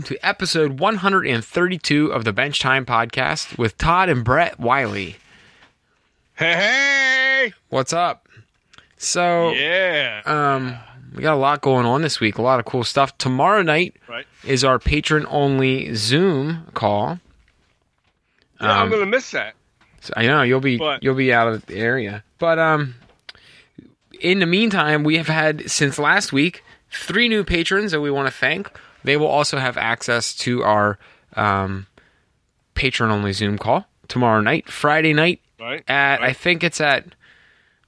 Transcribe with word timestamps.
welcome 0.00 0.16
to 0.16 0.26
episode 0.26 0.80
132 0.80 2.06
of 2.10 2.24
the 2.24 2.32
Bench 2.32 2.58
Time 2.58 2.86
Podcast 2.86 3.58
with 3.58 3.76
Todd 3.76 4.08
and 4.08 4.24
Brett 4.24 4.58
Wiley. 4.58 5.16
Hey, 6.36 6.54
hey! 6.54 7.52
What's 7.68 7.92
up? 7.92 8.26
So, 8.96 9.50
Yeah. 9.52 10.22
um, 10.24 10.74
we 11.14 11.22
got 11.22 11.34
a 11.34 11.36
lot 11.36 11.60
going 11.60 11.84
on 11.84 12.00
this 12.00 12.18
week, 12.18 12.38
a 12.38 12.42
lot 12.42 12.58
of 12.58 12.64
cool 12.64 12.82
stuff. 12.82 13.18
Tomorrow 13.18 13.60
night 13.60 13.94
right. 14.08 14.24
is 14.42 14.64
our 14.64 14.78
patron 14.78 15.26
only 15.28 15.94
Zoom 15.94 16.68
call. 16.72 17.20
Yeah, 18.58 18.72
I'm 18.72 18.82
Um, 18.84 18.90
gonna 18.90 19.04
miss 19.04 19.30
that. 19.32 19.52
So 20.00 20.14
I 20.16 20.26
know 20.26 20.40
you'll 20.40 20.60
be 20.60 20.78
But- 20.78 21.02
you'll 21.02 21.14
be 21.14 21.30
out 21.30 21.48
of 21.48 21.66
the 21.66 21.76
area. 21.76 22.24
But 22.38 22.58
um 22.58 22.94
in 24.18 24.38
the 24.38 24.46
meantime, 24.46 25.04
we 25.04 25.18
have 25.18 25.28
had 25.28 25.70
since 25.70 25.98
last 25.98 26.32
week 26.32 26.64
three 26.90 27.28
new 27.28 27.44
patrons 27.44 27.92
that 27.92 28.00
we 28.00 28.10
want 28.10 28.28
to 28.28 28.32
thank. 28.32 28.70
They 29.04 29.16
will 29.16 29.26
also 29.28 29.58
have 29.58 29.76
access 29.76 30.34
to 30.36 30.62
our 30.62 30.98
um 31.36 31.86
patron 32.74 33.10
only 33.10 33.32
Zoom 33.32 33.58
call 33.58 33.86
tomorrow 34.08 34.40
night, 34.40 34.68
Friday 34.70 35.12
night 35.12 35.40
Right. 35.60 35.82
at 35.88 36.22
I 36.22 36.32
think 36.32 36.64
it's 36.64 36.80
at 36.80 37.04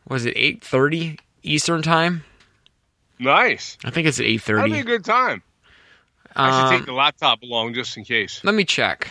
was 0.08 0.24
it 0.26 0.36
8:30 0.36 1.18
Eastern 1.42 1.82
time? 1.82 2.24
Nice. 3.18 3.78
I 3.84 3.90
think 3.90 4.06
it's 4.08 4.18
at 4.20 4.26
That'll 4.26 4.64
be 4.70 4.80
a 4.80 4.84
good 4.84 5.04
time. 5.04 5.42
I 6.34 6.50
should 6.50 6.66
Um, 6.66 6.78
take 6.78 6.86
the 6.86 6.92
laptop 6.92 7.42
along 7.42 7.74
just 7.74 7.96
in 7.96 8.04
case. 8.04 8.40
let 8.42 8.54
me 8.54 8.64
check. 8.64 9.08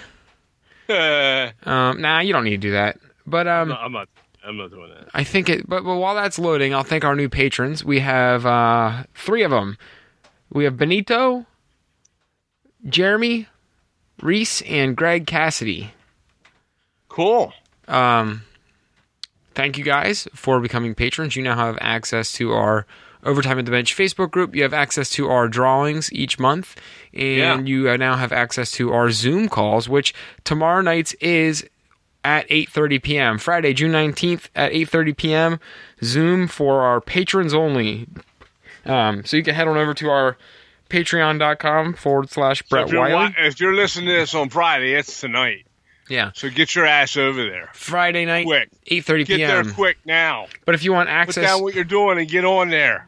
no, 0.90 1.52
Um 1.66 2.02
nah, 2.02 2.20
you 2.20 2.34
don't 2.34 2.44
need 2.44 2.52
to 2.52 2.58
do 2.58 2.72
that. 2.72 2.98
But 3.26 3.48
um 3.48 3.72
I'm 3.72 3.92
not. 3.92 4.10
I'm 4.44 4.58
not 4.58 4.72
doing 4.72 4.90
that. 4.90 5.08
I 5.14 5.24
think 5.24 5.50
it, 5.50 5.70
but, 5.70 5.84
but 5.84 5.98
while 5.98 6.16
that's 6.16 6.40
loading, 6.40 6.74
I'll 6.74 6.82
thank 6.84 7.04
our 7.06 7.16
new 7.16 7.30
patrons. 7.30 7.86
We 7.86 8.00
have 8.00 8.44
uh, 8.44 9.04
three 9.14 9.44
of 9.44 9.52
them. 9.52 9.78
We 10.52 10.64
have 10.64 10.78
Benito, 10.78 11.46
Jeremy, 12.88 13.48
Reese, 14.22 14.62
and 14.64 14.96
Greg 14.96 15.28
Cassidy. 15.28 15.94
Cool. 17.10 17.54
Um, 17.88 18.44
thank 19.54 19.78
you 19.78 19.84
guys 19.84 20.28
for 20.34 20.60
becoming 20.60 20.96
patrons. 20.96 21.36
You 21.36 21.44
now 21.44 21.56
have 21.56 21.78
access 21.82 22.32
to 22.34 22.52
our 22.54 22.86
Overtime 23.24 23.60
at 23.60 23.66
the 23.66 23.72
Bench 23.72 23.96
Facebook 23.96 24.32
group. 24.32 24.56
You 24.56 24.64
have 24.64 24.74
access 24.74 25.12
to 25.12 25.30
our 25.30 25.48
drawings 25.48 26.12
each 26.12 26.40
month, 26.40 26.76
and 27.14 27.22
Yeah. 27.22 27.60
you 27.60 27.98
now 27.98 28.16
have 28.16 28.32
access 28.32 28.72
to 28.72 28.92
our 28.94 29.12
Zoom 29.12 29.48
calls, 29.48 29.88
which 29.88 30.12
tomorrow 30.44 30.82
night's 30.82 31.14
is 31.22 31.64
at 32.24 32.48
8:30 32.50 32.98
p.m. 33.04 33.38
Friday, 33.38 33.74
June 33.74 33.92
19th 33.92 34.50
at 34.56 34.72
8:30 34.72 35.16
p.m. 35.16 35.60
Zoom 36.04 36.48
for 36.48 36.82
our 36.82 37.00
patrons 37.00 37.54
only. 37.54 38.08
Um, 38.88 39.24
so 39.24 39.38
you 39.38 39.44
can 39.44 39.54
head 39.54 39.68
on 39.68 39.78
over 39.78 39.94
to 39.94 40.10
our 40.10 40.36
patreon.com 40.92 41.94
forward 41.94 42.30
slash 42.30 42.62
Brett 42.64 42.90
you're 42.90 43.00
Wiley. 43.02 43.14
wa- 43.14 43.32
if 43.38 43.60
you're 43.60 43.74
listening 43.74 44.08
to 44.08 44.14
this 44.14 44.36
on 44.36 44.50
Friday, 44.50 44.94
it's 44.94 45.20
tonight. 45.22 45.66
yeah, 46.10 46.32
So 46.36 46.50
get 46.50 46.76
your 46.76 46.86
ass 46.86 47.16
over 47.18 47.44
there. 47.44 47.70
Friday 47.74 48.26
night, 48.26 48.46
Quick. 48.46 48.70
8:30 48.90 49.26
Get 49.26 49.38
there 49.38 49.64
quick 49.74 49.98
now. 50.06 50.48
But 50.66 50.76
if 50.76 50.84
you 50.84 50.92
want 50.94 51.08
Put 51.10 51.14
access, 51.16 51.46
down 51.46 51.62
what 51.62 51.74
you're 51.74 51.84
doing 51.84 52.20
and 52.20 52.28
get 52.28 52.44
on 52.46 52.70
there. 52.70 53.08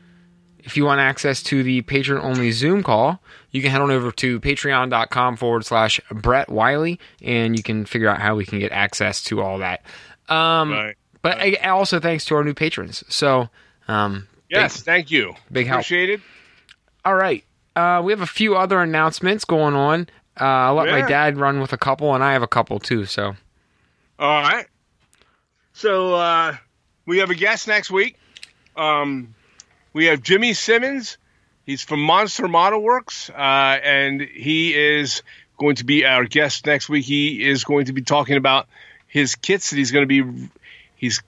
if 0.60 0.78
you 0.78 0.86
want 0.86 1.02
access 1.02 1.44
to 1.44 1.62
the 1.64 1.82
patron 1.82 2.20
only 2.24 2.52
Zoom 2.52 2.84
call, 2.84 3.22
you 3.52 3.62
can 3.62 3.70
head 3.72 3.82
on 3.82 3.92
over 3.92 4.12
to 4.14 4.40
patreon.com 4.40 5.36
forward 5.36 5.66
slash 5.66 6.00
Brett 6.12 6.50
Wiley 6.50 7.00
and 7.22 7.58
you 7.58 7.62
can 7.64 7.86
figure 7.86 8.08
out 8.08 8.20
how 8.22 8.36
we 8.36 8.46
can 8.46 8.60
get 8.60 8.72
access 8.72 9.22
to 9.26 9.42
all 9.42 9.58
that. 9.60 9.84
Um, 10.30 10.72
Right. 10.72 10.96
But 11.22 11.40
I, 11.40 11.54
also 11.70 12.00
thanks 12.02 12.26
to 12.26 12.36
our 12.36 12.44
new 12.44 12.54
patrons. 12.54 13.04
So, 13.08 13.50
um, 13.88 14.28
Yes. 14.50 14.82
Thank 14.82 15.10
you. 15.10 15.34
big 15.52 15.68
help. 15.68 15.80
Appreciate 15.82 16.10
it. 16.10 16.22
all 17.06 17.16
right. 17.16 17.44
Uh, 17.76 18.02
we 18.04 18.12
have 18.12 18.22
a 18.22 18.28
few 18.28 18.56
other 18.56 18.82
announcements 18.82 19.46
going 19.46 19.76
on. 19.76 20.08
Uh, 20.40 20.44
I'll 20.44 20.76
let 20.76 20.88
my 20.88 21.08
dad 21.08 21.38
run 21.38 21.60
with 21.60 21.74
a 21.74 21.78
couple, 21.78 22.14
and 22.14 22.24
I 22.24 22.34
have 22.34 22.42
a 22.44 22.48
couple 22.48 22.80
too. 22.80 23.06
So, 23.06 23.36
All 24.20 24.42
right. 24.42 24.66
So 25.74 26.14
uh, 26.16 26.56
we 27.06 27.20
have 27.20 27.30
a 27.30 27.36
guest 27.36 27.68
next 27.68 27.92
week. 27.92 28.18
Um, 28.76 29.36
we 29.94 30.06
have 30.06 30.22
Jimmy 30.22 30.54
Simmons. 30.54 31.18
He's 31.66 31.82
from 31.82 32.02
Monster 32.02 32.48
Model 32.48 32.82
Works, 32.82 33.30
uh, 33.30 33.34
and 33.84 34.22
he 34.22 34.74
is 34.74 35.24
going 35.58 35.76
to 35.78 35.86
be 35.86 36.06
our 36.06 36.26
guest 36.26 36.66
next 36.66 36.90
week. 36.90 37.06
He 37.06 37.48
is 37.48 37.64
going 37.64 37.86
to 37.86 37.94
be 37.94 38.02
talking 38.02 38.38
about 38.38 38.68
his 39.08 39.36
kits 39.36 39.70
that 39.70 39.78
he's 39.78 39.92
going 39.92 40.08
to 40.08 40.24
be 40.24 40.50
he's 40.96 41.22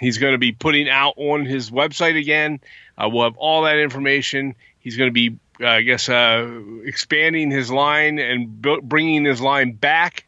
he's 0.00 0.18
going 0.18 0.32
to 0.32 0.38
be 0.38 0.52
putting 0.52 0.88
out 0.88 1.14
on 1.16 1.44
his 1.44 1.70
website 1.70 2.18
again. 2.18 2.60
Uh, 2.96 3.08
we'll 3.08 3.24
have 3.24 3.36
all 3.36 3.62
that 3.62 3.78
information. 3.78 4.54
He's 4.78 4.96
going 4.96 5.08
to 5.08 5.12
be, 5.12 5.38
uh, 5.62 5.66
I 5.68 5.82
guess, 5.82 6.08
uh, 6.08 6.60
expanding 6.84 7.50
his 7.50 7.70
line 7.70 8.18
and 8.18 8.60
bu- 8.60 8.82
bringing 8.82 9.24
his 9.24 9.40
line 9.40 9.72
back 9.72 10.24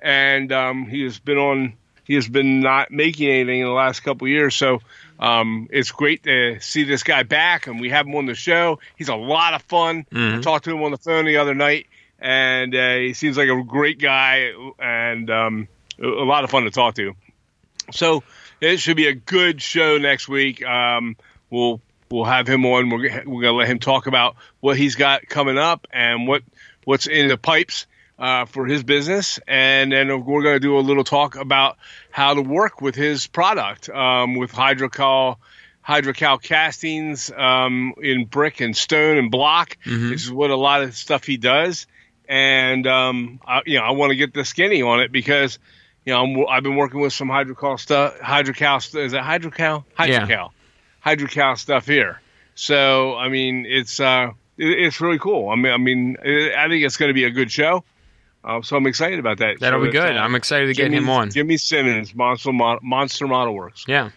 and 0.00 0.50
um, 0.52 0.86
he 0.86 1.02
has 1.04 1.18
been 1.18 1.38
on. 1.38 1.74
He 2.04 2.14
has 2.16 2.26
been 2.28 2.60
not 2.60 2.90
making 2.90 3.28
anything 3.30 3.60
in 3.60 3.66
the 3.66 3.72
last 3.72 4.00
couple 4.00 4.26
of 4.26 4.30
years, 4.30 4.56
so 4.56 4.80
um, 5.20 5.68
it's 5.70 5.92
great 5.92 6.24
to 6.24 6.58
see 6.60 6.82
this 6.82 7.04
guy 7.04 7.22
back, 7.22 7.68
and 7.68 7.80
we 7.80 7.90
have 7.90 8.06
him 8.08 8.16
on 8.16 8.26
the 8.26 8.34
show. 8.34 8.80
He's 8.96 9.08
a 9.08 9.14
lot 9.14 9.54
of 9.54 9.62
fun. 9.62 10.04
I 10.10 10.14
Mhm. 10.16 10.42
talked 10.42 10.64
to 10.64 10.72
him 10.72 10.82
on 10.82 10.90
the 10.90 10.98
phone 10.98 11.24
the 11.26 11.36
other 11.36 11.54
night, 11.54 11.86
and 12.18 12.74
uh, 12.74 12.96
he 12.96 13.12
seems 13.14 13.36
like 13.38 13.48
a 13.48 13.62
great 13.62 14.00
guy 14.00 14.50
and 14.80 15.30
um, 15.30 15.68
a 16.02 16.06
a 16.08 16.24
lot 16.26 16.42
of 16.42 16.50
fun 16.50 16.64
to 16.64 16.70
talk 16.72 16.96
to. 16.96 17.14
So 17.92 18.24
it 18.60 18.80
should 18.80 18.96
be 18.96 19.06
a 19.06 19.14
good 19.14 19.62
show 19.62 19.98
next 19.98 20.28
week. 20.28 20.64
Um, 20.64 21.16
we'll 21.50 21.80
we'll 22.12 22.24
have 22.24 22.46
him 22.46 22.64
on. 22.66 22.90
We're, 22.90 23.22
we're 23.26 23.42
gonna 23.42 23.56
let 23.56 23.68
him 23.68 23.78
talk 23.78 24.06
about 24.06 24.36
what 24.60 24.76
he's 24.76 24.94
got 24.94 25.26
coming 25.28 25.58
up 25.58 25.86
and 25.92 26.28
what 26.28 26.42
what's 26.84 27.06
in 27.06 27.28
the 27.28 27.36
pipes 27.36 27.86
uh, 28.18 28.44
for 28.44 28.66
his 28.66 28.84
business, 28.84 29.40
and 29.48 29.90
then 29.90 30.24
we're 30.24 30.42
going 30.42 30.54
to 30.54 30.60
do 30.60 30.78
a 30.78 30.80
little 30.80 31.02
talk 31.04 31.34
about 31.36 31.76
how 32.10 32.34
to 32.34 32.42
work 32.42 32.80
with 32.80 32.94
his 32.94 33.26
product 33.26 33.88
um, 33.88 34.36
with 34.36 34.50
hydrocal 34.52 35.40
hydrocal 35.80 36.38
castings 36.38 37.32
um, 37.36 37.94
in 38.00 38.26
brick 38.26 38.60
and 38.60 38.76
stone 38.76 39.16
and 39.16 39.30
block. 39.30 39.76
Mhm. 39.84 40.10
This 40.10 40.24
is 40.24 40.30
what 40.30 40.50
a 40.50 40.56
lot 40.56 40.82
of 40.82 40.94
stuff 40.94 41.24
he 41.24 41.36
does, 41.36 41.86
and 42.28 42.86
um, 42.86 43.40
I, 43.44 43.62
you 43.66 43.78
know 43.78 43.84
I 43.84 43.90
want 43.92 44.10
to 44.10 44.16
get 44.16 44.34
the 44.34 44.44
skinny 44.44 44.82
on 44.82 45.00
it 45.00 45.10
because 45.10 45.58
you 46.04 46.12
know 46.12 46.22
I'm, 46.22 46.46
I've 46.48 46.62
been 46.62 46.76
working 46.76 47.00
with 47.00 47.12
some 47.12 47.28
hydrocal 47.28 47.78
stuff. 47.78 48.20
Hydrocal 48.20 48.76
is 48.76 49.12
it 49.14 49.20
hydrocal? 49.20 49.84
Yeah. 50.12 50.20
Hydrocal, 51.02 51.56
stuff 51.56 51.86
here. 51.86 52.20
So 52.54 53.14
I 53.16 53.28
mean 53.28 53.66
it's 53.68 54.00
uh, 54.00 54.30
it, 54.56 54.66
it's 54.66 55.00
really 55.00 55.18
cool. 55.18 55.50
I 55.50 55.56
mean 55.56 55.72
I 55.72 55.76
mean 55.76 56.16
I 56.20 56.68
think 56.68 56.84
it's 56.84 56.96
going 56.96 57.10
to 57.10 57.14
be 57.14 57.24
a 57.24 57.30
good 57.30 57.50
show. 57.50 57.84
Uh, 58.44 58.60
so 58.60 58.76
I'm 58.76 58.86
excited 58.88 59.20
about 59.20 59.38
that. 59.38 59.60
that'll 59.60 59.80
So 59.80 59.86
be 59.86 59.92
good. 59.92 60.16
uh, 60.16 60.20
I'm 60.20 60.34
excited 60.34 60.66
to 60.66 60.74
get 60.74 60.84
Jimmy- 60.84 60.96
him 60.96 61.10
on. 61.10 61.30
Jimmy 61.30 61.56
Simmons, 61.58 62.12
Monster 62.14 62.52
Mo- 62.52 62.80
Monster 62.82 63.28
Model 63.28 63.54
Works. 63.54 63.84
Yeah. 63.86 64.10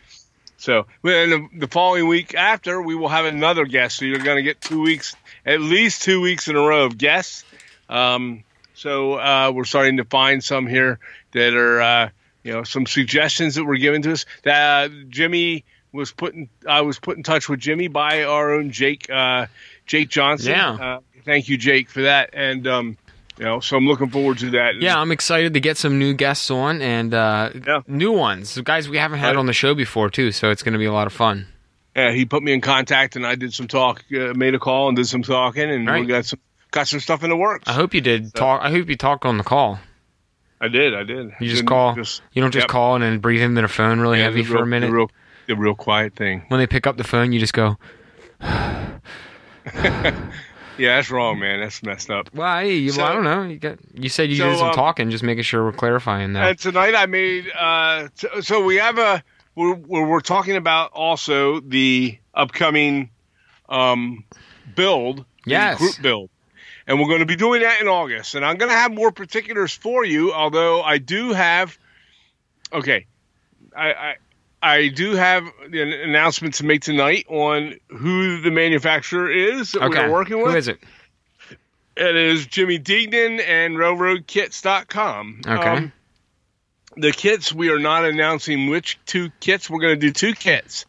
So 0.58 0.88
then 1.04 1.30
the, 1.30 1.48
the 1.60 1.68
following 1.68 2.08
week 2.08 2.34
after, 2.34 2.82
we 2.82 2.96
will 2.96 3.10
have 3.10 3.26
another 3.26 3.66
guest. 3.66 3.98
So 4.00 4.06
you're 4.06 4.18
going 4.18 4.38
to 4.38 4.42
get 4.42 4.62
two 4.62 4.82
weeks, 4.82 5.16
at 5.46 5.62
least 5.62 6.02
two 6.02 6.22
weeks 6.22 6.48
in 6.48 6.56
a 6.56 6.60
row 6.60 6.86
of 6.86 6.98
guests. 6.98 7.44
Um, 7.88 8.44
so 8.74 9.14
uh, 9.14 9.52
we're 9.54 9.66
starting 9.66 9.98
to 9.98 10.06
find 10.06 10.44
some 10.44 10.66
here 10.66 10.98
that 11.34 11.54
are, 11.54 11.82
uh, 11.82 12.10
you 12.44 12.54
know, 12.54 12.64
some 12.64 12.88
suggestions 12.88 13.56
that 13.56 13.64
were 13.64 13.78
given 13.78 14.02
to 14.04 14.14
us. 14.14 14.26
That 14.42 14.90
Jimmy 15.10 15.66
was 15.96 16.12
put 16.12 16.34
in, 16.36 16.50
I 16.68 16.82
was 16.82 17.00
put 17.00 17.18
in 17.18 17.24
touch 17.24 17.50
with 17.50 17.60
Jimmy 17.60 17.88
by 17.88 18.24
our 18.24 18.54
own 18.54 18.70
Jake, 18.72 19.10
uh, 19.10 19.48
Jake 19.88 20.10
Johnson. 20.10 20.52
Yeah. 20.52 20.72
Uh, 20.72 21.00
thank 21.26 21.50
you, 21.50 21.58
Jake, 21.58 21.90
for 21.90 22.04
that. 22.04 22.30
And 22.34 22.68
um, 22.68 22.98
you 23.38 23.46
know, 23.46 23.60
so 23.60 23.76
I'm 23.78 23.88
looking 23.88 24.10
forward 24.10 24.38
to 24.40 24.52
that. 24.52 24.76
Yeah, 24.80 24.98
I'm 25.00 25.12
excited 25.12 25.54
to 25.56 25.60
get 25.60 25.78
some 25.78 25.98
new 26.00 26.14
guests 26.14 26.52
on 26.52 26.82
and 26.82 27.14
uh, 27.14 27.50
Yeah. 27.66 27.82
new 27.88 28.12
ones, 28.12 28.58
guys 28.62 28.88
we 28.88 28.98
haven't 28.98 29.20
had 29.20 29.30
Right. 29.30 29.36
on 29.38 29.46
the 29.48 29.54
show 29.54 29.74
before 29.74 30.10
too. 30.10 30.32
So 30.32 30.52
it's 30.52 30.62
going 30.64 30.74
to 30.74 30.80
be 30.80 30.86
a 30.86 30.94
lot 30.94 31.08
of 31.08 31.14
fun. 31.14 31.48
Yeah, 31.96 32.12
he 32.12 32.26
put 32.26 32.44
me 32.44 32.52
in 32.52 32.60
contact, 32.60 33.16
and 33.16 33.26
I 33.26 33.36
did 33.36 33.54
some 33.54 33.68
talk, 33.70 34.04
uh, 34.14 34.34
made 34.36 34.54
a 34.54 34.60
call, 34.60 34.90
and 34.90 34.98
did 34.98 35.08
some 35.08 35.24
talking, 35.24 35.70
and 35.72 35.90
we 35.90 36.06
got 36.06 36.26
some 36.26 36.40
got 36.72 36.88
some 36.90 37.00
stuff 37.00 37.24
in 37.24 37.30
the 37.30 37.38
works. 37.38 37.70
I 37.70 37.74
hope 37.74 37.94
you 37.94 38.02
did 38.02 38.34
talk. 38.34 38.62
I 38.62 38.70
hope 38.70 38.90
you 38.90 38.98
talked 38.98 39.24
on 39.26 39.38
the 39.38 39.46
call. 39.46 39.80
I 40.60 40.68
did, 40.68 40.94
I 40.94 41.04
did. 41.04 41.28
You 41.40 41.48
just 41.48 41.58
Didn't 41.60 41.68
call. 41.68 41.96
just- 41.96 42.22
You 42.34 42.42
don't 42.42 42.52
just 42.52 42.64
Yep. 42.64 42.70
call 42.70 42.96
and 42.96 43.04
then 43.04 43.20
breathe 43.20 43.42
into 43.42 43.62
the 43.62 43.68
phone 43.68 44.00
really 44.00 44.18
yeah, 44.20 44.26
heavy 44.26 44.42
the 44.42 44.48
for 44.48 44.54
real- 44.56 44.64
a 44.64 44.66
minute. 44.66 44.92
The 45.48 45.56
real, 45.56 45.76
quiet 45.76 46.16
thing. 46.16 46.44
when 46.48 46.60
they 46.60 46.68
pick 46.68 46.88
up 46.88 46.98
the 46.98 47.04
phone, 47.04 47.32
you 47.32 47.40
just 47.40 47.54
go. 47.54 47.78
Yeah, 50.78 50.98
that's 50.98 51.10
wrong, 51.10 51.40
man. 51.40 51.62
That's 51.62 51.82
messed 51.84 52.10
up. 52.10 52.34
Well, 52.34 52.60
hey, 52.60 52.76
you, 52.76 52.94
well, 52.98 53.06
I 53.06 53.14
don't 53.14 53.24
know. 53.24 53.44
You 53.44 53.58
got. 53.58 53.78
You 53.94 54.10
said 54.10 54.30
you 54.30 54.36
So, 54.36 54.50
did 54.50 54.58
some 54.58 54.68
um, 54.70 54.74
talking, 54.74 55.10
just 55.10 55.24
making 55.24 55.44
sure 55.44 55.64
we're 55.64 55.72
clarifying 55.72 56.34
that. 56.34 56.50
And 56.50 56.60
tonight 56.60 56.96
I 56.96 57.06
made. 57.06 57.50
Uh, 57.58 58.10
t- 58.18 58.42
so 58.42 58.64
we 58.64 58.76
have 58.78 58.98
a. 58.98 59.24
We're, 59.56 59.74
we're 59.76 60.20
talking 60.20 60.58
about 60.58 60.92
also 60.92 61.62
the 61.62 62.18
upcoming 62.34 63.10
um, 63.70 64.26
build. 64.76 65.24
Yes. 65.46 65.78
Group 65.78 66.02
build. 66.02 66.30
And 66.88 67.00
we're 67.00 67.08
going 67.08 67.20
to 67.20 67.26
be 67.26 67.38
doing 67.38 67.62
that 67.62 67.80
in 67.80 67.88
August. 67.88 68.36
And 68.36 68.44
I'm 68.44 68.58
going 68.58 68.70
to 68.70 68.76
have 68.76 68.94
more 68.94 69.12
particulars 69.12 69.74
for 69.74 70.04
you, 70.04 70.34
although 70.34 70.82
I 70.84 70.98
do 70.98 71.32
have. 71.32 71.78
Okay. 72.74 73.06
I, 73.76 73.94
I, 73.94 74.16
I 74.66 74.88
do 74.88 75.12
have 75.12 75.44
an 75.62 75.94
announcement 75.94 76.56
to 76.56 76.66
make 76.66 76.82
tonight 76.82 77.28
on 77.30 77.76
who 77.90 78.42
the 78.42 78.50
manufacturer 78.50 79.30
is 79.30 79.74
that 79.74 79.84
okay. 79.84 80.08
we're 80.08 80.12
working 80.12 80.38
with. 80.42 80.54
Who 80.54 80.58
is 80.58 80.68
it? 80.68 80.80
It 81.96 82.16
is 82.16 82.48
Jimmy 82.48 82.80
Deignan 82.80 83.40
and 83.42 83.76
RailroadKits.com. 83.76 85.42
Okay. 85.48 85.70
Um, 85.70 85.94
the 86.98 87.12
kits, 87.12 87.54
we 87.54 87.70
are 87.70 87.78
not 87.78 88.06
announcing 88.06 88.68
which 88.68 88.98
two 89.06 89.30
kits. 89.40 89.70
We're 89.70 89.82
going 89.82 90.00
to 90.00 90.08
do 90.08 90.12
two 90.12 90.34
kits. 90.34 90.88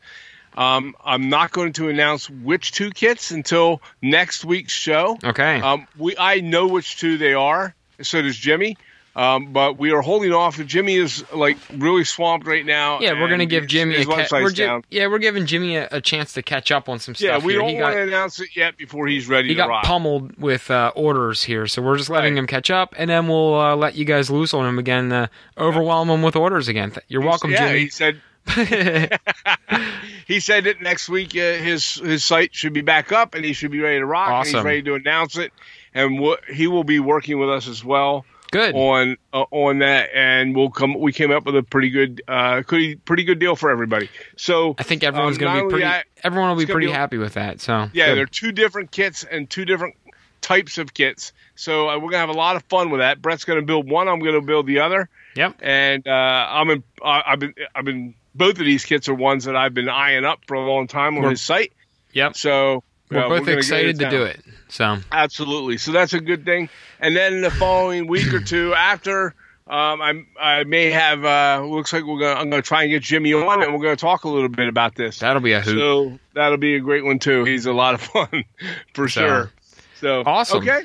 Um, 0.56 0.96
I'm 1.05 1.29
not 1.29 1.52
going 1.52 1.75
to 1.75 1.90
announce 1.90 2.31
which 2.31 2.72
two 2.72 2.90
kits 2.90 3.31
until 3.31 3.82
next 4.00 4.43
week's 4.43 4.72
show. 4.72 5.19
Okay. 5.22 5.61
Um, 5.61 5.87
we 5.99 6.17
I 6.17 6.40
know 6.40 6.67
which 6.67 6.99
two 6.99 7.19
they 7.19 7.34
are. 7.34 7.75
So 8.00 8.22
does 8.22 8.37
Jimmy. 8.37 8.79
Um, 9.17 9.55
but 9.55 9.79
we 9.79 9.93
are 9.93 10.03
holding 10.03 10.33
off. 10.35 10.63
Jimmy 10.67 10.97
is 10.97 11.25
like 11.33 11.57
really 11.73 12.05
swamped 12.05 12.47
right 12.47 12.67
now. 12.67 13.01
yeah, 13.01 13.19
we're 13.19 13.31
gonna 13.31 13.47
give 13.47 13.67
Jimmy 13.67 13.95
his 13.95 14.07
a 14.07 14.11
ca- 14.11 14.27
we're 14.31 14.51
gi- 14.51 14.83
yeah 14.91 15.07
we're 15.07 15.19
giving 15.19 15.47
Jimmy 15.47 15.77
a, 15.77 15.89
a 15.91 16.01
chance 16.03 16.35
to 16.35 16.43
catch 16.43 16.71
up 16.71 16.87
on 16.91 16.99
some 16.99 17.15
stuff. 17.15 17.27
Yeah, 17.27 17.39
we 17.39 17.55
here. 17.55 17.63
don't 17.63 17.81
want 17.81 17.95
to 17.95 18.03
announce 18.03 18.41
it 18.41 18.55
yet 18.55 18.77
before 18.77 19.07
he's 19.07 19.27
ready 19.27 19.49
he 19.49 19.55
to 19.55 19.59
got 19.59 19.71
rock. 19.71 19.85
pummeled 19.85 20.37
with 20.37 20.71
uh, 20.71 20.93
orders 20.95 21.43
here, 21.45 21.67
so 21.67 21.81
we're 21.81 21.97
just 21.97 22.11
letting 22.11 22.35
Right. 22.35 22.41
him 22.41 22.47
catch 22.47 22.71
up, 22.71 22.95
and 22.99 23.09
then 23.09 23.27
we'll 23.27 23.55
uh, 23.59 23.75
let 23.75 23.95
you 23.95 24.05
guys 24.05 24.31
loose 24.31 24.53
on 24.53 24.67
him 24.69 24.79
again, 24.79 25.11
uh, 25.11 25.29
overwhelm 25.57 26.11
him 26.11 26.21
with 26.21 26.37
orders 26.37 26.69
again. 26.69 26.93
You're 27.09 27.23
welcome, 27.23 27.53
yeah, 27.53 27.69
Jimmy. 27.69 27.79
he 27.81 27.89
said 27.89 28.21
he 30.27 30.41
said 30.41 30.65
that 30.65 30.81
next 30.81 31.09
week 31.09 31.31
uh, 31.37 31.55
his 31.55 31.95
his 31.95 32.25
site 32.25 32.55
should 32.55 32.73
be 32.73 32.81
back 32.83 33.13
up 33.13 33.35
and 33.35 33.45
he 33.45 33.53
should 33.53 33.71
be 33.71 33.81
ready 33.81 33.99
to 33.99 34.07
rock. 34.07 34.29
And 34.29 34.37
Awesome. 34.37 34.55
he's 34.57 34.65
ready 34.65 34.83
to 34.83 34.95
announce 34.95 35.37
it, 35.39 35.53
and 35.95 36.19
what 36.21 36.45
he 36.45 36.67
will 36.67 36.85
be 36.85 37.01
working 37.01 37.39
with 37.39 37.49
us 37.51 37.69
as 37.69 37.85
well 37.85 38.25
Good. 38.50 38.75
on 38.75 39.16
uh, 39.32 39.44
on 39.50 39.78
that. 39.81 40.10
And 40.14 40.54
we'll 40.54 40.70
come. 40.70 40.98
We 40.98 41.12
came 41.12 41.31
up 41.31 41.44
with 41.44 41.56
a 41.56 41.62
pretty 41.62 41.90
good, 41.90 42.22
uh, 42.28 42.62
pretty 42.66 42.96
pretty 42.96 43.25
good 43.25 43.38
deal 43.38 43.56
for 43.56 43.70
everybody. 43.70 44.08
So 44.37 44.75
I 44.78 44.82
think 44.82 45.02
everyone's 45.04 45.37
um, 45.38 45.40
gonna 45.44 45.64
be 45.64 45.70
pretty. 45.70 46.04
everyone 46.22 46.50
will 46.50 46.56
be 46.56 46.70
pretty 46.70 46.87
be- 46.87 46.93
happy 46.93 47.19
with 47.19 47.34
that. 47.34 47.60
So 47.60 47.88
yeah, 47.93 48.06
good. 48.08 48.16
they're 48.19 48.26
two 48.26 48.52
different 48.52 48.90
kits 48.90 49.25
and 49.25 49.48
two 49.48 49.64
different 49.64 49.94
types 50.40 50.78
of 50.78 50.94
kits. 50.94 51.32
So 51.54 51.88
uh, 51.88 51.94
we're 51.98 52.10
gonna 52.10 52.19
have 52.19 52.28
a 52.28 52.32
lot 52.32 52.56
of 52.56 52.62
fun 52.64 52.90
with 52.90 53.00
that. 53.00 53.20
Brett's 53.22 53.44
gonna 53.44 53.62
build 53.62 53.88
one. 53.90 54.08
I'm 54.08 54.20
gonna 54.20 54.40
build 54.43 54.66
the 54.66 54.81
other. 54.81 55.08
Yep. 55.34 55.56
and 55.60 56.06
uh, 56.08 56.10
I'm 56.10 56.70
in, 56.70 56.82
I've 57.04 57.38
been 57.38 57.54
I've 57.75 57.84
been 57.84 58.14
both 58.34 58.58
of 58.58 58.64
these 58.64 58.84
kits 58.87 59.08
are 59.08 59.14
ones 59.14 59.44
that 59.44 59.54
I've 59.56 59.75
been 59.75 59.88
eyeing 59.88 60.25
up 60.25 60.40
for 60.46 60.54
a 60.54 60.60
long 60.66 60.87
time 60.87 61.16
on 61.16 61.22
We're- 61.22 61.32
his 61.32 61.43
site. 61.43 61.72
Yep. 62.12 62.37
So 62.37 62.82
We're 63.10 63.19
uh, 63.25 63.28
both 63.28 63.44
get 63.46 63.58
excited 63.58 63.98
to 63.98 64.08
do 64.08 64.22
it. 64.25 64.40
So 64.69 64.97
Absolutely. 65.13 65.79
So 65.79 65.93
that's 65.93 66.13
a 66.13 66.21
good 66.21 66.45
thing. 66.45 66.69
And 67.01 67.15
then 67.17 67.41
the 67.41 67.51
following 67.51 68.07
week 68.09 68.33
or 68.33 68.41
two 68.41 68.75
after, 68.75 69.35
um, 69.69 70.01
I 70.03 70.25
I 70.41 70.65
may 70.65 70.91
have 70.91 71.25
uh, 71.25 71.65
looks 71.65 71.93
like 71.93 72.05
we're 72.05 72.19
gonna 72.21 72.41
I'm 72.41 72.51
gonna 72.51 72.63
try 72.63 72.83
and 72.83 72.91
get 72.91 73.03
Jimmy 73.03 73.33
on 73.33 73.63
and 73.63 73.73
we're 73.73 73.83
gonna 73.83 73.97
talk 73.97 74.25
a 74.25 74.29
little 74.29 74.49
bit 74.49 74.69
about 74.69 74.95
this. 74.97 75.21
that'll 75.21 75.43
be 75.43 75.53
a 75.53 75.61
hoot. 75.61 75.79
So 75.79 76.19
that'll 76.35 76.59
be 76.59 76.75
a 76.77 76.81
great 76.81 77.05
one 77.05 77.19
too. 77.19 77.45
He's 77.45 77.67
a 77.67 77.73
lot 77.73 77.95
of 77.95 78.01
fun 78.03 78.45
for 78.95 79.09
So, 79.09 79.21
sure. 79.21 79.53
So 80.01 80.23
awesome. 80.27 80.59
Okay. 80.59 80.83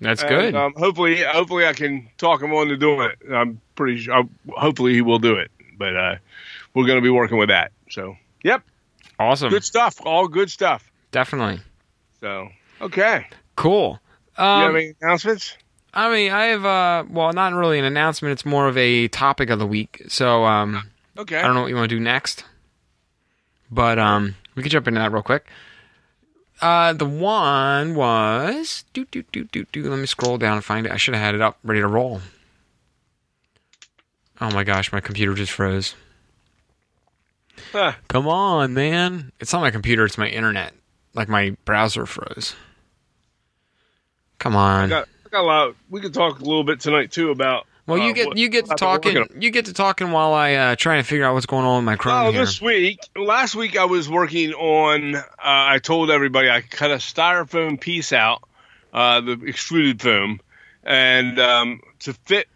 That's 0.00 0.22
And, 0.22 0.28
good. 0.30 0.54
Um, 0.56 0.74
hopefully, 0.76 1.22
hopefully 1.22 1.64
I 1.64 1.72
can 1.74 2.08
talk 2.18 2.42
him 2.42 2.52
on 2.52 2.66
to 2.68 2.76
doing 2.76 3.08
it. 3.08 3.32
I'm 3.32 3.60
pretty 3.76 3.98
sure. 4.00 4.14
uh, 4.14 4.22
Hopefully 4.50 4.94
he 4.94 5.00
will 5.00 5.20
do 5.20 5.36
it. 5.36 5.50
But 5.78 5.96
uh, 5.96 6.16
we're 6.74 6.86
going 6.86 6.98
to 6.98 7.02
be 7.02 7.08
working 7.10 7.38
with 7.38 7.50
that. 7.50 7.70
So, 7.88 8.16
yep, 8.42 8.62
awesome. 9.20 9.50
good 9.50 9.62
stuff. 9.64 10.00
All 10.04 10.26
good 10.26 10.50
stuff. 10.50 10.90
Definitely. 11.12 11.60
So, 12.20 12.48
okay. 12.82 13.26
Cool. 13.56 14.00
you 14.38 14.44
have 14.44 14.70
Um, 14.70 14.76
any 14.76 14.94
announcements? 15.00 15.56
I 15.94 16.10
mean, 16.10 16.32
I 16.32 16.44
have 16.46 16.64
uh, 16.64 17.04
well, 17.10 17.32
not 17.32 17.52
really 17.52 17.78
an 17.78 17.84
announcement. 17.84 18.32
It's 18.32 18.44
more 18.46 18.66
of 18.68 18.76
a 18.78 19.08
topic 19.08 19.50
of 19.50 19.58
the 19.58 19.66
week. 19.66 20.02
So 20.08 20.44
um, 20.44 20.88
Okay. 21.18 21.38
I 21.38 21.42
don't 21.42 21.54
know 21.54 21.60
what 21.62 21.68
you 21.68 21.76
want 21.76 21.90
to 21.90 21.94
do 21.96 22.00
next, 22.00 22.44
but 23.70 23.98
um, 23.98 24.34
we 24.54 24.62
could 24.62 24.72
jump 24.72 24.88
into 24.88 25.00
that 25.00 25.12
real 25.12 25.22
quick. 25.22 25.46
Uh, 26.62 26.92
the 26.94 27.04
one 27.04 27.94
was 27.94 28.84
do 28.94 29.04
do 29.06 29.22
do 29.32 29.44
do 29.44 29.66
do. 29.72 29.90
Let 29.90 29.98
me 29.98 30.06
scroll 30.06 30.38
down 30.38 30.54
and 30.54 30.64
find 30.64 30.86
it. 30.86 30.92
I 30.92 30.96
should 30.96 31.14
have 31.14 31.22
had 31.22 31.34
it 31.34 31.40
up, 31.42 31.58
ready 31.62 31.80
to 31.80 31.88
roll. 31.88 32.20
Oh 34.40 34.50
my 34.50 34.64
gosh, 34.64 34.92
my 34.92 35.00
computer 35.00 35.34
just 35.34 35.52
froze. 35.52 35.94
Huh. 37.72 37.92
Come 38.08 38.26
on, 38.28 38.72
man! 38.74 39.32
It's 39.40 39.52
not 39.52 39.60
my 39.60 39.70
computer; 39.70 40.04
it's 40.04 40.16
my 40.18 40.28
internet. 40.28 40.72
Like 41.14 41.28
my 41.28 41.56
browser 41.64 42.06
froze. 42.06 42.54
Come 44.42 44.56
on. 44.56 44.84
I 44.84 44.88
got, 44.88 45.08
I 45.24 45.28
got 45.28 45.40
a 45.42 45.46
lot. 45.46 45.76
We 45.88 46.00
could 46.00 46.12
talk 46.12 46.40
a 46.40 46.44
little 46.44 46.64
bit 46.64 46.80
tonight 46.80 47.12
too 47.12 47.30
about. 47.30 47.64
Well, 47.86 47.98
you 47.98 48.10
uh, 48.10 48.12
get 48.12 48.26
what- 48.28 48.36
you 48.36 48.48
get 48.48 48.64
to 48.64 48.70
what 48.70 48.82
I've 48.82 49.00
been 49.02 49.14
talking. 49.14 49.40
You 49.42 49.50
get 49.50 49.66
to 49.66 49.72
talking 49.72 50.10
while 50.10 50.34
I 50.34 50.54
uh, 50.54 50.76
try 50.76 50.96
to 50.96 51.04
figure 51.04 51.24
out 51.24 51.34
what's 51.34 51.46
going 51.46 51.64
on 51.64 51.76
with 51.76 51.84
my 51.84 51.96
Chrome 51.96 52.26
Oh, 52.26 52.30
here. 52.32 52.40
this 52.40 52.60
week, 52.60 52.98
last 53.16 53.54
week 53.54 53.76
I 53.76 53.84
was 53.84 54.08
working 54.10 54.52
on. 54.52 55.14
Uh, 55.14 55.22
I 55.38 55.78
told 55.78 56.10
everybody 56.10 56.50
I 56.50 56.60
cut 56.60 56.90
a 56.90 56.96
styrofoam 56.96 57.80
piece 57.80 58.12
out, 58.12 58.42
uh, 58.92 59.20
the 59.20 59.40
extruded 59.46 60.00
foam, 60.02 60.40
and 60.82 61.38
um, 61.38 61.80
to 62.00 62.14
fit 62.14 62.48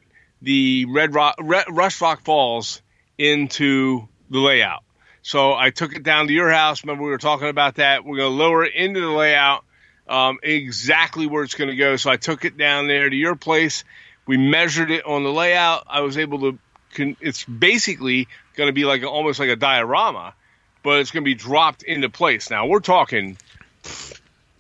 the 0.43 0.87
Red 0.89 1.15
Rock, 1.15 1.37
Red, 1.41 1.67
Rush 1.71 2.01
Rock 2.01 2.23
Falls 2.25 2.83
into 3.19 4.09
the 4.31 4.39
layout. 4.41 4.83
So 5.23 5.55
I 5.55 5.71
took 5.71 5.95
it 5.95 6.03
down 6.05 6.29
to 6.29 6.33
your 6.33 6.51
house. 6.51 6.85
Remember 6.85 7.03
we 7.05 7.11
were 7.11 7.19
talking 7.19 7.49
about 7.49 7.77
that. 7.77 8.05
We're 8.05 8.17
going 8.19 8.31
to 8.31 8.37
lower 8.37 8.65
it 8.65 8.75
into 8.75 9.01
the 9.01 9.11
layout, 9.11 9.65
um, 10.09 10.39
exactly 10.43 11.27
where 11.27 11.43
it's 11.45 11.55
going 11.55 11.71
to 11.71 11.77
go. 11.77 11.97
So 11.97 12.11
I 12.11 12.17
took 12.17 12.45
it 12.45 12.57
down 12.57 12.87
there 12.87 13.09
to 13.09 13.17
your 13.17 13.37
place. 13.37 13.85
We 14.27 14.37
measured 14.37 14.91
it 14.91 15.05
on 15.07 15.23
the 15.23 15.33
layout. 15.33 15.85
I 15.89 16.01
was 16.01 16.19
able 16.19 16.41
to. 16.41 16.59
Con- 16.95 17.17
it's 17.21 17.45
basically 17.45 18.29
going 18.57 18.69
to 18.69 18.73
be 18.73 18.85
like 18.85 19.05
almost 19.05 19.39
like 19.39 19.51
a 19.51 19.57
diorama, 19.57 20.35
but 20.83 21.01
it's 21.01 21.11
going 21.11 21.25
to 21.25 21.29
be 21.29 21.35
dropped 21.35 21.83
into 21.83 22.09
place. 22.09 22.51
Now 22.51 22.67
we're 22.67 22.81
talking, 22.81 23.37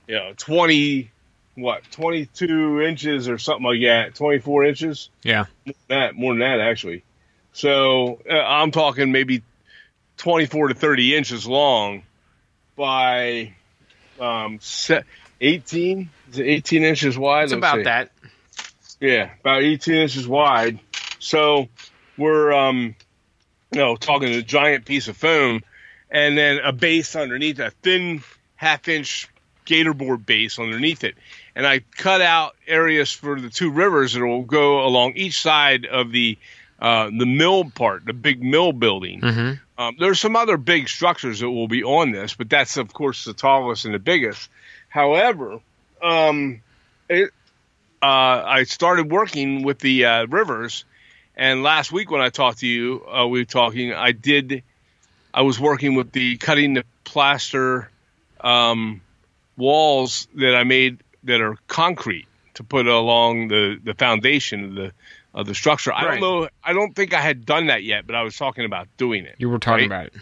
you 0.06 0.14
know, 0.14 0.34
twenty, 0.36 1.10
what, 1.54 1.82
twenty-two 1.90 2.82
inches 2.82 3.28
or 3.28 3.38
something 3.38 3.64
like 3.64 3.80
that, 3.82 4.14
twenty-four 4.14 4.66
inches. 4.66 5.08
Yeah. 5.22 5.46
That 5.88 6.14
more 6.14 6.32
than 6.34 6.40
that 6.40 6.60
actually. 6.60 7.04
So 7.52 8.20
uh, 8.30 8.34
I'm 8.34 8.70
talking 8.70 9.12
maybe 9.12 9.42
twenty-four 10.18 10.68
to 10.68 10.74
thirty 10.74 11.16
inches 11.16 11.46
long 11.46 12.02
by 12.76 13.54
um, 14.20 14.58
se- 14.60 15.04
eighteen. 15.40 16.10
Is 16.30 16.38
it 16.38 16.46
eighteen 16.46 16.82
inches 16.82 17.18
wide? 17.18 17.44
It's 17.44 17.52
about 17.52 17.76
see. 17.76 17.82
that. 17.84 18.10
Yeah, 19.00 19.30
about 19.40 19.62
18 19.62 19.94
inches 19.94 20.26
wide. 20.26 20.78
So 21.18 21.68
we're, 22.16 22.52
um, 22.52 22.94
you 23.72 23.78
know, 23.78 23.96
talking 23.96 24.28
a 24.28 24.42
giant 24.42 24.84
piece 24.84 25.08
of 25.08 25.16
foam, 25.16 25.62
and 26.10 26.36
then 26.36 26.58
a 26.64 26.72
base 26.72 27.14
underneath, 27.16 27.58
a 27.58 27.70
thin 27.82 28.22
half-inch 28.54 29.28
gator 29.64 29.92
board 29.92 30.24
base 30.24 30.58
underneath 30.58 31.04
it. 31.04 31.16
And 31.54 31.66
I 31.66 31.80
cut 31.96 32.22
out 32.22 32.54
areas 32.66 33.10
for 33.12 33.40
the 33.40 33.50
two 33.50 33.70
rivers 33.70 34.14
that 34.14 34.24
will 34.24 34.42
go 34.42 34.84
along 34.84 35.14
each 35.16 35.40
side 35.40 35.84
of 35.84 36.12
the 36.12 36.38
uh, 36.78 37.06
the 37.06 37.26
mill 37.26 37.70
part, 37.70 38.04
the 38.04 38.12
big 38.12 38.42
mill 38.42 38.72
building. 38.72 39.20
hmm 39.20 39.52
Um, 39.78 39.96
there's 39.98 40.20
some 40.20 40.36
other 40.36 40.56
big 40.56 40.88
structures 40.88 41.40
that 41.40 41.50
will 41.50 41.68
be 41.68 41.82
on 41.82 42.12
this, 42.12 42.34
but 42.34 42.48
that's 42.48 42.76
of 42.76 42.92
course 42.92 43.24
the 43.24 43.34
tallest 43.34 43.84
and 43.84 43.94
the 43.94 43.98
biggest. 43.98 44.48
However, 44.88 45.60
um, 46.02 46.62
it, 47.08 47.30
uh, 48.02 48.42
I 48.46 48.64
started 48.64 49.10
working 49.10 49.62
with 49.62 49.78
the 49.78 50.04
uh, 50.04 50.26
rivers, 50.26 50.84
and 51.34 51.62
last 51.62 51.92
week 51.92 52.10
when 52.10 52.20
I 52.20 52.30
talked 52.30 52.58
to 52.60 52.66
you, 52.66 53.04
uh, 53.06 53.26
we 53.26 53.40
were 53.40 53.44
talking. 53.44 53.92
I 53.92 54.12
did. 54.12 54.62
I 55.34 55.42
was 55.42 55.60
working 55.60 55.94
with 55.94 56.12
the 56.12 56.36
cutting 56.38 56.74
the 56.74 56.84
plaster 57.04 57.90
um, 58.40 59.02
walls 59.56 60.28
that 60.36 60.54
I 60.54 60.64
made 60.64 61.02
that 61.24 61.40
are 61.40 61.56
concrete 61.68 62.26
to 62.54 62.64
put 62.64 62.86
along 62.86 63.48
the, 63.48 63.78
the 63.82 63.94
foundation 63.94 64.64
of 64.64 64.74
the 64.74 64.92
of 65.34 65.46
the 65.46 65.54
structure. 65.54 65.92
I 65.92 66.04
don't 66.04 66.20
know. 66.20 66.48
I 66.64 66.72
don't 66.72 66.94
think 66.96 67.12
I 67.12 67.20
had 67.20 67.44
done 67.44 67.66
that 67.66 67.82
yet, 67.82 68.06
but 68.06 68.14
I 68.16 68.22
was 68.22 68.36
talking 68.36 68.64
about 68.64 68.88
doing 68.96 69.26
it. 69.26 69.34
You 69.38 69.50
were 69.50 69.58
talking 69.58 69.80
Right. 69.80 69.86
about 69.86 70.06
it. 70.06 70.14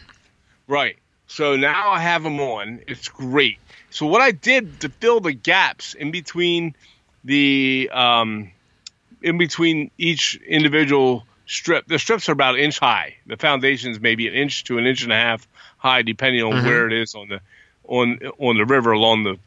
Right. 0.66 0.96
So 1.26 1.56
now 1.56 1.90
I 1.90 2.00
have 2.00 2.22
them 2.22 2.38
on. 2.40 2.80
It's 2.86 3.08
great. 3.08 3.58
So 3.90 4.06
what 4.06 4.20
I 4.20 4.30
did 4.32 4.80
to 4.80 4.88
fill 4.88 5.20
the 5.20 5.32
gaps 5.32 5.94
in 5.94 6.10
between 6.10 6.74
the 7.24 7.90
um, 7.92 8.50
in 9.22 9.38
between 9.38 9.90
each 9.96 10.34
individual 10.46 11.24
strip, 11.46 11.86
the 11.86 11.98
strips 11.98 12.28
are 12.28 12.32
about 12.32 12.54
an 12.54 12.60
inch 12.60 12.78
high. 12.78 13.16
The 13.26 13.36
foundations 13.36 14.00
maybe 14.00 14.28
an 14.28 14.34
inch 14.34 14.64
to 14.64 14.78
an 14.78 14.86
inch 14.86 15.02
and 15.02 15.12
a 15.12 15.16
half 15.16 15.46
high, 15.78 16.02
depending 16.02 16.42
on 16.42 16.54
Mhm. 16.56 16.64
where 16.64 16.86
it 16.86 16.92
is 16.92 17.14
on 17.14 17.28
the 17.28 17.40
on 17.86 18.18
on 18.38 18.56
the 18.56 18.64
river 18.66 18.92
along 18.92 19.24
the 19.24 19.38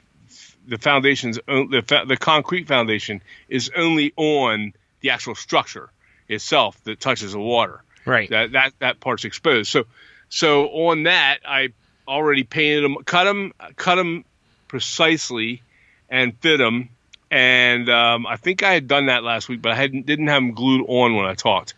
the 0.67 0.77
foundations. 0.77 1.38
The 1.48 2.03
the 2.07 2.17
concrete 2.17 2.67
foundation 2.67 3.22
is 3.50 3.72
only 3.75 4.13
on 4.15 4.74
the 5.01 5.12
actual 5.12 5.36
structure 5.36 5.89
itself 6.27 6.84
that 6.84 7.00
touches 7.00 7.31
the 7.34 7.39
water 7.39 7.81
Right. 8.05 8.29
that 8.29 8.51
that 8.53 8.74
that 8.79 9.00
part's 9.00 9.25
exposed. 9.25 9.69
So 9.69 9.86
so 10.29 10.67
on 10.67 11.03
that, 11.03 11.39
I 11.46 11.69
already 12.07 12.43
painted 12.43 12.84
them, 12.84 12.98
cut 13.05 13.25
them, 13.25 13.53
cut 13.75 13.96
them 13.96 14.25
precisely, 14.67 15.62
and 16.10 16.38
fit 16.38 16.57
them. 16.57 16.89
And 17.29 17.89
um, 17.89 18.25
I 18.25 18.38
think 18.38 18.63
I 18.63 18.74
had 18.74 18.88
done 18.88 19.07
that 19.07 19.24
last 19.24 19.50
week, 19.50 19.62
but 19.62 19.74
I 19.74 19.75
hadn't 19.75 20.05
didn't 20.05 20.27
have 20.27 20.41
them 20.41 20.53
glued 20.53 20.86
on 20.88 21.15
when 21.15 21.25
I 21.25 21.34
talked, 21.34 21.74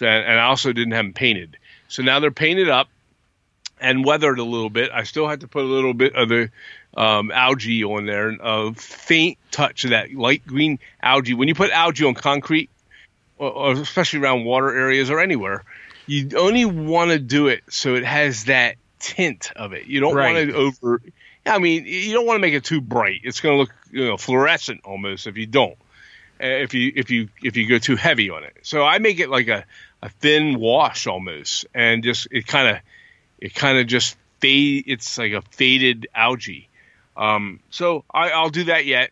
and 0.00 0.38
I 0.38 0.44
also 0.44 0.72
didn't 0.72 0.92
have 0.92 1.04
them 1.04 1.12
painted. 1.12 1.56
So 1.88 2.02
now 2.02 2.20
they're 2.20 2.30
painted 2.30 2.68
up 2.68 2.88
and 3.80 4.04
weathered 4.04 4.38
a 4.38 4.44
little 4.44 4.70
bit. 4.70 4.90
I 4.92 5.04
still 5.04 5.28
had 5.28 5.40
to 5.40 5.48
put 5.48 5.62
a 5.62 5.68
little 5.68 5.94
bit 5.94 6.14
of 6.16 6.28
the 6.28 6.50
um, 6.96 7.30
algae 7.30 7.84
on 7.84 8.06
there, 8.06 8.36
a 8.40 8.74
faint 8.74 9.38
touch 9.52 9.84
of 9.84 9.90
that 9.90 10.12
light 10.12 10.44
green 10.46 10.80
algae. 11.00 11.34
When 11.34 11.46
you 11.46 11.54
put 11.54 11.70
algae 11.70 12.04
on 12.04 12.14
concrete, 12.14 12.70
or 13.38 13.72
especially 13.72 14.18
around 14.18 14.44
water 14.44 14.76
areas 14.76 15.10
or 15.10 15.20
anywhere, 15.20 15.62
you 16.08 16.30
only 16.36 16.64
want 16.64 17.10
to 17.12 17.18
do 17.18 17.46
it 17.48 17.62
so 17.68 17.94
it 17.94 18.04
has 18.04 18.44
that 18.44 18.76
tint 18.98 19.52
of 19.54 19.72
it. 19.72 19.86
You 19.86 20.00
don't 20.00 20.14
Right. 20.14 20.34
want 20.34 20.50
to 20.50 20.56
over. 20.56 21.02
I 21.46 21.58
mean, 21.58 21.84
you 21.86 22.12
don't 22.12 22.26
want 22.26 22.36
to 22.38 22.40
make 22.40 22.54
it 22.54 22.64
too 22.64 22.80
bright. 22.80 23.20
It's 23.24 23.40
going 23.40 23.54
to 23.54 23.60
look 23.60 23.74
you 23.92 24.04
know 24.06 24.16
fluorescent 24.16 24.80
almost 24.84 25.26
if 25.26 25.36
you 25.36 25.46
don't. 25.46 25.76
uh, 26.42 26.46
If 26.46 26.74
you 26.74 26.92
if 26.96 27.10
you 27.10 27.28
if 27.42 27.56
you 27.56 27.68
go 27.68 27.78
too 27.78 27.96
heavy 27.96 28.30
on 28.30 28.44
it, 28.44 28.56
so 28.62 28.84
I 28.84 28.98
make 28.98 29.20
it 29.20 29.28
like 29.30 29.48
a, 29.48 29.64
a 30.02 30.08
thin 30.08 30.58
wash 30.58 31.06
almost, 31.06 31.66
and 31.74 32.02
just 32.02 32.28
it 32.30 32.46
kind 32.46 32.68
of 32.76 32.82
it 33.38 33.54
kind 33.54 33.78
of 33.78 33.86
just 33.86 34.16
fade. 34.40 34.84
It's 34.86 35.16
like 35.18 35.32
a 35.32 35.42
faded 35.42 36.08
algae. 36.14 36.68
Um, 37.16 37.60
so 37.70 38.04
I, 38.12 38.30
I'll 38.30 38.50
do 38.50 38.64
that 38.64 38.84
yet, 38.86 39.10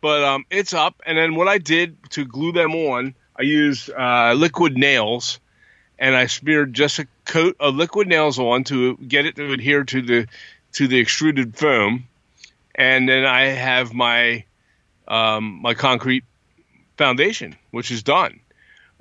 but 0.00 0.22
um, 0.24 0.44
it's 0.50 0.72
up. 0.74 1.00
And 1.06 1.16
then 1.18 1.34
what 1.34 1.48
I 1.48 1.58
did 1.58 1.96
to 2.10 2.24
glue 2.24 2.52
them 2.52 2.72
on, 2.74 3.14
I 3.36 3.42
used 3.42 3.90
uh, 3.90 4.34
liquid 4.36 4.76
nails, 4.76 5.40
and 5.98 6.14
I 6.14 6.26
smeared 6.26 6.74
just 6.74 6.98
a 6.98 7.08
coat 7.24 7.56
of 7.60 7.74
liquid 7.74 8.08
nails 8.08 8.38
on 8.38 8.64
to 8.64 8.96
get 8.96 9.26
it 9.26 9.36
to 9.36 9.52
adhere 9.52 9.84
to 9.84 10.02
the 10.02 10.26
to 10.72 10.86
the 10.86 10.98
extruded 10.98 11.56
foam, 11.56 12.06
and 12.74 13.08
then 13.08 13.24
I 13.24 13.46
have 13.46 13.92
my 13.92 14.44
um, 15.06 15.60
my 15.62 15.74
concrete 15.74 16.24
foundation, 16.96 17.56
which 17.70 17.90
is 17.90 18.02
done 18.02 18.40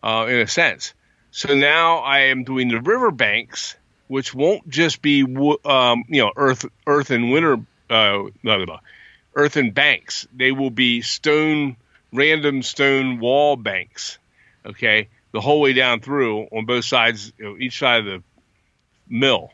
uh, 0.02 0.26
in 0.30 0.40
a 0.40 0.48
sense. 0.48 0.94
So 1.32 1.54
now 1.54 1.98
I 1.98 2.20
am 2.32 2.44
doing 2.44 2.70
the 2.70 2.82
river 2.82 3.12
banks, 3.12 3.76
which 4.08 4.34
won't 4.34 4.68
just 4.70 5.02
be 5.02 5.24
um, 5.24 6.06
you 6.08 6.22
know 6.24 6.32
earth 6.36 6.66
earth 6.88 7.12
and 7.12 7.32
winter 7.32 7.56
uh, 7.90 8.24
blah, 8.44 8.58
blah, 8.58 8.80
blah, 9.36 9.70
banks. 9.72 10.28
They 10.36 10.52
will 10.52 10.72
be 10.72 11.02
stone 11.02 11.78
random 12.14 12.64
stone 12.64 13.20
wall 13.20 13.56
banks. 13.56 14.18
Okay, 14.66 15.10
the 15.32 15.42
whole 15.42 15.62
way 15.62 15.74
down 15.74 16.00
through 16.00 16.44
on 16.46 16.66
both 16.66 16.86
sides, 16.86 17.34
you 17.38 17.46
know, 17.46 17.58
each 17.58 17.78
side 17.78 18.00
of 18.00 18.06
the 18.06 18.24
mill. 19.10 19.52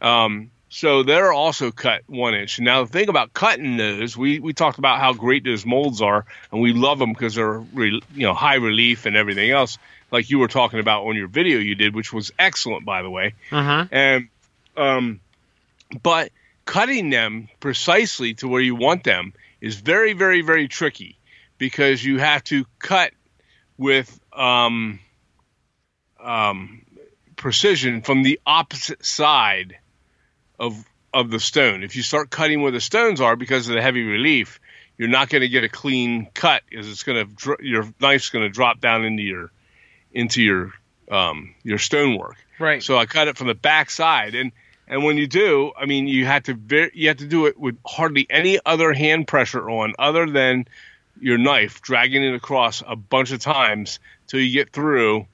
Um, 0.00 0.50
so 0.68 1.02
they're 1.02 1.34
also 1.34 1.70
cut 1.70 2.00
one 2.06 2.34
inch. 2.34 2.58
Now 2.58 2.84
the 2.84 2.90
thing 2.90 3.10
about 3.10 3.34
cutting 3.34 3.76
those, 3.76 4.16
we, 4.16 4.38
we 4.38 4.54
talked 4.54 4.78
about 4.78 5.00
how 5.00 5.12
great 5.12 5.44
those 5.44 5.66
molds 5.66 6.00
are, 6.00 6.24
and 6.50 6.62
we 6.62 6.72
love 6.72 6.98
them 6.98 7.12
because 7.12 7.34
they're 7.34 7.58
re, 7.58 8.00
you 8.14 8.22
know 8.22 8.32
high 8.32 8.54
relief 8.54 9.04
and 9.04 9.14
everything 9.14 9.50
else, 9.50 9.76
like 10.10 10.30
you 10.30 10.38
were 10.38 10.48
talking 10.48 10.80
about 10.80 11.04
on 11.04 11.14
your 11.14 11.28
video 11.28 11.58
you 11.58 11.74
did, 11.74 11.94
which 11.94 12.10
was 12.10 12.32
excellent 12.38 12.86
by 12.86 13.02
the 13.02 13.10
way. 13.10 13.34
Uh-huh. 13.50 13.86
And 13.90 14.28
um, 14.74 15.20
but 16.02 16.32
cutting 16.64 17.10
them 17.10 17.48
precisely 17.60 18.32
to 18.34 18.48
where 18.48 18.62
you 18.62 18.74
want 18.74 19.04
them 19.04 19.34
is 19.60 19.76
very 19.76 20.14
very 20.14 20.40
very 20.40 20.68
tricky 20.68 21.18
because 21.58 22.02
you 22.02 22.18
have 22.18 22.42
to 22.44 22.64
cut 22.78 23.12
with 23.76 24.18
um, 24.34 25.00
um, 26.20 26.82
precision 27.36 28.02
from 28.02 28.22
the 28.22 28.40
opposite 28.46 29.04
side 29.04 29.78
of 30.58 30.84
of 31.14 31.30
the 31.30 31.40
stone. 31.40 31.82
If 31.82 31.96
you 31.96 32.02
start 32.02 32.30
cutting 32.30 32.62
where 32.62 32.72
the 32.72 32.80
stones 32.80 33.20
are 33.20 33.36
because 33.36 33.68
of 33.68 33.74
the 33.74 33.82
heavy 33.82 34.02
relief, 34.02 34.60
you're 34.96 35.08
not 35.08 35.28
going 35.28 35.42
to 35.42 35.48
get 35.48 35.64
a 35.64 35.68
clean 35.68 36.28
cut 36.32 36.62
because 36.68 36.88
it's 36.88 37.02
going 37.02 37.26
to 37.26 37.32
dr- 37.34 37.60
your 37.60 37.92
knife's 38.00 38.30
going 38.30 38.44
to 38.44 38.48
drop 38.48 38.80
down 38.80 39.04
into 39.04 39.22
your 39.22 39.50
into 40.12 40.42
your 40.42 40.72
um, 41.10 41.54
your 41.62 41.78
stonework. 41.78 42.36
Right. 42.58 42.82
So 42.82 42.96
I 42.96 43.06
cut 43.06 43.28
it 43.28 43.36
from 43.36 43.48
the 43.48 43.54
back 43.54 43.90
side, 43.90 44.34
and 44.34 44.52
and 44.86 45.04
when 45.04 45.16
you 45.16 45.26
do, 45.26 45.72
I 45.76 45.86
mean, 45.86 46.06
you 46.06 46.26
have 46.26 46.44
to 46.44 46.54
ver- 46.54 46.90
you 46.94 47.08
have 47.08 47.18
to 47.18 47.26
do 47.26 47.46
it 47.46 47.58
with 47.58 47.78
hardly 47.84 48.26
any 48.30 48.58
other 48.64 48.92
hand 48.92 49.26
pressure 49.26 49.68
on, 49.68 49.94
other 49.98 50.26
than 50.26 50.66
your 51.20 51.38
knife 51.38 51.82
dragging 51.82 52.22
it 52.22 52.34
across 52.34 52.82
a 52.86 52.96
bunch 52.96 53.32
of 53.32 53.40
times 53.40 54.00
till 54.32 54.40
you 54.40 54.50
get 54.50 54.72
through, 54.72 55.26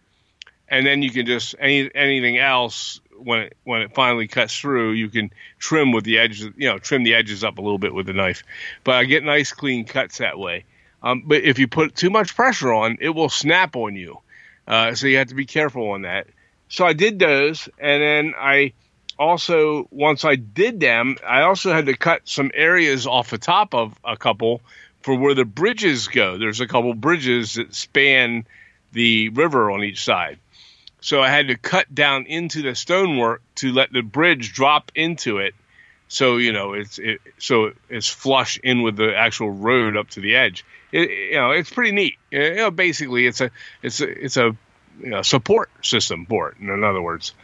and 0.69 0.85
then 0.85 1.02
you 1.02 1.11
can 1.11 1.25
just 1.25 1.55
any 1.61 1.88
anything 1.95 2.37
else 2.37 3.00
when 3.17 3.43
it 3.43 3.57
when 3.62 3.83
it 3.83 3.95
finally 3.95 4.26
cuts 4.26 4.59
through, 4.59 4.90
you 4.90 5.09
can 5.09 5.31
trim 5.61 5.93
with 5.93 6.02
the 6.02 6.19
edges, 6.19 6.50
you 6.57 6.69
know, 6.69 6.78
trim 6.78 7.05
the 7.05 7.14
edges 7.14 7.45
up 7.45 7.59
a 7.59 7.62
little 7.62 7.78
bit 7.78 7.95
with 7.95 8.07
the 8.07 8.12
knife. 8.12 8.43
But 8.83 8.97
I 8.97 9.05
get 9.05 9.23
nice 9.23 9.52
clean 9.52 9.85
cuts 9.85 10.19
that 10.19 10.37
way. 10.37 10.64
Um, 11.00 11.23
but 11.26 11.45
if 11.45 11.61
you 11.61 11.69
put 11.69 11.95
too 11.95 12.11
much 12.11 12.35
pressure 12.35 12.73
on, 12.73 12.99
it 13.00 13.11
will 13.11 13.28
snap 13.28 13.76
on 13.76 13.95
you. 13.95 14.19
Uh, 14.67 14.97
so 14.97 15.07
you 15.07 15.19
have 15.19 15.28
to 15.28 15.37
be 15.37 15.47
careful 15.47 15.90
on 15.90 16.02
that. 16.02 16.26
So 16.69 16.85
I 16.85 16.93
did 16.93 17.21
those, 17.21 17.69
and 17.78 18.02
then 18.02 18.35
I 18.37 18.73
also 19.17 19.87
once 19.93 20.25
I 20.25 20.35
did 20.35 20.81
them, 20.81 21.19
I 21.25 21.43
also 21.43 21.73
had 21.73 21.87
to 21.87 21.97
cut 21.97 22.23
some 22.25 22.50
areas 22.52 23.07
off 23.07 23.31
the 23.31 23.38
top 23.38 23.75
of 23.75 23.97
a 24.05 24.17
couple 24.17 24.61
for 25.02 25.14
where 25.14 25.35
the 25.35 25.45
bridges 25.45 26.09
go. 26.09 26.37
There's 26.37 26.61
a 26.61 26.67
couple 26.67 26.93
bridges 26.95 27.55
that 27.55 27.73
span 27.75 28.45
the 28.99 29.28
river 29.28 29.71
on 29.71 29.85
each 29.85 30.02
side. 30.02 30.38
So 31.00 31.23
I 31.23 31.28
had 31.28 31.49
to 31.49 31.57
cut 31.57 31.95
down 31.95 32.26
into 32.26 32.62
the 32.62 32.75
stonework 32.75 33.43
to 33.57 33.73
let 33.73 33.93
the 33.93 34.02
bridge 34.02 34.52
drop 34.52 34.90
into 34.97 35.38
it. 35.38 35.55
So 36.09 36.38
you 36.38 36.52
know 36.52 36.73
it's 36.73 36.99
it, 36.99 37.21
so 37.38 37.73
it's 37.88 38.09
flush 38.09 38.59
in 38.62 38.83
with 38.83 38.97
the 38.97 39.14
actual 39.17 39.50
road 39.50 39.97
up 39.97 40.11
to 40.11 40.21
the 40.21 40.35
edge. 40.35 40.64
It, 40.90 41.11
you 41.11 41.37
know 41.37 41.52
it's 41.52 41.71
pretty 41.71 41.93
neat. 41.93 42.14
You 42.31 42.57
know 42.57 42.71
basically 42.73 43.26
it's 43.26 43.40
a 43.40 43.50
it's 43.83 44.00
a 44.00 44.09
it's 44.25 44.37
a 44.37 44.57
you 45.00 45.11
know, 45.11 45.23
support 45.23 45.71
system 45.83 46.26
for 46.26 46.50
it. 46.50 46.57
In 46.59 46.83
other 46.83 47.02
words, 47.02 47.35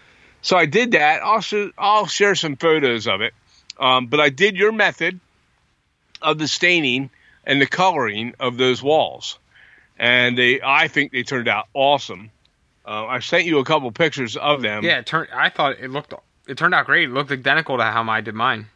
so 0.43 0.57
I 0.57 0.67
did 0.67 0.93
that. 0.93 1.23
Also, 1.23 1.71
I'll 1.79 2.07
share 2.07 2.35
some 2.35 2.57
photos 2.57 3.07
of 3.07 3.21
it. 3.21 3.33
Um, 3.79 4.07
but 4.07 4.19
I 4.19 4.31
did 4.31 4.57
your 4.57 4.73
method 4.73 5.21
of 6.21 6.39
the 6.39 6.49
staining 6.49 7.11
and 7.45 7.61
the 7.61 7.67
coloring 7.67 8.35
of 8.41 8.57
those 8.57 8.83
walls, 8.83 9.39
and 9.99 10.37
they 10.37 10.61
I 10.63 10.89
think 10.89 11.13
they 11.13 11.23
turned 11.23 11.49
out 11.49 11.69
awesome. 11.75 12.31
Uh, 12.87 13.07
I 13.07 13.21
sent 13.21 13.47
you 13.47 13.59
a 13.59 13.65
couple 13.65 13.91
pictures 13.93 14.37
of 14.37 14.61
them. 14.61 14.85
Yeah, 14.85 14.99
it 14.99 15.07
turned. 15.07 15.31
I 15.33 15.49
thought 15.49 15.79
it 15.81 15.91
looked. 15.91 16.13
It 16.47 16.59
turned 16.59 16.75
out 16.75 16.87
great. 16.87 17.09
It 17.09 17.13
looked 17.13 17.31
identical 17.31 17.79
to 17.79 17.85
how 17.85 18.09
I 18.09 18.21
did 18.21 18.35
mine. 18.35 18.67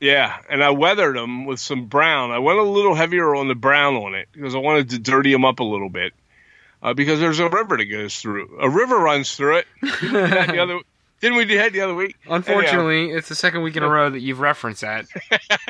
Yeah, 0.00 0.38
and 0.48 0.64
I 0.64 0.70
weathered 0.70 1.14
them 1.14 1.44
with 1.44 1.60
some 1.60 1.84
brown. 1.86 2.30
I 2.30 2.38
went 2.38 2.58
a 2.58 2.62
little 2.62 2.94
heavier 2.94 3.34
on 3.34 3.48
the 3.48 3.54
brown 3.54 3.96
on 3.96 4.14
it 4.14 4.28
because 4.32 4.54
I 4.54 4.58
wanted 4.58 4.90
to 4.90 4.98
dirty 4.98 5.30
them 5.30 5.44
up 5.44 5.60
a 5.60 5.64
little 5.64 5.90
bit. 5.90 6.14
Uh, 6.82 6.94
because 6.94 7.20
there's 7.20 7.38
a 7.38 7.48
river 7.50 7.76
that 7.76 7.84
goes 7.84 8.18
through. 8.18 8.58
A 8.58 8.70
river 8.70 8.96
runs 8.96 9.36
through 9.36 9.58
it. 9.58 9.66
Didn't 9.82 10.12
we 10.14 10.20
the 10.20 10.62
other, 10.62 10.78
didn't 11.20 11.36
we 11.36 11.44
do 11.44 11.58
that 11.58 11.72
the 11.72 11.82
other 11.82 11.94
week? 11.94 12.16
Unfortunately, 12.26 13.10
it's 13.10 13.28
the 13.28 13.34
second 13.34 13.60
week 13.60 13.76
in 13.76 13.82
a 13.82 13.88
row 13.88 14.08
that 14.08 14.20
you've 14.20 14.40
referenced 14.40 14.80
that. 14.80 15.04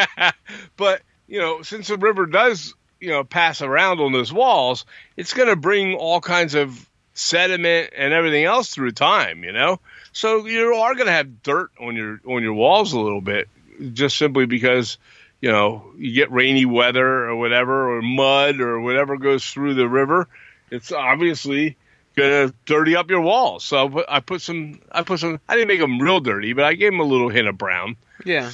but 0.76 1.02
you 1.26 1.40
know, 1.40 1.62
since 1.62 1.88
the 1.88 1.96
river 1.96 2.26
does 2.26 2.74
you 3.00 3.08
know 3.08 3.24
pass 3.24 3.62
around 3.62 4.00
on 4.00 4.12
those 4.12 4.32
walls, 4.32 4.84
it's 5.16 5.34
going 5.34 5.48
to 5.48 5.56
bring 5.56 5.94
all 5.94 6.20
kinds 6.20 6.54
of 6.54 6.88
sediment 7.14 7.92
and 7.96 8.12
everything 8.12 8.44
else 8.44 8.70
through 8.70 8.92
time. 8.92 9.42
You 9.42 9.52
know, 9.52 9.80
so 10.12 10.46
you 10.46 10.74
are 10.74 10.94
going 10.94 11.06
to 11.06 11.12
have 11.12 11.42
dirt 11.42 11.70
on 11.80 11.96
your 11.96 12.20
on 12.26 12.42
your 12.42 12.54
walls 12.54 12.92
a 12.92 13.00
little 13.00 13.20
bit, 13.20 13.48
just 13.92 14.16
simply 14.16 14.46
because 14.46 14.98
you 15.40 15.50
know 15.50 15.92
you 15.96 16.12
get 16.12 16.30
rainy 16.30 16.66
weather 16.66 17.28
or 17.28 17.36
whatever, 17.36 17.96
or 17.96 18.02
mud 18.02 18.60
or 18.60 18.80
whatever 18.80 19.16
goes 19.16 19.44
through 19.44 19.74
the 19.74 19.88
river. 19.88 20.28
It's 20.70 20.92
obviously 20.92 21.76
gonna 22.16 22.52
dirty 22.66 22.96
up 22.96 23.10
your 23.10 23.20
walls. 23.20 23.64
So 23.64 24.04
I 24.08 24.20
put, 24.20 24.40
some, 24.40 24.80
I 24.92 25.02
put 25.02 25.20
some. 25.20 25.40
I 25.48 25.54
didn't 25.54 25.68
make 25.68 25.80
them 25.80 26.00
real 26.00 26.20
dirty, 26.20 26.52
but 26.52 26.64
I 26.64 26.74
gave 26.74 26.92
them 26.92 27.00
a 27.00 27.04
little 27.04 27.28
hint 27.28 27.48
of 27.48 27.58
brown. 27.58 27.96
Yeah. 28.24 28.50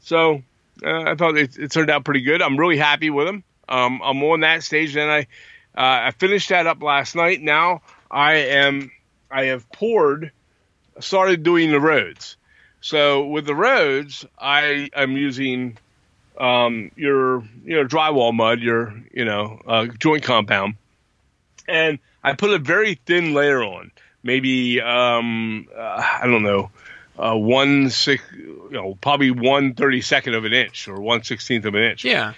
So 0.00 0.42
uh, 0.84 1.02
I 1.02 1.14
thought 1.14 1.36
it, 1.36 1.58
it 1.58 1.70
turned 1.70 1.90
out 1.90 2.04
pretty 2.04 2.22
good. 2.22 2.42
I'm 2.42 2.56
really 2.56 2.76
happy 2.76 3.10
with 3.10 3.26
them. 3.26 3.44
Um, 3.68 4.00
I'm 4.02 4.22
on 4.22 4.40
that 4.40 4.62
stage, 4.62 4.96
and 4.96 5.10
I 5.10 5.20
uh, 5.76 6.08
I 6.08 6.10
finished 6.12 6.48
that 6.48 6.66
up 6.66 6.82
last 6.82 7.14
night. 7.14 7.40
Now 7.40 7.82
I 8.10 8.34
am 8.34 8.90
I 9.30 9.44
have 9.46 9.70
poured, 9.70 10.32
started 11.00 11.42
doing 11.42 11.70
the 11.70 11.80
roads. 11.80 12.36
So 12.80 13.26
with 13.26 13.46
the 13.46 13.54
roads, 13.54 14.24
I 14.38 14.88
am 14.94 15.12
using 15.12 15.76
um, 16.38 16.90
your 16.96 17.42
you 17.64 17.76
know 17.76 17.84
drywall 17.84 18.32
mud, 18.32 18.60
your 18.60 18.94
you 19.12 19.24
know 19.24 19.60
uh, 19.66 19.86
joint 19.86 20.22
compound, 20.22 20.74
and 21.66 21.98
I 22.22 22.34
put 22.34 22.50
a 22.50 22.58
very 22.58 22.94
thin 22.94 23.34
layer 23.34 23.62
on, 23.62 23.90
maybe 24.22 24.80
um, 24.80 25.68
uh, 25.76 26.18
I 26.22 26.26
don't 26.26 26.42
know, 26.42 26.70
uh, 27.18 27.36
one 27.36 27.90
six, 27.90 28.22
you 28.32 28.68
know, 28.70 28.96
probably 29.00 29.30
one 29.30 29.74
thirty 29.74 30.00
second 30.00 30.34
of 30.34 30.44
an 30.44 30.52
inch 30.52 30.88
or 30.88 31.00
one 31.00 31.24
sixteenth 31.24 31.64
of 31.64 31.74
an 31.74 31.82
inch. 31.82 32.04
Yeah. 32.04 32.34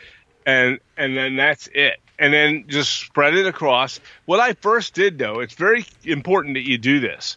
And 0.46 0.78
and 0.96 1.16
then 1.16 1.36
that's 1.36 1.68
it. 1.68 2.00
And 2.18 2.34
then 2.34 2.64
just 2.68 2.92
spread 2.92 3.34
it 3.34 3.46
across. 3.46 3.98
What 4.26 4.40
I 4.40 4.52
first 4.54 4.94
did 4.94 5.18
though, 5.18 5.40
it's 5.40 5.54
very 5.54 5.86
important 6.04 6.54
that 6.54 6.68
you 6.68 6.78
do 6.78 7.00
this. 7.00 7.36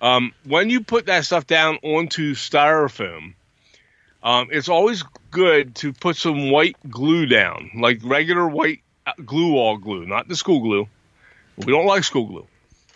Um, 0.00 0.32
when 0.44 0.70
you 0.70 0.82
put 0.82 1.06
that 1.06 1.24
stuff 1.24 1.46
down 1.46 1.78
onto 1.82 2.34
styrofoam, 2.34 3.34
um, 4.22 4.48
it's 4.50 4.68
always 4.68 5.04
good 5.30 5.74
to 5.76 5.92
put 5.92 6.16
some 6.16 6.50
white 6.50 6.76
glue 6.88 7.26
down, 7.26 7.70
like 7.76 8.00
regular 8.02 8.48
white 8.48 8.80
uh, 9.06 9.12
glue 9.24 9.56
all 9.56 9.76
glue, 9.76 10.06
not 10.06 10.28
the 10.28 10.36
school 10.36 10.60
glue. 10.60 10.88
We 11.58 11.66
don't 11.66 11.86
like 11.86 12.04
school 12.04 12.26
glue. 12.26 12.46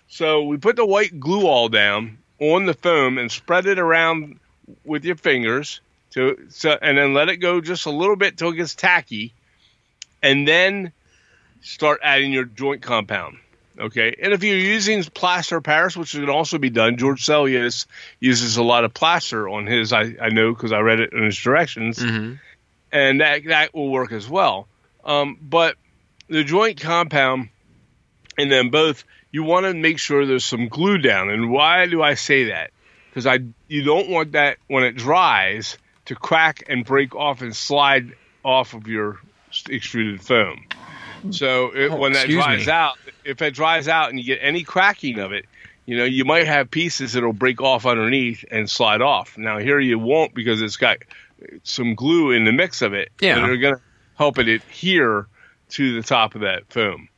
So 0.09 0.45
we 0.45 0.57
put 0.57 0.77
the 0.77 0.87
white 0.87 1.21
glue 1.21 1.47
all 1.47 1.69
down 1.69 2.19
on 2.41 2.67
the 2.67 2.75
foam 2.75 3.19
and 3.19 3.31
spread 3.31 3.67
it 3.67 3.79
around 3.79 4.41
with 4.85 5.05
your 5.05 5.17
fingers 5.17 5.81
to 6.11 6.47
so 6.49 6.79
and 6.81 6.97
then 6.97 7.15
let 7.15 7.29
it 7.29 7.37
go 7.37 7.61
just 7.61 7.87
a 7.87 7.91
little 7.91 8.17
bit 8.17 8.37
till 8.37 8.51
it 8.51 8.57
gets 8.57 8.75
tacky, 8.75 9.35
and 10.23 10.47
then 10.47 10.93
start 11.61 12.01
adding 12.03 12.33
your 12.33 12.45
joint 12.45 12.83
compound. 12.83 13.39
Okay, 13.79 14.17
and 14.21 14.33
if 14.33 14.43
you're 14.43 14.57
using 14.57 15.05
plaster 15.05 15.61
Paris, 15.61 15.97
which 15.97 16.13
can 16.13 16.29
also 16.29 16.59
be 16.59 16.71
done, 16.71 16.97
George 16.97 17.25
Sellios 17.25 17.87
uses 18.19 18.57
a 18.57 18.63
lot 18.63 18.85
of 18.85 18.93
plaster 18.93 19.49
on 19.49 19.67
his. 19.67 19.93
I, 19.93 20.17
I 20.21 20.31
know 20.31 20.53
because 20.53 20.73
I 20.73 20.81
read 20.81 20.99
it 20.99 21.13
in 21.13 21.25
his 21.25 21.39
directions, 21.39 22.03
hmm 22.03 22.35
and 22.91 23.21
that 23.21 23.45
that 23.45 23.75
will 23.75 23.91
work 23.91 24.13
as 24.13 24.27
well. 24.29 24.67
Um, 25.05 25.39
but 25.43 25.77
the 26.29 26.43
joint 26.43 26.81
compound 26.81 27.51
and 28.39 28.51
then 28.51 28.71
both, 28.71 29.05
you 29.33 29.43
want 29.43 29.67
to 29.67 29.75
make 29.75 29.99
sure 29.99 30.25
there's 30.25 30.45
some 30.45 30.69
glue 30.69 30.99
down. 30.99 31.29
And 31.29 31.51
why 31.51 31.87
do 31.87 32.01
I 32.03 32.15
say 32.15 32.45
that? 32.45 32.71
Because 33.11 33.27
I 33.27 33.41
you 33.67 33.83
don't 33.83 34.09
want 34.09 34.33
that 34.33 34.59
when 34.69 34.85
it 34.85 34.97
dries 34.97 35.77
to 36.07 36.15
crack 36.15 36.65
and 36.69 36.85
break 36.85 37.15
off 37.15 37.43
and 37.43 37.55
slide 37.55 38.15
off 38.45 38.75
of 38.75 38.87
your 38.87 39.21
extruded 39.69 40.21
foam. 40.21 40.65
So 41.31 41.71
it, 41.75 41.91
Oh, 41.91 41.97
when 41.97 42.13
that 42.13 42.29
dries 42.29 42.67
me. 42.67 42.73
out, 42.73 42.97
if 43.25 43.43
it 43.43 43.55
dries 43.55 43.89
out 43.89 44.11
and 44.11 44.19
you 44.19 44.25
get 44.25 44.39
any 44.41 44.63
cracking 44.63 45.19
of 45.19 45.33
it, 45.33 45.47
you 45.87 45.97
know 45.97 46.05
you 46.05 46.25
might 46.25 46.47
have 46.47 46.71
pieces 46.71 47.15
that'll 47.15 47.33
break 47.33 47.61
off 47.61 47.87
underneath 47.87 48.45
and 48.51 48.69
slide 48.71 49.01
off. 49.03 49.37
Now 49.39 49.59
here 49.59 49.81
you 49.81 49.99
won't 49.99 50.35
because 50.35 50.63
it's 50.63 50.77
got 50.77 50.99
some 51.65 51.95
glue 51.95 52.31
in 52.31 52.45
the 52.45 52.53
mix 52.53 52.83
of 52.83 52.93
it. 52.95 53.11
Yeah. 53.21 53.37
that 53.37 53.49
are 53.51 53.57
going 53.57 53.75
to 53.77 53.81
help 54.17 54.39
it 54.39 54.49
adhere 54.49 55.27
to 55.71 55.95
the 55.95 56.07
top 56.07 56.35
of 56.35 56.43
that 56.43 56.71
foam. 56.73 57.09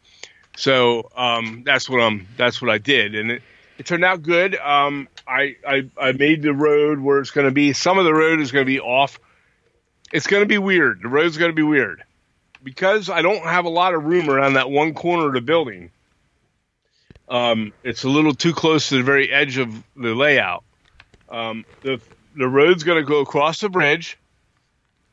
So 0.57 1.11
um, 1.17 1.63
that's 1.65 1.89
what 1.89 2.01
I'm. 2.01 2.27
That's 2.37 2.61
what 2.61 2.71
I 2.71 2.79
did, 2.79 3.15
and 3.15 3.31
it, 3.33 3.43
it 3.79 3.87
turned 3.87 4.05
out 4.05 4.23
good. 4.23 4.57
Um, 4.57 5.09
I, 5.27 5.57
I 5.67 5.89
I 5.99 6.13
made 6.13 6.43
the 6.43 6.53
road 6.53 7.01
where 7.01 7.19
it's 7.19 7.31
going 7.31 7.47
to 7.47 7.53
be. 7.53 7.73
Some 7.73 7.99
of 7.99 8.05
the 8.05 8.13
road 8.15 8.41
is 8.41 8.51
going 8.53 8.65
to 8.65 8.71
be 8.71 8.81
off. 8.81 9.19
It's 10.13 10.27
going 10.27 10.43
to 10.43 10.47
be 10.49 10.59
weird. 10.59 11.01
The 11.03 11.09
road's 11.09 11.37
going 11.39 11.51
to 11.51 11.55
be 11.55 11.63
weird 11.63 12.03
because 12.63 13.11
I 13.11 13.23
don't 13.23 13.43
have 13.43 13.65
a 13.65 13.71
lot 13.71 13.95
of 13.95 14.05
room 14.05 14.29
around 14.29 14.55
that 14.55 14.71
one 14.71 14.95
corner 14.95 15.29
of 15.29 15.35
the 15.35 15.41
building. 15.41 15.91
Um, 17.29 17.73
it's 17.85 18.05
a 18.05 18.09
little 18.09 18.35
too 18.35 18.53
close 18.53 18.89
to 18.89 18.97
the 18.97 19.03
very 19.03 19.31
edge 19.31 19.59
of 19.59 19.73
the 19.97 20.15
layout. 20.15 20.65
Um, 21.29 21.65
the 21.83 22.01
the 22.35 22.49
road's 22.49 22.83
going 22.85 22.99
to 22.99 23.09
go 23.09 23.21
across 23.21 23.61
the 23.61 23.69
bridge 23.69 24.19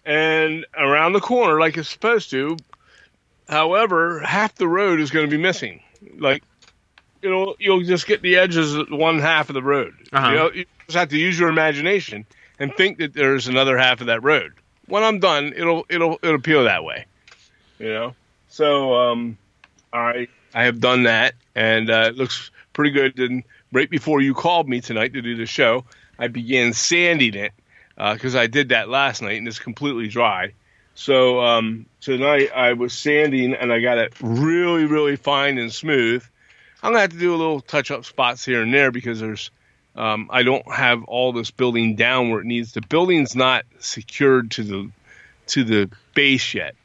and 0.06 0.66
around 0.78 1.14
the 1.14 1.20
corner 1.20 1.60
like 1.60 1.78
it's 1.78 1.90
supposed 1.90 2.30
to. 2.32 2.58
However, 3.48 4.20
half 4.20 4.56
the 4.56 4.68
road 4.68 5.00
is 5.00 5.12
going 5.12 5.26
to 5.26 5.30
be 5.30 5.42
missing. 5.42 5.82
Like, 6.18 6.44
you 7.22 7.30
know, 7.30 7.56
you'll 7.60 7.84
just 7.84 8.08
get 8.08 8.22
the 8.22 8.38
edges 8.38 8.76
of 8.76 8.90
one 8.90 9.20
half 9.20 9.50
of 9.50 9.54
the 9.54 9.64
road. 9.64 9.94
Uh-huh. 10.12 10.30
You, 10.30 10.36
know, 10.36 10.52
you 10.52 10.66
just 10.86 10.98
have 10.98 11.10
to 11.10 11.18
use 11.18 11.40
your 11.40 11.50
imagination 11.50 12.26
and 12.60 12.74
think 12.76 12.98
that 13.00 13.14
there's 13.14 13.48
another 13.48 13.78
half 13.78 14.02
of 14.02 14.08
that 14.08 14.24
road. 14.24 14.54
When 14.88 15.04
I'm 15.04 15.20
done, 15.20 15.54
it'll 15.56 15.86
it'll 15.90 16.18
it'll 16.24 16.36
appeal 16.36 16.64
that 16.64 16.84
way. 16.84 17.06
You 17.80 17.90
know. 17.90 18.16
So 18.50 18.96
um, 18.96 19.38
I 19.94 20.28
I 20.54 20.64
have 20.64 20.80
done 20.80 21.04
that, 21.04 21.36
and 21.56 21.90
uh, 21.90 22.08
it 22.10 22.16
looks 22.16 22.52
pretty 22.74 22.92
good. 22.92 23.20
And 23.20 23.44
right 23.72 23.90
before 23.90 24.22
you 24.22 24.34
called 24.34 24.68
me 24.68 24.82
tonight 24.82 25.14
to 25.14 25.22
do 25.22 25.36
the 25.36 25.46
show, 25.46 25.86
I 26.18 26.28
began 26.28 26.74
sanding 26.74 27.36
it 27.36 27.54
because 27.96 28.36
I 28.36 28.48
did 28.48 28.70
that 28.70 28.90
last 28.90 29.22
night, 29.22 29.38
and 29.38 29.48
it's 29.48 29.60
completely 29.60 30.08
dry. 30.08 30.54
So 30.96 31.42
um, 31.42 31.86
tonight 32.02 32.50
I 32.56 32.74
was 32.74 32.94
sanding, 32.94 33.54
and 33.54 33.72
I 33.72 33.82
got 33.82 34.00
it 34.00 34.14
really, 34.20 34.86
really 34.86 35.16
fine 35.16 35.58
and 35.60 35.72
smooth. 35.72 36.24
I'm 36.82 36.92
gonna 36.92 37.02
have 37.02 37.12
to 37.12 37.20
do 37.20 37.36
a 37.36 37.38
little 37.38 37.62
touch 37.62 37.92
up 37.92 38.06
spots 38.06 38.46
here 38.46 38.62
and 38.62 38.74
there 38.74 38.92
because 38.92 39.20
there's 39.20 39.52
um, 39.96 40.30
I 40.32 40.44
don't 40.44 40.72
have 40.72 41.04
all 41.06 41.34
this 41.34 41.52
building 41.52 41.96
down 41.96 42.30
where 42.30 42.42
it 42.42 42.46
needs. 42.46 42.74
The 42.74 42.82
building's 42.82 43.36
not 43.36 43.66
secured 43.80 44.52
to 44.52 44.64
the 44.64 44.92
to 45.48 45.64
the 45.64 45.90
base 46.14 46.54
yet, 46.54 46.76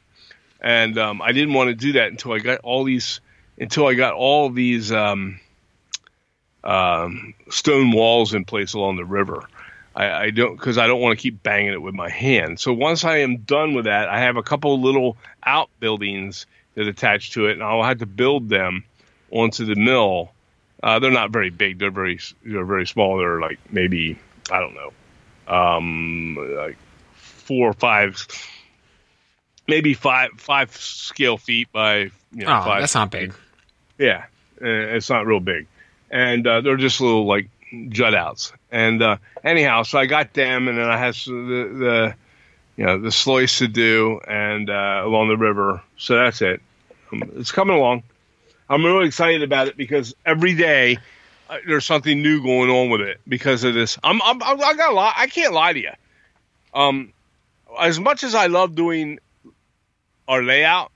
and 0.63 0.97
um, 0.97 1.21
I 1.21 1.33
didn't 1.33 1.53
want 1.53 1.69
to 1.69 1.75
do 1.75 1.93
that 1.93 2.09
until 2.09 2.31
I 2.31 2.39
got 2.39 2.59
all 2.59 2.85
these 2.85 3.19
until 3.57 3.85
I 3.85 3.93
got 3.93 4.13
all 4.13 4.49
these 4.49 4.91
um, 4.91 5.39
um, 6.63 7.33
stone 7.49 7.91
walls 7.91 8.33
in 8.33 8.45
place 8.45 8.73
along 8.73 8.95
the 8.95 9.05
river. 9.05 9.43
I, 9.95 10.11
I 10.11 10.29
don't 10.31 10.55
because 10.55 10.77
I 10.77 10.87
don't 10.87 11.01
want 11.01 11.17
to 11.17 11.21
keep 11.21 11.43
banging 11.43 11.73
it 11.73 11.81
with 11.81 11.93
my 11.93 12.09
hand. 12.09 12.59
So 12.59 12.73
once 12.73 13.03
I 13.03 13.17
am 13.17 13.37
done 13.37 13.73
with 13.73 13.85
that, 13.85 14.09
I 14.09 14.21
have 14.21 14.37
a 14.37 14.43
couple 14.43 14.79
little 14.81 15.17
outbuildings 15.43 16.45
that 16.75 16.87
attach 16.87 17.31
to 17.31 17.47
it, 17.47 17.53
and 17.53 17.63
I'll 17.63 17.83
have 17.83 17.99
to 17.99 18.05
build 18.05 18.49
them 18.49 18.85
onto 19.29 19.65
the 19.65 19.75
mill. 19.75 20.31
Uh, 20.81 20.99
they're 20.99 21.11
not 21.11 21.31
very 21.31 21.49
big; 21.49 21.77
they're 21.77 21.91
very 21.91 22.19
they're 22.43 22.65
very 22.65 22.87
small. 22.87 23.17
They're 23.17 23.39
like 23.39 23.59
maybe 23.69 24.17
I 24.49 24.59
don't 24.59 24.73
know, 24.73 25.53
um, 25.53 26.37
like 26.57 26.77
four 27.13 27.69
or 27.69 27.73
five, 27.73 28.27
maybe 29.67 29.93
five 29.93 30.31
five 30.37 30.75
scale 30.75 31.37
feet 31.37 31.71
by 31.71 31.97
you 32.31 32.45
know 32.45 32.59
Oh, 32.59 32.65
five. 32.65 32.81
that's 32.81 32.95
not 32.95 33.11
big. 33.11 33.33
Yeah, 33.97 34.25
uh, 34.61 34.65
it's 34.67 35.09
not 35.09 35.25
real 35.25 35.39
big, 35.39 35.67
and 36.09 36.45
uh, 36.47 36.61
they're 36.61 36.77
just 36.77 36.99
little 37.01 37.25
like 37.25 37.47
jut 37.89 38.13
outs. 38.15 38.51
And 38.71 39.01
uh, 39.01 39.17
anyhow, 39.43 39.83
so 39.83 39.99
I 39.99 40.05
got 40.07 40.33
them, 40.33 40.67
and 40.67 40.77
then 40.77 40.89
I 40.89 40.97
had 40.97 41.13
the, 41.13 41.31
the 41.31 42.15
you 42.75 42.85
know 42.85 42.99
the 42.99 43.11
sluice 43.11 43.59
to 43.59 43.67
do, 43.67 44.19
and 44.27 44.69
uh, 44.69 45.01
along 45.05 45.29
the 45.29 45.37
river. 45.37 45.81
So 45.97 46.15
that's 46.15 46.41
it. 46.41 46.61
Um, 47.11 47.23
it's 47.35 47.51
coming 47.51 47.75
along. 47.75 48.03
I'm 48.69 48.83
really 48.83 49.05
excited 49.05 49.43
about 49.43 49.67
it 49.67 49.77
because 49.77 50.15
every 50.25 50.55
day 50.55 50.97
uh, 51.49 51.57
there's 51.67 51.85
something 51.85 52.21
new 52.21 52.41
going 52.41 52.71
on 52.71 52.89
with 52.89 53.01
it 53.01 53.19
because 53.27 53.63
of 53.63 53.75
this. 53.75 53.99
I'm, 54.03 54.19
I'm 54.23 54.41
I 54.41 54.73
got 54.73 54.91
a 54.91 54.95
lot. 54.95 55.13
I 55.15 55.27
can't 55.27 55.53
lie 55.53 55.73
to 55.73 55.79
you. 55.79 55.91
Um, 56.73 57.13
as 57.79 57.99
much 57.99 58.23
as 58.23 58.33
I 58.33 58.47
love 58.47 58.73
doing 58.73 59.19
our 60.27 60.43
layout, 60.43 60.91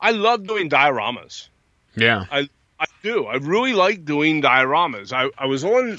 I 0.00 0.12
love 0.12 0.46
doing 0.46 0.70
dioramas. 0.70 1.48
Yeah. 1.94 2.24
I 2.30 2.86
do. 3.02 3.26
I 3.26 3.36
really 3.36 3.74
like 3.74 4.04
doing 4.04 4.40
dioramas. 4.40 5.12
I, 5.12 5.30
I 5.36 5.46
was 5.46 5.64
on 5.64 5.98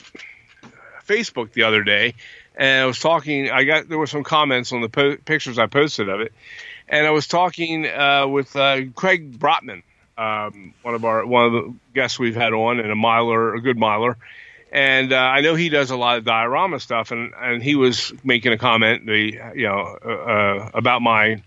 Facebook 1.07 1.53
the 1.53 1.63
other 1.63 1.83
day 1.83 2.15
and 2.55 2.83
I 2.83 2.85
was 2.85 2.99
talking. 2.99 3.49
I 3.49 3.63
got 3.63 3.87
there 3.87 3.97
were 3.97 4.07
some 4.07 4.23
comments 4.23 4.71
on 4.71 4.81
the 4.81 4.89
po- 4.89 5.17
pictures 5.17 5.57
I 5.57 5.67
posted 5.67 6.09
of 6.09 6.21
it, 6.21 6.33
and 6.87 7.05
I 7.05 7.11
was 7.11 7.27
talking 7.27 7.87
uh, 7.87 8.27
with 8.27 8.55
uh, 8.55 8.81
Craig 8.95 9.39
Brotman, 9.39 9.83
um, 10.17 10.73
one 10.81 10.93
of 10.93 11.05
our 11.05 11.25
one 11.25 11.45
of 11.45 11.51
the 11.53 11.73
guests 11.93 12.19
we've 12.19 12.35
had 12.35 12.53
on, 12.53 12.79
and 12.79 12.91
a 12.91 12.95
miler, 12.95 13.55
a 13.55 13.61
good 13.61 13.77
miler. 13.77 14.17
And 14.71 15.11
uh, 15.11 15.17
I 15.17 15.41
know 15.41 15.55
he 15.55 15.67
does 15.67 15.91
a 15.91 15.97
lot 15.97 16.17
of 16.17 16.23
diorama 16.23 16.79
stuff, 16.79 17.11
and, 17.11 17.33
and 17.37 17.61
he 17.61 17.75
was 17.75 18.13
making 18.23 18.53
a 18.53 18.57
comment, 18.57 19.05
the 19.05 19.39
you 19.55 19.67
know, 19.67 19.97
uh, 20.05 20.09
uh, 20.09 20.71
about 20.73 21.01
my 21.01 21.41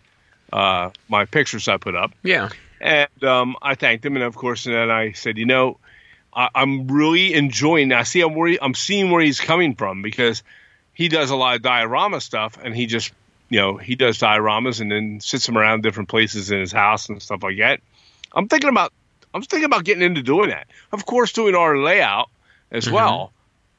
uh, 0.55 0.91
my 1.09 1.25
pictures 1.25 1.67
I 1.67 1.79
put 1.79 1.97
up. 1.97 2.13
Yeah. 2.23 2.49
And 2.81 3.25
um, 3.25 3.57
I 3.61 3.75
thanked 3.75 4.07
him, 4.07 4.15
and 4.15 4.25
of 4.25 4.37
course, 4.37 4.67
and 4.67 4.75
then 4.75 4.91
I 4.91 5.13
said, 5.13 5.37
you 5.37 5.47
know, 5.47 5.79
I, 6.33 6.49
I'm 6.55 6.87
really 6.87 7.35
enjoying. 7.35 7.93
I 7.93 8.05
see, 8.05 8.21
I'm 8.21 8.35
where 8.35 8.49
he, 8.49 8.61
I'm 8.61 8.75
seeing 8.75 9.11
where 9.11 9.23
he's 9.23 9.41
coming 9.41 9.75
from 9.75 10.03
because 10.03 10.43
he 10.93 11.09
does 11.09 11.31
a 11.31 11.37
lot 11.37 11.57
of 11.57 11.63
diorama 11.63 12.21
stuff, 12.21 12.57
and 12.63 12.75
he 12.75 12.87
just, 12.87 13.13
you 13.49 13.59
know, 13.59 13.77
he 13.77 13.97
does 13.97 14.19
dioramas 14.19 14.81
and 14.81 14.93
then 14.93 15.19
sits 15.21 15.47
them 15.47 15.59
around 15.59 15.83
different 15.83 16.09
places 16.09 16.53
in 16.53 16.61
his 16.61 16.73
house 16.73 17.09
and 17.09 17.21
stuff 17.21 17.43
like 17.43 17.59
that. 17.59 17.81
I'm 18.33 18.47
thinking 18.47 18.71
about, 18.71 18.93
I'm 19.33 19.43
thinking 19.43 19.67
about 19.67 19.85
getting 19.85 20.05
into 20.05 20.23
doing 20.23 20.51
that. 20.51 20.69
Of 20.93 21.05
course, 21.05 21.33
doing 21.33 21.57
our 21.57 21.77
layout 21.77 22.31
as 22.71 22.89
well. 22.89 23.33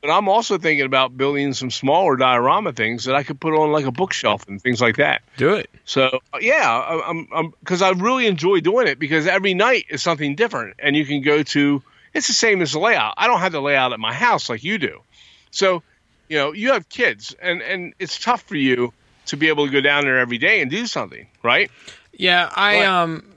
But 0.05 0.13
I'm 0.13 0.29
also 0.29 0.59
thinking 0.59 0.85
about 0.85 1.17
building 1.17 1.53
some 1.53 1.71
smaller 1.71 2.15
diorama 2.15 2.73
things 2.73 3.05
that 3.05 3.15
I 3.15 3.23
could 3.23 3.39
put 3.39 3.55
on 3.55 3.71
like 3.71 3.85
a 3.85 3.91
bookshelf 3.91 4.47
and 4.47 4.61
things 4.61 4.79
like 4.79 4.97
that. 4.97 5.23
Do 5.37 5.55
it. 5.55 5.67
So 5.85 6.19
uh, 6.31 6.37
yeah, 6.39 7.01
I'm 7.07 7.27
I'm 7.33 7.53
because 7.59 7.81
I 7.81 7.89
really 7.89 8.27
enjoy 8.27 8.59
doing 8.59 8.87
it 8.87 8.99
because 8.99 9.25
every 9.25 9.55
night 9.55 9.85
is 9.89 10.03
something 10.03 10.35
different, 10.35 10.75
and 10.77 10.95
you 10.95 11.07
can 11.07 11.21
go 11.23 11.41
to. 11.41 11.81
It's 12.13 12.27
the 12.27 12.33
same 12.33 12.61
as 12.61 12.73
the 12.73 12.79
layout. 12.79 13.15
I 13.17 13.25
don't 13.25 13.39
have 13.39 13.51
the 13.51 13.61
layout 13.61 13.93
at 13.93 13.99
my 13.99 14.13
house 14.13 14.47
like 14.47 14.63
you 14.63 14.77
do, 14.77 15.01
so 15.49 15.81
you 16.29 16.37
know 16.37 16.53
you 16.53 16.73
have 16.73 16.87
kids, 16.87 17.35
and 17.41 17.63
and 17.63 17.95
it's 17.97 18.19
tough 18.19 18.43
for 18.43 18.57
you 18.57 18.93
to 19.25 19.37
be 19.37 19.47
able 19.47 19.65
to 19.65 19.71
go 19.71 19.81
down 19.81 20.03
there 20.03 20.19
every 20.19 20.37
day 20.37 20.61
and 20.61 20.69
do 20.69 20.85
something, 20.85 21.25
right? 21.41 21.71
Yeah, 22.13 22.47
I 22.55 22.75
What? 22.77 22.85
um, 22.85 23.35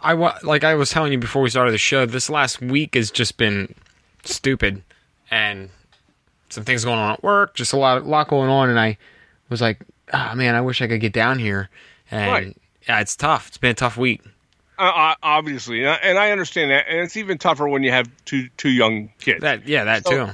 I 0.00 0.14
wa- 0.14 0.38
like 0.42 0.64
I 0.64 0.74
was 0.74 0.88
telling 0.88 1.12
you 1.12 1.18
before 1.18 1.42
we 1.42 1.50
started 1.50 1.72
the 1.72 1.78
show. 1.78 2.06
This 2.06 2.30
last 2.30 2.62
week 2.62 2.94
has 2.94 3.10
just 3.10 3.36
been 3.36 3.74
stupid, 4.24 4.82
and 5.30 5.70
some 6.48 6.64
things 6.64 6.84
going 6.84 6.98
on 6.98 7.12
at 7.12 7.22
work. 7.22 7.54
Just 7.54 7.72
a 7.72 7.76
lot, 7.76 8.04
lot 8.06 8.28
going 8.28 8.50
on, 8.50 8.70
and 8.70 8.78
I 8.78 8.98
was 9.48 9.60
like, 9.60 9.80
ah, 10.12 10.32
man, 10.34 10.54
I 10.54 10.60
wish 10.60 10.80
I 10.82 10.86
could 10.86 11.00
get 11.00 11.12
down 11.12 11.38
here. 11.38 11.68
And 12.10 12.30
Right. 12.32 12.56
yeah, 12.88 13.00
it's 13.00 13.16
tough. 13.16 13.48
It's 13.48 13.58
been 13.58 13.72
a 13.72 13.74
tough 13.74 13.96
week. 13.96 14.22
Uh, 14.78 14.82
uh, 14.82 15.14
obviously, 15.22 15.84
and 15.86 16.18
I, 16.18 16.30
understand 16.30 16.70
that, 16.70 16.84
and 16.88 16.98
it's 17.00 17.16
even 17.16 17.38
tougher 17.38 17.66
when 17.66 17.82
you 17.82 17.90
have 17.92 18.08
two 18.26 18.48
two 18.58 18.68
young 18.68 19.10
kids. 19.20 19.40
That 19.40 19.66
yeah, 19.66 19.84
that 19.84 20.04
So- 20.06 20.10
too. 20.26 20.32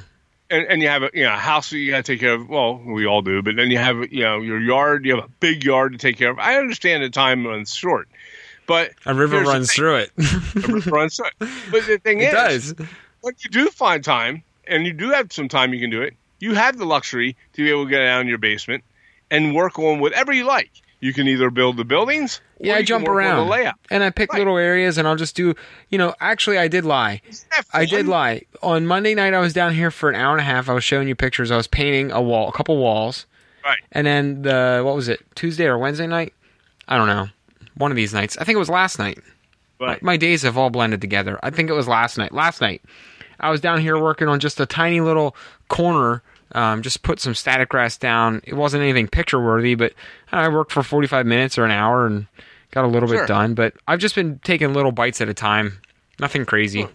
and, 0.51 0.67
and 0.69 0.83
you 0.83 0.89
have 0.89 1.05
a 1.05 1.11
you 1.15 1.23
know 1.23 1.33
a 1.33 1.37
house 1.37 1.71
that 1.71 1.79
you 1.79 1.93
got 1.93 1.99
to 2.05 2.13
take 2.13 2.19
care 2.21 2.35
of. 2.35 2.49
Well, 2.49 2.79
we 2.85 3.07
all 3.07 3.23
do, 3.23 3.41
but 3.41 3.55
then 3.55 3.71
you 3.71 3.79
have 3.79 4.13
you 4.13 4.25
know 4.25 4.41
your 4.41 4.59
yard. 4.61 5.07
You 5.07 5.15
have 5.15 5.25
a 5.25 5.29
big 5.39 5.63
yard 5.65 5.93
to 5.93 5.99
take 5.99 6.19
care 6.19 6.29
of. 6.31 6.41
I 6.41 6.57
understand 6.57 7.05
the 7.05 7.09
time 7.11 7.47
runs 7.47 7.73
short, 7.73 8.09
but 8.67 8.91
A 9.07 9.15
river 9.15 9.43
runs 9.43 9.73
through 9.73 9.97
it. 9.99 10.11
A 10.19 10.61
river 10.73 10.91
runs 10.91 11.15
short. 11.15 11.33
But 11.39 11.87
the 11.87 11.99
thing 12.03 12.19
it 12.21 12.35
is, 12.35 12.73
does. 12.73 12.87
when 13.21 13.35
you 13.45 13.49
do 13.51 13.71
find 13.71 14.03
time, 14.03 14.43
and 14.67 14.87
you 14.87 14.93
do 14.93 15.11
have 15.11 15.33
some 15.33 15.49
time, 15.49 15.73
you 15.75 15.81
can 15.81 15.91
do 15.91 16.03
it. 16.03 16.15
You 16.41 16.55
have 16.55 16.77
the 16.77 16.85
luxury 16.87 17.37
to 17.55 17.63
be 17.63 17.71
able 17.71 17.85
to 17.85 17.91
get 17.91 18.01
down 18.05 18.23
in 18.23 18.27
your 18.29 18.39
basement 18.39 18.83
and 19.31 19.55
work 19.55 19.79
on 19.79 20.01
whatever 20.01 20.33
you 20.33 20.45
like. 20.45 20.71
You 21.01 21.13
can 21.13 21.27
either 21.27 21.51
build 21.51 21.77
the 21.77 21.85
buildings, 21.85 22.41
or 22.61 22.67
Yeah, 22.67 22.75
I 22.77 22.83
jump 22.83 23.09
around 23.09 23.45
the 23.45 23.51
layout. 23.51 23.75
and 23.91 24.05
I 24.05 24.11
pick 24.11 24.33
Right. 24.33 24.39
little 24.39 24.57
areas, 24.57 24.99
and 24.99 25.09
I'll 25.09 25.17
just 25.17 25.35
do. 25.35 25.55
You 25.89 25.99
know, 25.99 26.15
actually, 26.21 26.59
I 26.59 26.69
did 26.69 26.85
lie. 26.85 27.21
I 27.73 27.87
did 27.87 28.07
lie. 28.07 28.43
On 28.63 28.87
Monday 28.87 29.15
night, 29.17 29.35
I 29.35 29.41
was 29.41 29.53
down 29.53 29.75
here 29.75 29.91
for 29.91 30.09
an 30.11 30.15
hour 30.15 30.31
and 30.33 30.41
a 30.41 30.45
half. 30.45 30.69
I 30.69 30.73
was 30.73 30.85
showing 30.85 31.09
you 31.09 31.17
pictures. 31.17 31.51
I 31.51 31.57
was 31.57 31.67
painting 31.67 32.13
a 32.13 32.23
wall, 32.23 32.49
a 32.49 32.53
couple 32.53 32.77
walls, 32.77 33.27
Right. 33.65 33.79
and 33.91 34.07
then 34.07 34.43
the 34.43 34.83
what 34.85 34.95
was 34.95 35.09
it? 35.09 35.21
Tuesday 35.35 35.67
or 35.67 35.77
Wednesday 35.77 36.07
night? 36.07 36.35
I 36.87 36.97
don't 36.97 37.09
know. 37.09 37.29
One 37.75 37.91
of 37.91 37.97
these 37.97 38.15
nights. 38.15 38.37
I 38.39 38.45
think 38.45 38.55
it 38.55 38.61
was 38.61 38.71
last 38.71 38.99
night. 39.01 39.19
Right. 39.81 40.01
My 40.05 40.17
days 40.17 40.43
have 40.43 40.57
all 40.57 40.71
blended 40.71 41.01
together. 41.01 41.41
I 41.43 41.51
think 41.51 41.69
it 41.69 41.73
was 41.73 41.89
last 41.89 42.17
night. 42.17 42.31
Last 42.33 42.61
night, 42.61 42.81
I 43.43 43.51
was 43.51 43.61
down 43.61 43.81
here 43.81 43.99
working 43.99 44.29
on 44.29 44.41
just 44.41 44.61
a 44.61 44.67
tiny 44.67 45.01
little 45.01 45.37
corner. 45.69 46.23
Um, 46.55 46.83
just 46.83 47.03
put 47.03 47.19
some 47.19 47.35
static 47.35 47.69
grass 47.71 47.97
down. 47.97 48.43
It 48.45 48.55
wasn't 48.55 48.83
anything 48.83 49.09
picture 49.09 49.41
worthy, 49.43 49.75
but 49.75 49.95
I 50.31 50.49
worked 50.49 50.71
for 50.73 50.83
45 50.83 51.25
minutes 51.27 51.57
or 51.59 51.65
an 51.65 51.71
hour 51.71 52.07
and 52.07 52.27
got 52.73 52.85
a 52.85 52.89
little 52.89 53.09
Sure. 53.09 53.21
bit 53.21 53.29
done. 53.29 53.55
But 53.55 53.75
I've 53.89 53.99
just 54.01 54.15
been 54.15 54.39
taking 54.45 54.73
little 54.75 54.93
bites 54.93 55.21
at 55.21 55.29
a 55.29 55.35
time. 55.35 55.81
Nothing 56.21 56.45
crazy. 56.45 56.87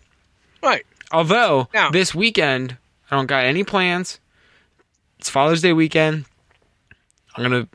Right. 0.63 0.86
Although 1.12 1.69
Now- 1.73 1.89
this 1.91 2.13
weekend 2.13 2.77
I 3.10 3.15
don't 3.15 3.25
got 3.27 3.45
any 3.45 3.63
plans. 3.63 4.19
It's 5.19 5.29
Father's 5.29 5.62
Day 5.62 5.73
weekend. 5.73 6.25
I'm 7.36 7.43
gonna 7.43 7.67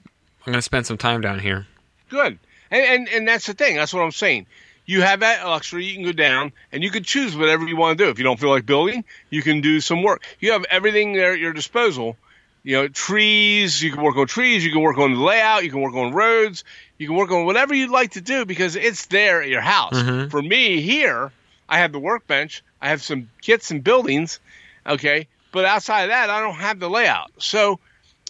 I'm 0.46 0.52
gonna 0.52 0.62
spend 0.62 0.86
some 0.86 0.98
time 0.98 1.20
down 1.20 1.38
here. 1.40 1.66
Good. 2.10 2.38
And, 2.70 2.84
and 2.84 3.08
and 3.08 3.28
that's 3.28 3.46
the 3.46 3.54
thing. 3.54 3.76
That's 3.76 3.92
what 3.92 4.02
I'm 4.02 4.12
saying. 4.12 4.46
You 4.84 5.02
have 5.02 5.20
that 5.20 5.46
luxury. 5.46 5.86
You 5.86 5.94
can 5.94 6.04
go 6.04 6.12
down 6.12 6.52
and 6.72 6.82
you 6.82 6.90
can 6.90 7.04
choose 7.04 7.36
whatever 7.36 7.66
you 7.66 7.76
want 7.76 7.98
to 7.98 8.04
do. 8.04 8.10
If 8.10 8.18
you 8.18 8.24
don't 8.24 8.38
feel 8.38 8.50
like 8.50 8.66
building, 8.66 9.04
you 9.30 9.42
can 9.42 9.60
do 9.60 9.80
some 9.80 10.02
work. 10.02 10.22
You 10.40 10.52
have 10.52 10.64
everything 10.70 11.12
there 11.12 11.32
at 11.32 11.38
your 11.38 11.52
disposal. 11.52 12.16
You 12.64 12.76
know, 12.76 12.88
trees. 12.88 13.82
You 13.82 13.90
can 13.92 14.02
work 14.02 14.16
on 14.16 14.26
trees. 14.26 14.64
You 14.64 14.72
can 14.72 14.82
work 14.82 14.98
on 14.98 15.14
the 15.14 15.20
layout. 15.20 15.64
You 15.64 15.70
can 15.70 15.80
work 15.80 15.94
on 15.94 16.12
roads. 16.12 16.64
You 16.98 17.08
can 17.08 17.16
work 17.16 17.30
on 17.30 17.44
whatever 17.44 17.74
you'd 17.74 17.90
like 17.90 18.12
to 18.12 18.20
do 18.20 18.44
because 18.44 18.76
it's 18.76 19.06
there 19.06 19.42
at 19.42 19.48
your 19.48 19.60
house. 19.60 19.94
Mhm. 19.94 20.30
For 20.30 20.40
me 20.40 20.80
here, 20.80 21.32
I 21.68 21.78
have 21.78 21.92
the 21.92 21.98
workbench. 21.98 22.62
I 22.80 22.88
have 22.88 23.02
some 23.02 23.30
kits 23.40 23.70
and 23.70 23.82
buildings. 23.82 24.40
Okay, 24.86 25.28
but 25.52 25.64
outside 25.64 26.02
of 26.04 26.08
that, 26.10 26.28
I 26.30 26.40
don't 26.40 26.54
have 26.54 26.80
the 26.80 26.90
layout. 26.90 27.30
So 27.38 27.78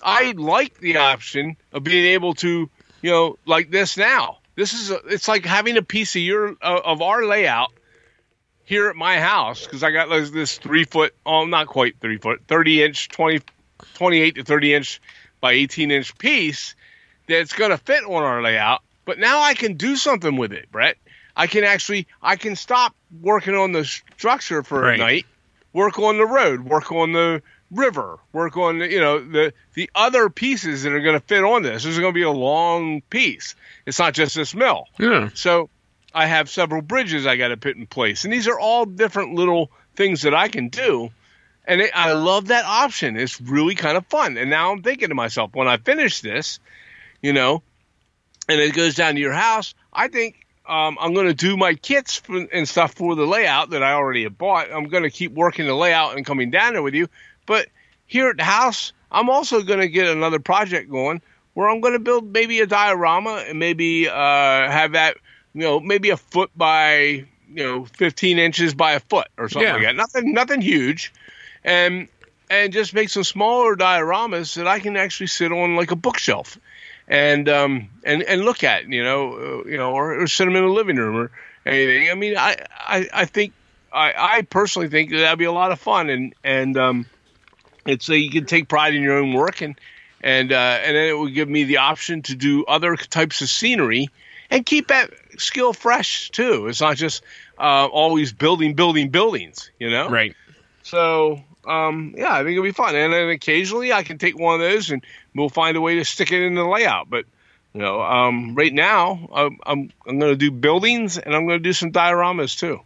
I 0.02 0.32
like 0.36 0.78
the 0.78 0.98
option 0.98 1.56
of 1.72 1.84
being 1.84 2.06
able 2.06 2.34
to, 2.34 2.68
you 3.00 3.10
know, 3.10 3.38
like 3.46 3.70
this 3.70 3.96
now. 3.96 4.38
This 4.54 4.74
is 4.74 4.90
a, 4.90 4.96
it's 5.06 5.28
like 5.28 5.44
having 5.44 5.76
a 5.76 5.82
piece 5.82 6.14
of 6.16 6.22
your 6.22 6.56
uh, 6.60 6.80
of 6.84 7.00
our 7.02 7.24
layout 7.24 7.72
here 8.64 8.88
at 8.88 8.96
my 8.96 9.18
house 9.18 9.64
because 9.64 9.82
I 9.82 9.90
got 9.90 10.08
this, 10.08 10.30
this 10.30 10.58
three 10.58 10.84
foot, 10.84 11.14
oh, 11.26 11.44
not 11.46 11.66
quite 11.66 12.00
three 12.00 12.18
foot, 12.18 12.42
thirty 12.46 12.82
inch, 12.82 13.08
20, 13.08 13.40
28 13.94 14.34
to 14.36 14.44
thirty 14.44 14.74
inch 14.74 15.00
by 15.40 15.52
eighteen 15.52 15.90
inch 15.90 16.16
piece 16.18 16.74
that's 17.28 17.52
going 17.54 17.70
to 17.70 17.78
fit 17.78 18.04
on 18.04 18.22
our 18.22 18.42
layout. 18.42 18.82
But 19.04 19.18
now 19.18 19.40
I 19.40 19.54
can 19.54 19.74
do 19.74 19.96
something 19.96 20.36
with 20.36 20.52
it, 20.52 20.70
Brett. 20.70 20.96
I 21.36 21.46
can 21.46 21.64
actually 21.64 22.06
I 22.20 22.36
can 22.36 22.56
stop 22.56 22.94
working 23.20 23.54
on 23.54 23.72
the 23.72 23.84
structure 23.84 24.62
for 24.62 24.82
Right. 24.82 24.94
a 25.00 25.02
night, 25.02 25.26
work 25.72 25.98
on 25.98 26.18
the 26.18 26.26
road, 26.26 26.60
work 26.64 26.92
on 26.92 27.12
the 27.12 27.42
river, 27.72 28.18
work 28.32 28.56
on 28.56 28.78
you 28.78 29.00
know 29.00 29.18
the 29.18 29.52
the 29.74 29.90
other 29.94 30.28
pieces 30.30 30.82
that 30.82 30.92
are 30.92 31.00
going 31.00 31.18
to 31.18 31.26
fit 31.26 31.42
on 31.42 31.62
this. 31.62 31.84
This 31.84 31.94
is 31.94 31.98
going 31.98 32.12
to 32.12 32.18
be 32.18 32.22
a 32.22 32.30
long 32.30 33.00
piece. 33.02 33.54
It's 33.86 33.98
not 33.98 34.14
just 34.14 34.34
this 34.34 34.54
mill. 34.54 34.86
Yeah. 34.98 35.30
So 35.34 35.70
I 36.14 36.26
have 36.26 36.48
several 36.48 36.82
bridges 36.82 37.26
I 37.26 37.36
got 37.36 37.48
to 37.48 37.56
put 37.56 37.76
in 37.76 37.86
place, 37.86 38.24
and 38.24 38.32
these 38.32 38.48
are 38.48 38.58
all 38.58 38.84
different 38.84 39.34
little 39.34 39.70
things 39.96 40.22
that 40.22 40.34
I 40.34 40.48
can 40.48 40.68
do. 40.68 41.10
And 41.64 41.80
it, 41.80 41.92
I 41.94 42.12
love 42.12 42.48
that 42.48 42.64
option. 42.64 43.16
It's 43.16 43.40
really 43.40 43.76
kind 43.76 43.96
of 43.96 44.04
fun. 44.06 44.36
And 44.36 44.50
now 44.50 44.72
I'm 44.72 44.82
thinking 44.82 45.10
to 45.10 45.14
myself, 45.14 45.54
when 45.54 45.68
I 45.68 45.76
finish 45.76 46.20
this, 46.20 46.58
you 47.20 47.32
know, 47.32 47.62
and 48.48 48.60
it 48.60 48.74
goes 48.74 48.96
down 48.96 49.14
to 49.14 49.20
your 49.20 49.32
house, 49.32 49.74
I 49.92 50.08
think 50.08 50.44
um, 50.66 50.96
I'm 51.00 51.14
going 51.14 51.26
to 51.26 51.34
do 51.34 51.56
my 51.56 51.74
kits 51.74 52.22
and 52.28 52.68
stuff 52.68 52.94
for 52.94 53.14
the 53.14 53.26
layout 53.26 53.70
that 53.70 53.82
I 53.82 53.92
already 53.92 54.24
have 54.24 54.38
bought. 54.38 54.72
I'm 54.72 54.88
going 54.88 55.02
to 55.02 55.10
keep 55.10 55.32
working 55.32 55.66
the 55.66 55.74
layout 55.74 56.16
and 56.16 56.24
coming 56.24 56.50
down 56.50 56.74
there 56.74 56.82
with 56.82 56.94
you. 56.94 57.08
But 57.46 57.68
here 58.06 58.28
at 58.28 58.36
the 58.36 58.44
house, 58.44 58.92
I'm 59.10 59.30
also 59.30 59.62
going 59.62 59.80
to 59.80 59.88
get 59.88 60.08
another 60.08 60.38
project 60.38 60.90
going 60.90 61.20
where 61.54 61.68
I'm 61.68 61.80
going 61.80 61.92
to 61.94 61.98
build 61.98 62.32
maybe 62.32 62.60
a 62.60 62.66
diorama 62.66 63.44
and 63.46 63.58
maybe 63.58 64.08
uh, 64.08 64.12
have 64.14 64.92
that, 64.92 65.16
you 65.54 65.62
know, 65.62 65.80
maybe 65.80 66.10
a 66.10 66.16
foot 66.16 66.50
by, 66.56 67.26
you 67.48 67.62
know, 67.64 67.84
15 67.84 68.38
inches 68.38 68.74
by 68.74 68.92
a 68.92 69.00
foot 69.00 69.28
or 69.36 69.48
something 69.48 69.68
Yeah. 69.68 69.74
like 69.74 69.82
that. 69.84 69.96
Nothing, 69.96 70.32
nothing 70.32 70.60
huge, 70.62 71.12
and 71.64 72.08
and 72.50 72.72
just 72.72 72.94
make 72.94 73.08
some 73.08 73.24
smaller 73.24 73.76
dioramas 73.76 74.54
that 74.56 74.66
I 74.66 74.78
can 74.80 74.96
actually 74.96 75.28
sit 75.28 75.52
on 75.52 75.74
like 75.76 75.90
a 75.90 75.96
bookshelf 75.96 76.58
and 77.08 77.48
um 77.48 77.88
and 78.04 78.22
and 78.22 78.44
look 78.44 78.62
at 78.62 78.88
you 78.88 79.02
know 79.02 79.32
uh, 79.34 79.68
you 79.68 79.76
know 79.76 79.92
or, 79.92 80.22
or 80.22 80.26
sit 80.26 80.44
them 80.44 80.56
in 80.56 80.62
the 80.64 80.70
living 80.70 80.96
room 80.96 81.16
or 81.16 81.30
anything. 81.66 82.10
I 82.10 82.14
mean, 82.14 82.36
I 82.36 82.56
I, 82.70 83.08
I 83.12 83.24
think 83.24 83.52
I, 83.92 84.12
I 84.16 84.42
personally 84.42 84.88
think 84.88 85.10
that 85.10 85.18
that'd 85.18 85.38
be 85.38 85.44
a 85.44 85.52
lot 85.52 85.72
of 85.72 85.80
fun 85.80 86.08
and 86.10 86.34
and 86.44 86.76
um 86.78 87.06
it's 87.86 88.06
so 88.06 88.12
you 88.12 88.30
can 88.30 88.46
take 88.46 88.68
pride 88.68 88.94
in 88.94 89.02
your 89.02 89.18
own 89.18 89.32
work 89.32 89.60
and 89.60 89.78
and 90.22 90.52
uh, 90.52 90.56
and 90.84 90.96
then 90.96 91.08
it 91.08 91.18
would 91.18 91.34
give 91.34 91.48
me 91.48 91.64
the 91.64 91.78
option 91.78 92.22
to 92.22 92.34
do 92.34 92.64
other 92.64 92.96
types 92.96 93.42
of 93.42 93.48
scenery 93.48 94.08
and 94.50 94.64
keep 94.64 94.88
that 94.88 95.10
skill 95.38 95.72
fresh 95.72 96.30
too. 96.30 96.68
It's 96.68 96.80
not 96.80 96.96
just 96.96 97.22
uh, 97.58 97.86
always 97.86 98.32
building 98.32 98.74
building 98.74 99.08
buildings, 99.10 99.70
you 99.78 99.90
know. 99.90 100.08
Right. 100.10 100.36
So, 100.84 101.42
um, 101.66 102.14
yeah, 102.16 102.32
I 102.34 102.38
think 102.38 102.50
it'll 102.50 102.64
be 102.64 102.72
fun. 102.72 102.94
And 102.94 103.12
then 103.12 103.28
occasionally 103.30 103.92
I 103.92 104.02
can 104.02 104.18
take 104.18 104.38
one 104.38 104.54
of 104.54 104.60
those 104.60 104.90
and 104.90 105.04
we'll 105.34 105.48
find 105.48 105.76
a 105.76 105.80
way 105.80 105.96
to 105.96 106.04
stick 106.04 106.32
it 106.32 106.42
in 106.42 106.54
the 106.54 106.64
layout. 106.64 107.08
But, 107.08 107.24
you 107.72 107.80
know, 107.80 108.02
um, 108.02 108.54
right 108.54 108.72
now 108.72 109.28
I'm, 109.32 109.58
I'm, 109.64 109.92
I'm 110.06 110.18
going 110.18 110.32
to 110.32 110.36
do 110.36 110.50
buildings 110.50 111.18
and 111.18 111.34
I'm 111.34 111.46
going 111.46 111.58
to 111.58 111.62
do 111.62 111.72
some 111.72 111.92
dioramas 111.92 112.58
too. 112.58 112.80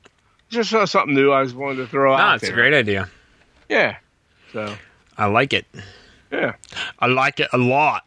Just 0.50 0.72
uh, 0.72 0.86
something 0.86 1.14
new 1.14 1.32
I 1.32 1.40
was 1.40 1.54
wanted 1.54 1.76
to 1.76 1.86
throw 1.88 2.16
No, 2.16 2.22
out 2.22 2.34
it's 2.36 2.42
there. 2.44 2.52
a 2.52 2.54
great 2.54 2.74
idea. 2.74 3.08
Yeah. 3.68 3.96
So, 4.52 4.76
I 5.18 5.26
like 5.26 5.52
it. 5.52 5.66
yeah. 6.30 6.54
I 6.98 7.06
like 7.06 7.40
it 7.40 7.48
a 7.52 7.58
lot. 7.58 8.04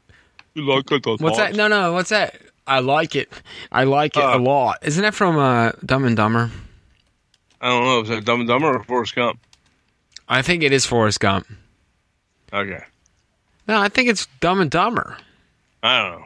You 0.54 0.64
like 0.66 0.92
it, 0.92 1.06
What's 1.22 1.38
that? 1.38 1.56
No, 1.56 1.68
no. 1.68 1.94
What's 1.94 2.10
that? 2.10 2.36
I 2.68 2.80
like 2.80 3.16
it. 3.16 3.30
I 3.72 3.84
like 3.86 4.16
it 4.18 4.24
Uh, 4.24 4.38
a 4.38 4.40
lot. 4.40 4.78
Isn't 4.84 5.02
that 5.04 5.16
from 5.16 5.38
uh, 5.38 5.72
Dumb 5.86 6.06
and 6.06 6.16
Dumber? 6.16 6.52
I 7.62 7.70
don't 7.70 7.84
know. 7.84 8.02
Is 8.02 8.10
that 8.10 8.26
Dumb 8.26 8.42
and 8.42 8.48
Dumber 8.48 8.76
or 8.78 8.84
Forrest 8.84 9.16
Gump? 9.16 9.40
I 10.28 10.42
think 10.42 10.62
it 10.64 10.72
is 10.72 10.86
Forrest 10.86 11.20
Gump. 11.20 11.48
Okay. 12.54 12.84
No, 13.68 13.80
I 13.82 13.90
think 13.90 14.10
it's 14.10 14.28
Dumb 14.40 14.62
and 14.62 14.70
Dumber. 14.70 15.18
I 15.82 15.98
don't 16.02 16.20
know. 16.20 16.26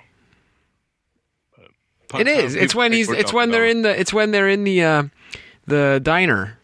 It 2.19 2.28
is. 2.28 2.56
It's 2.56 2.76
when 2.76 2.93
he's. 2.93 3.10
It's 3.10 3.34
when 3.34 3.50
they're 3.52 3.65
in 3.65 3.82
the. 3.82 4.00
It's 4.00 4.13
when 4.13 4.32
they're 4.32 4.50
in 4.50 4.63
the 4.65 4.84
uh, 4.84 5.04
the 5.65 6.00
diner 6.04 6.60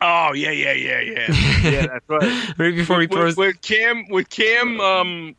Oh 0.00 0.32
yeah, 0.32 0.50
yeah, 0.50 0.72
yeah, 0.72 1.00
yeah. 1.00 1.26
yeah, 1.70 1.86
that's 1.86 2.08
right. 2.08 2.58
right 2.58 2.74
before 2.74 3.00
he 3.00 3.06
with, 3.06 3.18
throws. 3.18 3.36
with 3.36 3.60
Cam 3.62 4.06
with 4.08 4.30
Cam 4.30 4.80
um 4.80 5.36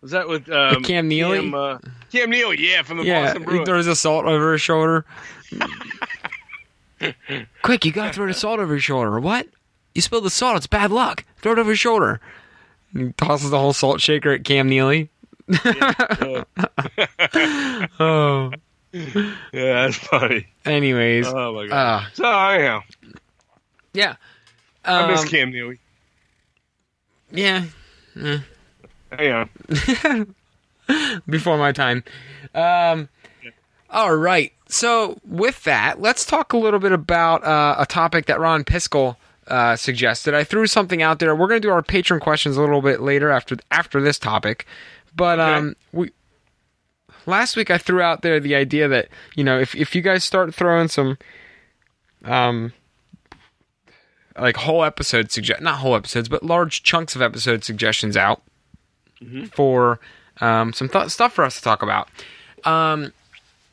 was 0.00 0.12
that 0.12 0.28
with 0.28 0.48
um, 0.48 0.84
Cam 0.84 1.08
Neely? 1.08 1.40
Cam, 1.40 1.54
uh, 1.54 1.78
Cam 2.12 2.30
Neely, 2.30 2.56
yeah, 2.60 2.82
from 2.82 2.98
the 2.98 3.04
yeah, 3.04 3.34
Boston 3.34 3.58
he 3.58 3.64
throws 3.64 3.86
the 3.86 3.96
salt 3.96 4.26
over 4.26 4.52
his 4.52 4.60
shoulder. 4.60 5.04
Quick, 7.62 7.84
you 7.84 7.92
gotta 7.92 8.12
throw 8.12 8.26
the 8.26 8.34
salt 8.34 8.60
over 8.60 8.74
your 8.74 8.80
shoulder. 8.80 9.18
What? 9.18 9.48
You 9.94 10.02
spilled 10.02 10.24
the 10.24 10.30
salt. 10.30 10.56
It's 10.56 10.68
bad 10.68 10.92
luck. 10.92 11.24
Throw 11.38 11.52
it 11.52 11.58
over 11.58 11.70
your 11.70 11.76
shoulder. 11.76 12.20
And 12.94 13.08
he 13.08 13.12
tosses 13.14 13.50
the 13.50 13.58
whole 13.58 13.72
salt 13.72 14.00
shaker 14.00 14.30
at 14.30 14.44
Cam 14.44 14.68
Neely. 14.68 15.10
oh. 17.98 18.52
yeah, 18.92 19.34
that's 19.52 19.96
funny. 19.96 20.46
Anyways, 20.64 21.26
Oh 21.28 21.54
my 21.54 21.66
god. 21.66 22.02
uh, 22.04 22.06
so 22.14 22.24
anyhow, 22.24 22.80
yeah. 23.92 24.16
I 24.84 25.06
miss 25.10 25.22
Um, 25.22 25.28
Cam 25.28 25.50
Neely. 25.50 25.78
yeah, 27.30 27.64
on. 29.12 29.50
before 31.28 31.58
my 31.58 31.72
time. 31.72 32.02
Um, 32.54 33.08
all 33.90 34.14
right. 34.16 34.52
So 34.68 35.18
with 35.24 35.64
that, 35.64 36.00
let's 36.00 36.24
talk 36.24 36.52
a 36.52 36.56
little 36.58 36.80
bit 36.80 36.92
about 36.92 37.44
uh, 37.44 37.76
a 37.78 37.86
topic 37.86 38.26
that 38.26 38.40
Ron 38.40 38.64
Piskel 38.64 39.16
uh, 39.46 39.76
suggested. 39.76 40.34
I 40.34 40.44
threw 40.44 40.66
something 40.66 41.02
out 41.02 41.18
there. 41.18 41.34
We're 41.34 41.48
going 41.48 41.60
to 41.60 41.66
do 41.68 41.72
our 41.72 41.82
patron 41.82 42.20
questions 42.20 42.56
a 42.56 42.60
little 42.60 42.82
bit 42.82 43.00
later 43.00 43.30
after 43.30 43.56
after 43.70 44.00
this 44.00 44.18
topic, 44.18 44.66
but 45.14 45.40
um, 45.40 45.74
we 45.92 46.10
last 47.28 47.56
week 47.56 47.70
I 47.70 47.78
threw 47.78 48.00
out 48.00 48.22
there 48.22 48.40
the 48.40 48.54
idea 48.54 48.88
that 48.88 49.08
you 49.36 49.44
know 49.44 49.58
if 49.58 49.74
if 49.74 49.94
you 49.94 50.02
guys 50.02 50.24
start 50.24 50.54
throwing 50.54 50.88
some 50.88 51.18
um 52.24 52.72
like 54.38 54.56
whole 54.56 54.84
episode 54.84 55.30
suggest 55.30 55.60
not 55.60 55.76
whole 55.76 55.94
episodes 55.94 56.28
but 56.28 56.42
large 56.42 56.82
chunks 56.82 57.14
of 57.14 57.22
episode 57.22 57.64
suggestions 57.64 58.16
out 58.16 58.42
for 59.52 59.98
um, 60.40 60.72
some 60.72 60.88
th- 60.88 61.08
stuff 61.08 61.32
for 61.32 61.44
us 61.44 61.56
to 61.56 61.62
talk 61.62 61.82
about. 61.82 62.08
Um, 62.64 63.12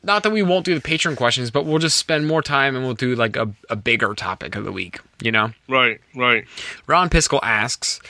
not 0.02 0.22
that 0.22 0.32
we 0.32 0.42
won't 0.42 0.64
do 0.64 0.74
the 0.74 0.80
patron 0.80 1.16
questions, 1.16 1.50
but 1.50 1.64
we'll 1.64 1.78
just 1.78 1.96
spend 1.96 2.26
more 2.26 2.42
time 2.42 2.76
and 2.76 2.84
we'll 2.84 2.94
do 2.94 3.14
like 3.14 3.36
a, 3.36 3.52
a 3.70 3.76
bigger 3.76 4.14
topic 4.14 4.56
of 4.56 4.64
the 4.64 4.72
week. 4.72 5.00
You 5.22 5.32
know, 5.32 5.52
Right, 5.68 6.00
right. 6.14 6.44
Ron 6.86 7.08
Piskel 7.08 7.40
asks, 7.42 8.00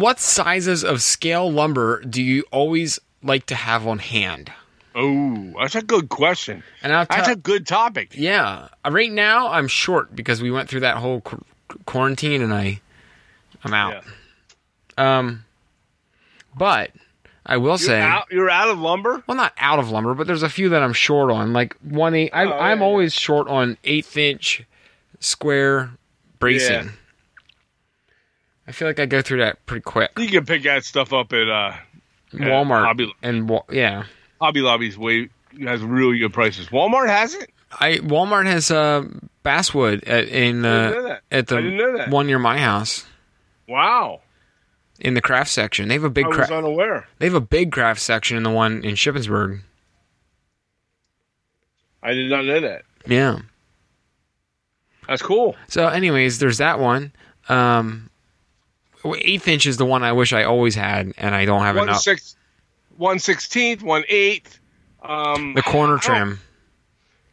what 0.00 0.18
sizes 0.18 0.82
of 0.84 1.02
scale 1.02 1.50
lumber 1.50 2.00
do 2.02 2.22
you 2.22 2.44
always 2.50 2.98
like 3.22 3.46
to 3.46 3.54
have 3.54 3.86
on 3.86 3.98
hand? 3.98 4.52
Oh, 4.94 5.52
that's 5.60 5.76
a 5.76 5.82
good 5.82 6.08
question. 6.08 6.64
And 6.82 6.92
I'll 6.92 7.06
That's 7.06 7.28
a 7.28 7.36
good 7.36 7.66
topic. 7.66 8.10
yeah. 8.16 8.68
uh, 8.84 8.90
Right 8.90 9.12
now, 9.12 9.48
I'm 9.52 9.68
short 9.68 10.16
because 10.16 10.42
we 10.42 10.50
went 10.50 10.68
through 10.68 10.80
that 10.80 10.96
whole 10.96 11.20
qu- 11.20 11.44
quarantine, 11.86 12.42
and 12.42 12.52
I, 12.52 12.80
I'm 13.62 13.72
out. 13.72 14.02
Um, 14.98 15.44
but 16.56 16.90
I 17.46 17.56
will 17.58 17.68
You're 17.70 17.78
say, 17.78 18.00
out, 18.00 18.26
you're 18.32 18.50
out 18.50 18.68
of 18.68 18.78
lumber. 18.80 19.22
well, 19.28 19.36
not 19.36 19.52
out 19.58 19.78
of 19.78 19.90
lumber, 19.90 20.14
but 20.14 20.26
there's 20.26 20.42
a 20.42 20.48
few 20.48 20.68
that 20.70 20.82
I'm 20.82 20.92
short 20.92 21.30
on. 21.30 21.52
Like 21.52 21.76
one 21.82 22.14
eight, 22.14 22.30
I, 22.32 22.44
Oh, 22.46 22.52
I'm 22.58 22.80
yeah, 22.80 22.84
always 22.84 23.12
short 23.14 23.46
on 23.48 23.76
eighth 23.84 24.16
inch 24.16 24.64
square 25.20 25.90
bracing. 26.40 26.90
I 28.70 28.72
feel 28.72 28.86
like 28.86 29.00
I 29.00 29.06
go 29.06 29.20
through 29.20 29.38
that 29.38 29.66
pretty 29.66 29.82
quick. 29.82 30.12
You 30.16 30.28
can 30.28 30.46
pick 30.46 30.62
that 30.62 30.84
stuff 30.84 31.12
up 31.12 31.32
at 31.32 31.48
uh, 31.48 31.72
Walmart 32.32 32.84
Hobby- 32.84 33.12
and 33.20 33.50
yeah, 33.68 34.04
Hobby 34.40 34.60
Lobby's 34.60 34.96
way 34.96 35.28
has 35.60 35.82
really 35.82 36.18
good 36.18 36.32
prices. 36.32 36.68
Walmart 36.68 37.08
has 37.08 37.34
it. 37.34 37.50
I 37.72 37.94
Walmart 37.96 38.46
has 38.46 38.70
uh, 38.70 39.08
basswood 39.42 40.04
at, 40.04 40.28
in 40.28 40.64
uh, 40.64 41.18
at 41.32 41.48
the 41.48 42.06
one 42.10 42.28
near 42.28 42.38
my 42.38 42.58
house 42.58 43.04
Wow, 43.66 44.20
in 45.00 45.14
the 45.14 45.20
craft 45.20 45.50
section. 45.50 45.88
They 45.88 45.94
have 45.94 46.04
a 46.04 46.08
big 46.10 46.26
I 46.26 46.28
was 46.28 46.36
craft. 46.36 46.52
unaware. 46.52 47.08
They 47.18 47.26
have 47.26 47.34
a 47.34 47.40
big 47.40 47.72
craft 47.72 48.00
section 48.00 48.36
in 48.36 48.44
the 48.44 48.50
one 48.50 48.84
in 48.84 48.94
Shippensburg. 48.94 49.62
I 52.04 52.12
did 52.14 52.30
not 52.30 52.44
know 52.44 52.60
that. 52.60 52.82
Yeah. 53.04 53.40
That's 55.08 55.22
cool. 55.22 55.56
So, 55.66 55.88
anyways, 55.88 56.38
there's 56.38 56.58
that 56.58 56.78
one. 56.78 57.12
Um, 57.48 58.09
eighth 59.04 59.48
inch 59.48 59.66
is 59.66 59.76
the 59.76 59.86
one 59.86 60.02
I 60.02 60.12
wish 60.12 60.32
I 60.32 60.44
always 60.44 60.74
had, 60.74 61.12
and 61.16 61.34
I 61.34 61.44
don't 61.44 61.62
have 61.62 61.76
One 61.76 61.88
enough. 61.88 62.02
six, 62.02 62.36
one 62.96 63.18
sixteenth, 63.18 63.82
one 63.82 64.04
eighth. 64.08 64.58
Um, 65.02 65.54
The 65.54 65.62
corner 65.62 65.96
trim. 65.98 66.40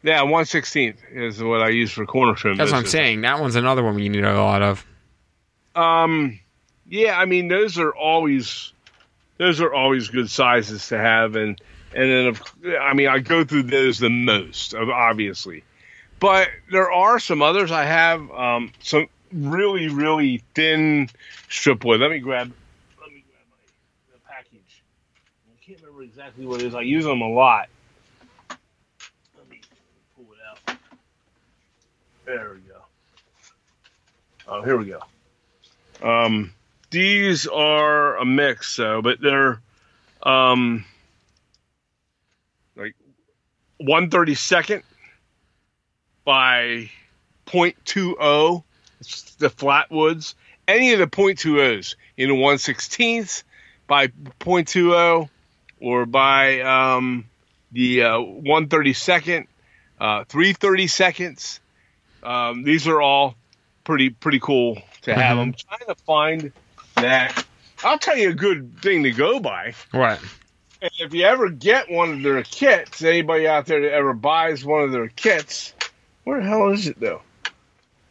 Yeah, 0.02 0.22
one 0.22 0.44
sixteenth 0.44 1.00
is 1.12 1.42
what 1.42 1.60
I 1.60 1.68
use 1.68 1.90
for 1.92 2.06
corner 2.06 2.34
trim. 2.34 2.56
That's 2.56 2.70
what 2.72 2.78
I'm 2.78 2.86
saying. 2.86 3.20
That 3.22 3.40
one's 3.40 3.56
another 3.56 3.82
one 3.82 3.98
you 3.98 4.08
need 4.08 4.24
a 4.24 4.34
lot 4.42 4.62
of. 4.62 4.86
Um, 5.74 6.38
yeah, 6.88 7.18
I 7.18 7.24
mean 7.26 7.48
those 7.48 7.78
are 7.78 7.90
always 7.94 8.72
those 9.38 9.60
are 9.60 9.72
always 9.72 10.08
good 10.08 10.30
sizes 10.30 10.88
to 10.88 10.98
have, 10.98 11.36
and 11.36 11.60
and 11.94 12.10
then 12.10 12.26
of, 12.28 12.42
I 12.80 12.94
mean 12.94 13.08
I 13.08 13.18
go 13.18 13.44
through 13.44 13.64
those 13.64 13.98
the 13.98 14.08
most, 14.10 14.74
ob- 14.74 14.88
obviously, 14.88 15.62
but 16.20 16.48
there 16.70 16.90
are 16.90 17.18
some 17.18 17.42
others 17.42 17.70
I 17.70 17.84
have 17.84 18.30
um, 18.30 18.72
some 18.80 19.06
really 19.32 19.88
really 19.88 20.42
thin 20.54 21.10
strip 21.48 21.84
wood. 21.84 22.00
Let 22.00 22.10
me 22.10 22.18
grab 22.18 22.52
let 23.00 23.12
me 23.12 23.24
grab 23.26 23.44
my 23.50 23.56
the 24.12 24.20
package. 24.26 24.82
I 25.46 25.64
can't 25.64 25.80
remember 25.80 26.02
exactly 26.02 26.46
what 26.46 26.60
it 26.60 26.66
is. 26.66 26.74
I 26.74 26.82
use 26.82 27.04
them 27.04 27.20
a 27.20 27.28
lot. 27.28 27.68
Let 28.50 29.50
me 29.50 29.60
pull 30.16 30.26
it 30.32 30.70
out. 30.70 30.78
There 32.24 32.54
we 32.54 32.60
go. 32.60 32.80
Oh, 34.46 34.62
here 34.62 34.76
we 34.76 34.86
go. 34.86 35.00
Um, 36.02 36.52
these 36.90 37.46
are 37.46 38.16
a 38.16 38.24
mix, 38.24 38.70
so 38.70 39.02
but 39.02 39.20
they're 39.20 39.60
um 40.22 40.84
like 42.76 42.94
one 43.78 44.10
thirty 44.10 44.34
second 44.34 44.82
by 46.24 46.90
0.20. 47.46 48.62
It's 49.00 49.34
the 49.36 49.48
flatwoods. 49.48 50.34
Any 50.68 50.92
of 50.92 50.98
the 50.98 51.06
0.20s 51.06 51.94
in 52.18 52.28
the 52.28 52.34
116th 52.34 53.42
by 53.86 54.08
0.20 54.08 55.28
or 55.80 56.06
by 56.06 56.60
um, 56.60 57.24
the 57.72 58.02
uh, 58.02 58.18
132nd, 58.18 59.46
uh, 59.98 60.24
330 60.24 60.86
seconds. 60.86 61.60
Um, 62.22 62.64
these 62.64 62.86
are 62.86 63.00
all 63.00 63.34
pretty 63.84 64.10
pretty 64.10 64.40
cool 64.40 64.82
to 65.02 65.14
have. 65.14 65.38
Mhm. 65.38 65.40
I'm 65.40 65.52
trying 65.54 65.86
to 65.88 65.94
find 66.04 66.52
that. 66.96 67.44
I'll 67.82 67.98
tell 67.98 68.18
you 68.18 68.30
a 68.30 68.34
good 68.34 68.82
thing 68.82 69.04
to 69.04 69.12
go 69.12 69.40
by. 69.40 69.72
What? 69.92 70.20
And 70.82 70.90
if 70.98 71.14
you 71.14 71.24
ever 71.24 71.48
get 71.48 71.90
one 71.90 72.12
of 72.12 72.22
their 72.22 72.42
kits, 72.42 73.02
anybody 73.02 73.48
out 73.48 73.66
there 73.66 73.80
that 73.80 73.92
ever 73.92 74.12
buys 74.12 74.64
one 74.64 74.82
of 74.82 74.92
their 74.92 75.08
kits, 75.08 75.72
where 76.24 76.40
the 76.42 76.46
hell 76.48 76.68
is 76.70 76.86
it 76.88 77.00
though? 77.00 77.22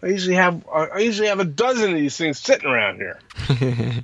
I 0.01 0.07
usually 0.07 0.35
have 0.35 0.67
I 0.69 0.99
usually 0.99 1.27
have 1.29 1.39
a 1.39 1.45
dozen 1.45 1.91
of 1.91 1.97
these 1.97 2.17
things 2.17 2.39
sitting 2.39 2.69
around 2.69 2.97
here. 2.97 3.19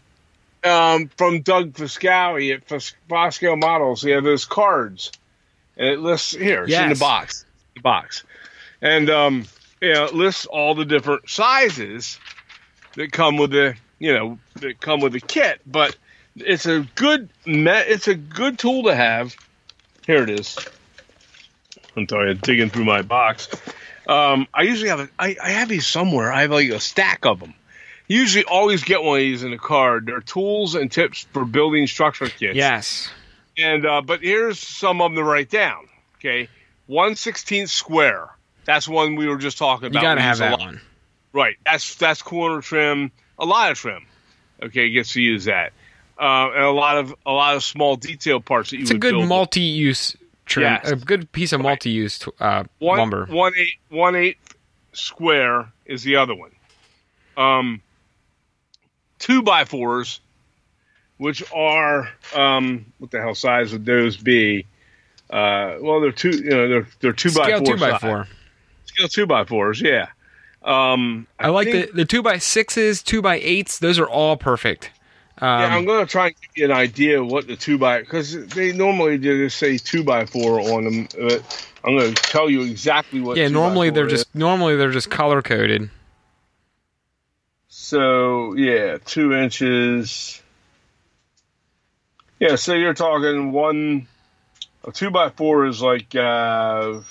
um, 0.64 1.10
from 1.18 1.42
Doug 1.42 1.74
Foscale 1.74 2.54
at 2.56 2.68
Fos- 2.68 2.96
Fosco 3.10 3.56
Models, 3.56 4.04
we 4.04 4.12
have 4.12 4.24
those 4.24 4.46
cards, 4.46 5.12
and 5.78 5.88
it 5.88 6.00
lists 6.00 6.32
here. 6.32 6.64
It's 6.64 6.74
in 6.74 6.90
the 6.90 6.96
box, 6.96 7.46
the 7.76 7.82
box, 7.82 8.24
and 8.82 9.10
um, 9.10 9.46
you 9.82 9.94
know, 9.94 10.06
it 10.06 10.16
lists 10.16 10.46
all 10.48 10.74
the 10.74 10.86
different 10.86 11.30
sizes 11.30 12.20
that 12.96 13.12
come 13.12 13.38
with 13.38 13.52
the 13.52 13.76
you 14.00 14.14
know 14.14 14.40
that 14.56 14.80
come 14.80 15.00
with 15.00 15.14
the 15.14 15.22
kit. 15.22 15.62
But 15.66 15.96
it's 16.36 16.66
a 16.66 16.88
good 16.96 17.30
me- 17.46 17.72
it's 17.72 18.08
a 18.08 18.16
good 18.16 18.58
tool 18.58 18.84
to 18.84 18.96
have. 18.96 19.36
Here 20.08 20.24
it 20.24 20.30
is. 20.30 20.58
I'm 21.96 22.08
sorry, 22.08 22.34
digging 22.34 22.70
through 22.70 22.86
my 22.86 23.04
box. 23.04 23.48
Um, 24.08 24.48
I 24.54 24.64
usually 24.64 24.90
have 24.90 25.00
a, 25.00 25.10
I, 25.18 25.36
I 25.42 25.52
have 25.52 25.70
these 25.70 25.88
somewhere. 25.88 26.32
I 26.32 26.42
have 26.42 26.52
like 26.52 26.70
a 26.70 26.80
stack 26.80 27.26
of 27.26 27.40
them. 27.40 27.54
Usually, 28.08 28.44
always 28.44 28.84
get 28.84 29.02
one 29.02 29.18
of 29.18 29.22
these 29.22 29.44
in 29.44 29.52
the 29.52 29.58
car. 29.58 30.02
They're 30.02 30.20
tools 30.20 30.76
and 30.76 30.92
tips 30.92 31.26
for 31.32 31.46
building 31.46 31.88
structure 31.88 32.28
kits. 32.28 32.56
Yes. 32.56 33.10
And 33.58 33.86
uh, 33.86 34.02
but 34.02 34.22
here's 34.22 34.60
some 34.60 35.02
of 35.02 35.12
them 35.12 35.16
to 35.16 35.24
write 35.24 35.50
down. 35.50 35.88
Okay, 36.18 36.50
one 36.88 37.16
sixteenth 37.16 37.70
square. 37.70 38.30
That's 38.66 38.88
one 38.88 39.16
we 39.16 39.28
were 39.28 39.38
just 39.38 39.58
talking 39.58 39.88
about. 39.88 40.02
You 40.02 40.08
about. 40.08 40.16
got 40.16 40.16
to 40.16 40.22
have 40.22 40.38
that 40.40 40.60
one. 40.60 40.82
Right. 41.32 41.56
That's 41.66 41.96
that's 41.96 42.22
corner 42.22 42.62
trim. 42.62 43.12
A 43.40 43.46
lot 43.46 43.72
of 43.72 43.78
trim. 43.78 44.06
Okay, 44.62 44.90
gets 44.90 45.14
to 45.14 45.22
use 45.22 45.46
that. 45.46 45.74
Uh, 46.20 46.52
and 46.54 46.64
a 46.64 46.72
lot 46.72 46.98
of 46.98 47.16
a 47.26 47.32
lot 47.32 47.56
of 47.56 47.64
small 47.64 47.96
detail 47.96 48.40
parts 48.40 48.70
that 48.70 48.78
you 48.78 48.84
It's 48.84 48.92
a 48.92 48.98
good 48.98 49.28
multi-use 49.28 50.16
trim. 50.54 50.80
Yes. 50.84 50.92
A 50.92 50.96
good 50.96 51.32
piece 51.32 51.52
of 51.54 51.62
multi-use 51.62 52.28
uh, 52.40 52.64
one, 52.80 52.98
lumber. 52.98 53.26
One 53.26 53.54
eight 53.58 53.80
one 53.90 54.16
eight 54.16 54.38
square 54.94 55.72
is 55.86 56.04
the 56.04 56.16
other 56.16 56.36
one. 56.36 56.52
Um, 57.36 57.82
two 59.20 59.42
by 59.42 59.66
fours, 59.66 60.20
which 61.18 61.44
are 61.54 62.10
um, 62.36 62.86
what 63.00 63.12
the 63.12 63.20
hell 63.20 63.36
size 63.36 63.72
would 63.74 63.86
those 63.86 64.18
be? 64.18 64.66
Uh, 65.30 65.78
well, 65.82 66.00
they're 66.00 66.12
two. 66.12 66.32
You 66.32 66.50
know, 66.50 66.70
they're 66.70 66.88
they're 67.00 67.14
two 67.14 67.32
by 67.32 67.46
Scale 67.46 67.66
four. 67.66 67.74
two 67.74 67.80
by 67.80 67.92
size. 67.92 68.02
four. 68.02 68.28
Scale 68.86 69.08
two 69.08 69.26
by 69.26 69.46
fours. 69.46 69.82
Yeah. 69.82 70.08
Um, 70.62 71.28
I, 71.40 71.50
like 71.50 71.68
think- 71.68 71.88
the 71.88 71.98
the 71.98 72.06
two 72.06 72.22
by 72.22 72.38
sixes, 72.38 73.02
two 73.02 73.22
by 73.22 73.36
eights. 73.40 73.80
Those 73.80 74.00
are 74.00 74.08
all 74.08 74.38
perfect. 74.38 74.92
Um, 75.40 75.62
yeah, 75.62 75.76
I'm 75.76 75.86
going 75.86 76.06
to 76.06 76.12
try 76.12 76.28
and 76.28 76.36
give 76.40 76.52
you 76.56 76.66
an 76.66 76.72
idea 76.72 77.22
of 77.22 77.28
what 77.28 77.48
the 77.48 77.56
two 77.56 77.78
by 77.78 78.00
because 78.00 78.48
they 78.48 78.72
normally 78.72 79.18
just 79.18 79.58
say 79.58 79.78
two 79.78 80.04
by 80.04 80.26
four 80.26 80.60
on 80.60 80.84
them. 80.84 81.08
But 81.18 81.68
I'm 81.84 81.98
going 81.98 82.14
to 82.14 82.22
tell 82.22 82.50
you 82.50 82.62
exactly 82.62 83.20
what. 83.20 83.38
yeah, 83.38 83.48
normally 83.48 83.90
they're 83.90 84.06
is. 84.06 84.12
just 84.12 84.36
normally 84.36 84.76
they're 84.76 84.92
just 84.92 85.10
color 85.10 85.42
coded. 85.42 85.90
So 87.68 88.54
yeah, 88.54 89.00
two 89.04 89.34
inches. 89.34 90.40
Yeah, 92.40 92.56
so 92.56 92.74
you're 92.76 92.94
talking 92.94 93.52
one. 93.52 94.08
A 94.86 94.92
two 94.92 95.10
by 95.10 95.30
four 95.30 95.66
is 95.66 95.82
like 95.82 96.14
uh, 96.14 97.02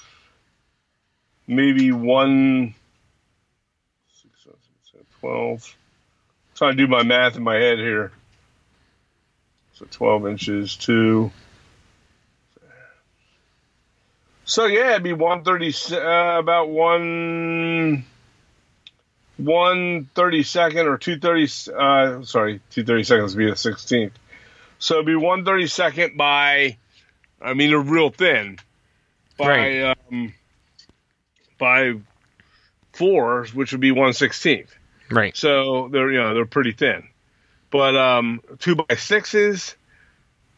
maybe 1.48 1.90
one. 1.90 2.74
Six, 4.14 4.44
seven, 4.44 4.58
seven, 4.84 5.06
Twelve. 5.20 5.76
Trying 6.54 6.76
to 6.76 6.86
do 6.86 6.86
my 6.86 7.02
math 7.02 7.36
in 7.36 7.42
my 7.42 7.56
head 7.56 7.78
here. 7.78 8.12
So 9.74 9.86
twelve 9.90 10.26
inches, 10.26 10.76
two. 10.76 11.30
So 14.44 14.66
yeah, 14.66 14.90
it'd 14.90 15.02
be 15.02 15.12
one 15.12 15.44
thirty. 15.44 15.72
Uh, 15.90 16.38
about 16.38 16.68
one 16.68 18.04
one 19.36 20.08
thirty 20.14 20.42
second 20.42 20.88
or 20.88 20.98
two 20.98 21.18
thirty. 21.18 21.48
Uh, 21.74 22.22
sorry, 22.22 22.60
two 22.70 22.84
thirty 22.84 23.04
seconds 23.04 23.34
would 23.34 23.44
be 23.44 23.50
the 23.50 23.56
sixteenth. 23.56 24.12
So 24.78 24.94
it'd 24.96 25.06
be 25.06 25.16
one 25.16 25.44
thirty 25.44 25.66
second 25.68 26.16
by. 26.16 26.76
I 27.40 27.54
mean, 27.54 27.70
they're 27.70 27.80
real 27.80 28.10
thin. 28.10 28.58
By 29.38 29.48
Right. 29.48 29.96
um, 30.10 30.34
by 31.58 31.94
fours, 32.92 33.54
which 33.54 33.72
would 33.72 33.80
be 33.80 33.90
one 33.92 34.12
sixteenth. 34.12 34.74
Right. 35.12 35.36
So 35.36 35.88
they're 35.92 36.10
you 36.10 36.18
know 36.18 36.34
they're 36.34 36.46
pretty 36.46 36.72
thin, 36.72 37.06
but 37.70 37.96
um, 37.96 38.40
two 38.58 38.76
by 38.76 38.96
sixes, 38.96 39.76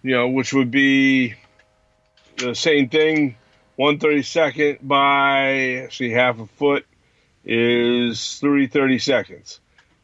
you 0.03 0.13
know, 0.13 0.29
which 0.29 0.53
would 0.53 0.71
be 0.71 1.35
the 2.37 2.55
same 2.55 2.89
thing. 2.89 3.37
One 3.77 3.99
thirty 3.99 4.23
second 4.23 4.79
by 4.83 5.89
see 5.91 6.11
half 6.11 6.39
a 6.39 6.47
foot 6.47 6.87
is 7.45 8.39
three 8.39 8.69
thirty 8.69 8.99
seconds. 8.99 9.61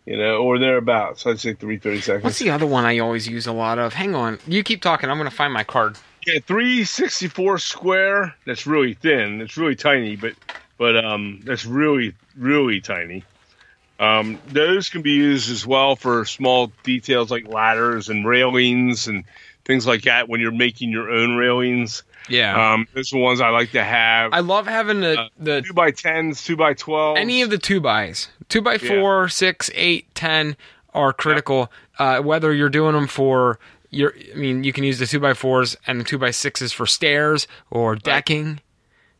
you 0.06 0.16
know, 0.16 0.38
or 0.38 0.58
thereabouts. 0.58 1.26
I'd 1.26 1.38
say 1.38 1.54
three 1.54 1.78
thirty 1.78 2.00
seconds. 2.00 2.24
What's 2.24 2.38
the 2.38 2.50
other 2.50 2.66
one 2.66 2.84
I 2.84 2.98
always 2.98 3.28
use 3.28 3.46
a 3.46 3.52
lot 3.52 3.78
of? 3.78 3.92
Hang 3.92 4.14
on. 4.14 4.38
You 4.46 4.62
keep 4.64 4.82
talking. 4.82 5.08
I'm 5.10 5.18
going 5.18 5.30
to 5.30 5.34
find 5.34 5.52
my 5.52 5.64
card. 5.64 5.96
Yeah, 6.26 6.40
three 6.44 6.84
sixty 6.84 7.28
four 7.28 7.58
square. 7.58 8.34
That's 8.44 8.66
really 8.66 8.94
thin. 8.94 9.40
It's 9.40 9.56
really 9.56 9.76
tiny, 9.76 10.16
but 10.16 10.34
but 10.78 11.02
um, 11.02 11.40
that's 11.44 11.64
really 11.64 12.14
really 12.36 12.80
tiny. 12.80 13.24
Um, 14.00 14.38
those 14.48 14.88
can 14.88 15.02
be 15.02 15.12
used 15.12 15.50
as 15.50 15.66
well 15.66 15.94
for 15.94 16.24
small 16.24 16.72
details 16.82 17.30
like 17.30 17.46
ladders 17.46 18.08
and 18.08 18.26
railings 18.26 19.06
and 19.08 19.24
things 19.64 19.86
like 19.86 20.02
that 20.02 20.28
when 20.28 20.40
you're 20.40 20.50
making 20.52 20.88
your 20.90 21.10
own 21.10 21.36
railings. 21.36 22.02
Yeah. 22.28 22.72
Um, 22.72 22.88
those 22.94 23.12
are 23.12 23.16
the 23.18 23.22
ones 23.22 23.40
I 23.42 23.50
like 23.50 23.72
to 23.72 23.84
have. 23.84 24.32
I 24.32 24.40
love 24.40 24.66
having 24.66 25.00
the, 25.00 25.20
Uh, 25.20 25.28
the 25.38 25.62
two 25.62 25.74
by 25.74 25.90
tens, 25.90 26.42
two 26.42 26.56
by 26.56 26.72
twelve. 26.74 27.18
any 27.18 27.42
of 27.42 27.50
the 27.50 27.58
two 27.58 27.80
bys, 27.80 28.28
two 28.48 28.62
by 28.62 28.78
four, 28.78 29.28
six, 29.28 29.70
eight, 29.74 30.12
ten 30.14 30.56
are 30.94 31.12
critical. 31.12 31.70
Uh, 31.98 32.20
whether 32.20 32.52
you're 32.54 32.68
doing 32.70 32.94
them 32.94 33.06
for 33.06 33.58
your, 33.90 34.14
I 34.32 34.36
mean, 34.36 34.64
you 34.64 34.72
can 34.72 34.84
use 34.84 34.98
the 34.98 35.06
two 35.06 35.20
by 35.20 35.34
fours 35.34 35.76
and 35.86 36.00
the 36.00 36.04
two 36.04 36.18
by 36.18 36.30
sixes 36.30 36.72
for 36.72 36.86
stairs 36.86 37.46
or 37.70 37.96
decking. 37.96 38.60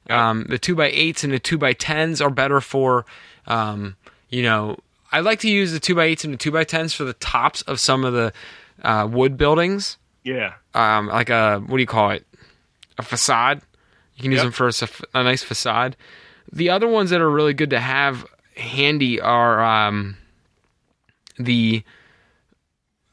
Yeah. 0.09 0.31
Um, 0.31 0.45
the 0.49 0.59
two 0.59 0.75
by 0.75 0.87
eights 0.89 1.23
and 1.23 1.33
the 1.35 1.39
two 1.39 1.59
by 1.59 1.75
tens 1.75 2.21
are 2.23 2.31
better 2.31 2.61
for, 2.63 3.05
um, 3.47 3.97
you 4.31 4.43
know, 4.43 4.79
I 5.13 5.21
like 5.21 5.41
to 5.41 5.51
use 5.51 5.73
the 5.73 5.81
two 5.81 5.95
by 5.95 6.05
eights 6.05 6.25
and 6.25 6.33
the 6.33 6.39
two 6.39 6.51
by 6.53 6.65
tens 6.65 6.95
for 6.95 7.05
the 7.05 7.15
tops 7.15 7.63
of 7.63 7.81
some 7.81 8.05
of 8.05 8.13
the 8.15 8.33
uh, 8.83 9.07
wood 9.11 9.37
buildings. 9.37 9.99
yeah, 10.25 10.55
Um, 10.75 11.09
like 11.09 11.29
a 11.31 11.59
what 11.59 11.77
do 11.77 11.81
you 11.83 11.87
call 11.87 12.11
it? 12.11 12.25
A 12.99 13.03
facade. 13.03 13.61
You 14.17 14.23
can 14.23 14.31
use 14.33 14.39
Yep. 14.39 14.45
them 14.45 14.53
for 14.53 14.69
a, 14.69 15.19
a 15.21 15.25
nice 15.25 15.43
facade. 15.43 15.97
The 16.53 16.71
other 16.71 16.87
ones 16.89 17.11
that 17.11 17.21
are 17.21 17.31
really 17.31 17.55
good 17.55 17.71
to 17.71 17.81
have 17.81 18.27
handy 18.57 19.21
are 19.21 19.63
um, 19.63 20.17
the 21.39 21.83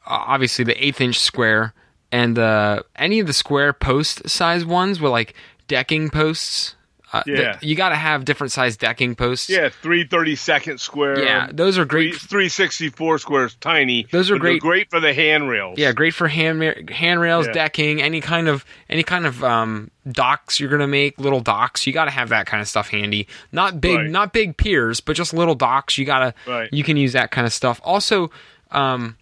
uh, 0.06 0.24
obviously 0.28 0.64
the 0.64 0.84
eighth 0.84 1.00
inch 1.00 1.18
square 1.18 1.72
and 2.12 2.36
the 2.36 2.84
any 2.96 3.20
of 3.20 3.26
the 3.26 3.32
square 3.32 3.72
post 3.72 4.28
size 4.28 4.64
ones 4.64 5.00
with 5.00 5.12
like 5.12 5.34
decking 5.66 6.10
posts. 6.10 6.74
Uh, 7.10 7.22
Yeah. 7.26 7.58
you 7.62 7.74
got 7.74 7.88
to 7.88 7.94
have 7.94 8.26
different 8.26 8.52
size 8.52 8.76
decking 8.76 9.14
posts. 9.14 9.48
yeah, 9.48 9.70
three 9.70 10.04
thirty 10.04 10.36
second 10.36 10.78
square. 10.78 11.18
yeah, 11.24 11.48
those 11.50 11.78
are 11.78 11.86
great. 11.86 12.14
three 12.16 12.50
sixty 12.50 12.90
four 12.90 13.18
squares, 13.18 13.54
tiny. 13.60 14.06
Those 14.12 14.30
are 14.30 14.38
great- 14.38 14.60
Great 14.60 14.90
for 14.90 15.00
the 15.00 15.14
handrails. 15.14 15.78
Yeah, 15.78 15.92
great 15.92 16.12
for 16.12 16.28
hand 16.28 16.90
handrails, 16.90 17.46
Yeah. 17.46 17.52
decking, 17.54 18.02
any 18.02 18.20
kind 18.20 18.46
of 18.48 18.64
any 18.90 19.02
kind 19.02 19.24
of 19.24 19.42
um, 19.42 19.90
docks 20.10 20.60
you're 20.60 20.68
gonna 20.68 20.86
make, 20.86 21.18
little 21.18 21.40
docks. 21.40 21.86
You 21.86 21.92
got 21.94 22.04
to 22.06 22.10
have 22.10 22.28
that 22.28 22.44
kind 22.46 22.60
of 22.60 22.68
stuff 22.68 22.88
handy. 22.90 23.26
Not 23.52 23.80
big, 23.80 23.96
Right. 23.96 24.10
not 24.10 24.32
big 24.34 24.56
piers, 24.58 25.00
but 25.00 25.16
just 25.16 25.32
little 25.32 25.54
docks. 25.54 25.96
You 25.96 26.04
gotta, 26.04 26.34
Right. 26.46 26.68
you 26.72 26.84
can 26.84 26.96
use 26.98 27.14
that 27.14 27.30
kind 27.30 27.46
of 27.46 27.52
stuff. 27.54 27.80
Also, 27.84 28.30
um, 28.70 29.16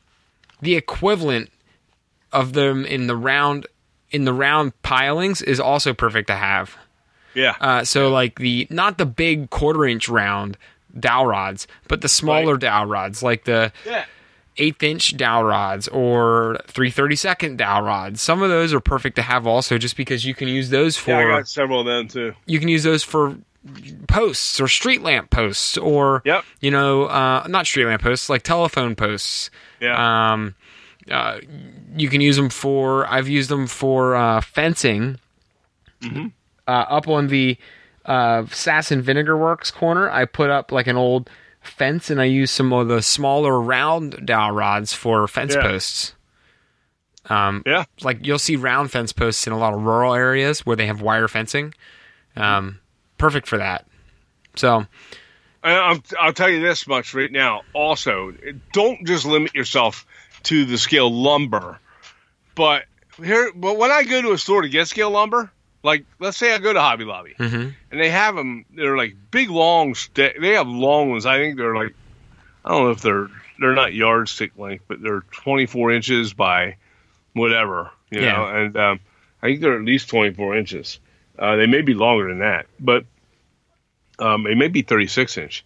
the 0.61 0.75
equivalent 0.75 1.51
of 2.33 2.53
them 2.53 2.85
in 2.85 3.07
the 3.07 3.14
round 3.16 3.66
in 4.11 4.25
the 4.25 4.33
round 4.33 4.72
pilings 4.83 5.40
is 5.42 5.61
also 5.61 5.92
perfect 5.92 6.27
to 6.29 6.35
have. 6.35 6.77
Yeah, 7.37 7.55
Uh, 7.61 7.85
so 7.85 8.09
like 8.11 8.38
the 8.40 8.66
not 8.70 8.99
the 8.99 9.07
big 9.07 9.51
quarter 9.51 9.85
inch 9.85 10.09
round 10.09 10.57
dowel 10.99 11.27
rods, 11.27 11.66
but 11.88 12.01
the 12.01 12.09
smaller 12.09 12.57
dowel 12.57 12.87
rods, 12.87 13.22
like 13.22 13.44
the 13.44 13.70
yeah. 13.85 14.07
eighth 14.57 14.83
inch 14.83 15.16
dowel 15.16 15.44
rods 15.44 15.87
or 15.88 16.57
332nd 16.68 17.18
second 17.18 17.59
dowel 17.59 17.83
rods. 17.83 18.20
Some 18.22 18.42
of 18.42 18.49
those 18.49 18.72
are 18.72 18.81
perfect 18.81 19.16
to 19.16 19.22
have 19.22 19.46
also 19.46 19.77
just 19.79 19.96
because 19.96 20.25
you 20.25 20.35
can 20.35 20.49
use 20.49 20.70
those 20.70 20.96
Yeah, 21.07 21.18
I 21.18 21.22
for 21.22 21.29
got 21.31 21.49
several 21.49 21.81
of 21.81 21.87
them 21.87 22.09
too. 22.09 22.35
you 22.46 22.59
can 22.59 22.68
use 22.68 22.83
those 22.83 23.03
for 23.05 23.37
posts 24.09 24.61
or 24.61 24.68
street 24.68 25.03
lamp 25.03 25.29
posts 25.31 25.77
or 25.77 26.22
Yep. 26.25 26.44
you 26.61 26.70
know 26.70 27.05
uh, 27.07 27.44
not 27.49 27.66
street 27.66 27.85
lamp 27.87 28.01
posts 28.03 28.31
like 28.31 28.42
telephone 28.42 28.94
posts. 28.96 29.51
Yeah, 29.81 30.33
Um, 30.33 30.55
uh, 31.11 31.40
you 31.96 32.09
can 32.09 32.20
use 32.22 32.37
them 32.37 32.49
for 32.49 33.07
I've 33.07 33.29
used 33.29 33.51
them 33.51 33.66
for 33.66 34.16
uh, 34.16 34.40
fencing. 34.40 35.18
Mm-hmm. 36.01 36.29
Uh, 36.66 36.85
up 36.88 37.09
on 37.09 37.29
the 37.29 37.57
uh, 38.05 38.44
Sass 38.50 38.90
and 38.90 39.02
Vinegar 39.02 39.37
Works 39.37 39.70
corner, 39.70 40.11
I 40.11 40.24
put 40.24 40.50
up 40.50 40.72
like 40.72 40.87
an 40.87 40.96
old 40.96 41.31
fence, 41.61 42.11
and 42.11 42.20
I 42.20 42.24
used 42.24 42.52
some 42.55 42.72
of 42.72 42.88
the 42.88 43.02
smaller 43.02 43.61
round 43.61 44.26
dowel 44.26 44.52
rods 44.52 44.92
for 44.92 45.26
fence 45.29 45.55
Yeah. 45.55 45.62
posts. 45.62 46.14
Um, 47.29 47.64
yeah. 47.66 47.85
like 48.02 48.24
you'll 48.24 48.38
see 48.38 48.55
round 48.55 48.92
fence 48.92 49.12
posts 49.12 49.48
in 49.48 49.52
a 49.52 49.59
lot 49.59 49.74
of 49.74 49.83
rural 49.83 50.14
areas 50.14 50.64
where 50.64 50.76
they 50.76 50.87
have 50.87 51.02
wire 51.02 51.26
fencing. 51.26 51.74
Um, 52.37 52.79
perfect 53.18 53.48
for 53.48 53.59
that. 53.59 53.85
So 54.55 54.87
I'll, 55.64 55.98
I'll 56.20 56.33
tell 56.33 56.48
you 56.48 56.61
this 56.61 56.87
much 56.87 57.14
right 57.14 57.33
now. 57.33 57.62
Also, 57.72 58.33
don't 58.72 59.05
just 59.05 59.24
limit 59.26 59.55
yourself 59.57 60.07
to 60.44 60.64
the 60.64 60.79
scale 60.79 61.12
lumber. 61.12 61.81
But 62.55 62.85
here, 63.20 63.50
but 63.57 63.76
when 63.76 63.90
I 63.90 64.05
go 64.05 64.22
to 64.22 64.31
a 64.33 64.38
store 64.38 64.62
to 64.62 64.68
get 64.68 64.87
scale 64.87 65.11
lumber, 65.11 65.50
like 65.87 66.05
let's 66.18 66.37
say 66.37 66.53
I 66.53 66.59
go 66.59 66.72
to 66.72 66.81
Hobby 66.81 67.05
Lobby 67.05 67.35
mhm. 67.38 67.72
and 67.90 68.01
they 68.01 68.11
have 68.11 68.35
them, 68.35 68.64
they're 68.75 68.96
like 68.96 69.14
big 69.31 69.49
long. 69.49 69.94
St- 69.94 70.38
they 70.40 70.55
have 70.55 70.66
long 70.68 71.11
ones. 71.11 71.25
I 71.25 71.38
think 71.38 71.57
they're 71.57 71.77
like, 71.77 71.94
I 72.64 72.70
don't 72.70 72.85
know 72.85 72.90
if 72.90 73.01
they're 73.01 73.29
they're 73.59 73.75
not 73.75 73.94
yardstick 73.94 74.59
length, 74.59 74.85
but 74.88 75.01
they're 75.01 75.22
24 75.31 75.92
inches 75.92 76.35
by 76.35 76.77
whatever, 77.33 77.90
you 78.11 78.20
Yeah. 78.20 78.33
know. 78.33 78.46
And 78.46 78.77
um, 78.77 79.01
I 79.42 79.46
think 79.46 79.61
they're 79.61 79.77
at 79.77 79.85
least 79.85 80.09
24 80.11 80.57
inches. 80.57 80.99
Uh, 81.38 81.57
they 81.57 81.66
may 81.66 81.83
be 81.83 81.94
longer 81.94 82.29
than 82.29 82.40
that, 82.40 82.66
but 82.81 83.05
um, 84.18 84.46
it 84.46 84.57
may 84.57 84.68
be 84.68 84.83
36 84.83 85.38
inch. 85.38 85.64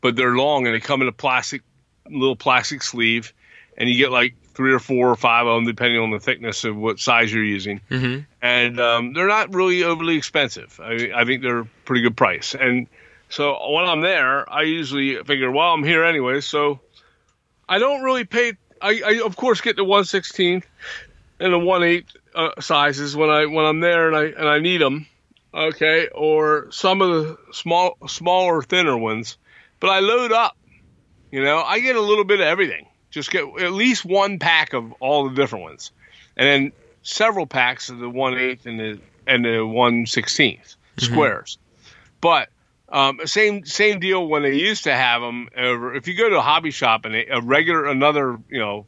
But 0.00 0.16
they're 0.16 0.36
long 0.36 0.66
and 0.66 0.74
they 0.74 0.80
come 0.80 1.00
in 1.02 1.08
a 1.08 1.12
plastic, 1.12 1.62
little 2.10 2.36
plastic 2.36 2.82
sleeve, 2.82 3.32
and 3.78 3.88
you 3.88 3.96
get 3.96 4.10
like 4.10 4.34
three 4.54 4.72
or 4.72 4.78
four 4.78 5.08
or 5.08 5.16
five 5.16 5.46
of 5.46 5.56
them, 5.56 5.64
depending 5.64 6.00
on 6.00 6.10
the 6.10 6.20
thickness 6.20 6.64
of 6.64 6.76
what 6.76 6.98
size 6.98 7.32
you're 7.32 7.44
using. 7.44 7.80
Mhm. 7.90 8.26
And 8.40 8.80
um, 8.80 9.12
they're 9.12 9.28
not 9.28 9.54
really 9.54 9.84
overly 9.84 10.16
expensive. 10.16 10.78
I, 10.82 11.10
I 11.14 11.24
think 11.24 11.42
they're 11.42 11.60
a 11.60 11.68
pretty 11.84 12.02
good 12.02 12.16
price. 12.16 12.54
And 12.54 12.86
so 13.28 13.70
when 13.70 13.84
I'm 13.84 14.00
there, 14.02 14.50
I 14.52 14.62
usually 14.62 15.16
figure, 15.24 15.50
well, 15.50 15.72
I'm 15.72 15.84
here 15.84 16.04
anyway, 16.04 16.40
so 16.40 16.80
I 17.68 17.78
don't 17.78 18.02
really 18.02 18.24
pay. 18.24 18.52
I, 18.80 19.00
I 19.04 19.22
of 19.24 19.36
course 19.36 19.60
get 19.60 19.76
the 19.76 19.84
116 19.84 20.62
and 21.40 21.52
the 21.52 21.58
1 21.58 21.82
8 21.82 22.06
uh, 22.34 22.60
sizes 22.60 23.16
when 23.16 23.30
I 23.30 23.46
when 23.46 23.64
I'm 23.64 23.80
there 23.80 24.08
and 24.08 24.16
I 24.16 24.24
and 24.24 24.48
I 24.48 24.58
need 24.58 24.80
them. 24.80 25.06
Okay, 25.54 26.08
or 26.14 26.68
some 26.70 27.02
of 27.02 27.10
the 27.10 27.38
small 27.52 27.96
smaller 28.06 28.62
thinner 28.62 28.96
ones, 28.96 29.36
but 29.80 29.90
I 29.90 30.00
load 30.00 30.32
up. 30.32 30.56
You 31.30 31.44
know, 31.44 31.60
I 31.62 31.80
get 31.80 31.94
a 31.96 32.00
little 32.00 32.24
bit 32.24 32.40
of 32.40 32.46
everything. 32.46 32.86
Just 33.12 33.30
get 33.30 33.44
at 33.60 33.72
least 33.72 34.04
one 34.04 34.38
pack 34.40 34.72
of 34.72 34.92
all 34.98 35.28
the 35.28 35.34
different 35.34 35.62
ones, 35.64 35.92
and 36.36 36.48
then 36.48 36.72
several 37.02 37.46
packs 37.46 37.88
of 37.88 37.98
the 37.98 38.08
1 38.08 38.38
8 38.38 38.66
and 38.66 38.80
the 38.80 39.00
and 39.26 39.44
the 39.44 39.64
1 39.64 40.06
16th 40.06 40.76
squares. 40.98 41.58
But 42.20 42.48
um, 42.88 43.20
same 43.24 43.64
same 43.64 44.00
deal 44.00 44.26
when 44.26 44.42
they 44.42 44.54
used 44.54 44.84
to 44.84 44.94
have 44.94 45.22
them. 45.22 45.48
Over, 45.56 45.94
if 45.94 46.08
you 46.08 46.14
go 46.14 46.28
to 46.28 46.38
a 46.38 46.42
hobby 46.42 46.70
shop 46.70 47.04
and 47.04 47.14
a 47.14 47.40
regular 47.40 47.86
another 47.86 48.38
you 48.48 48.58
know 48.58 48.86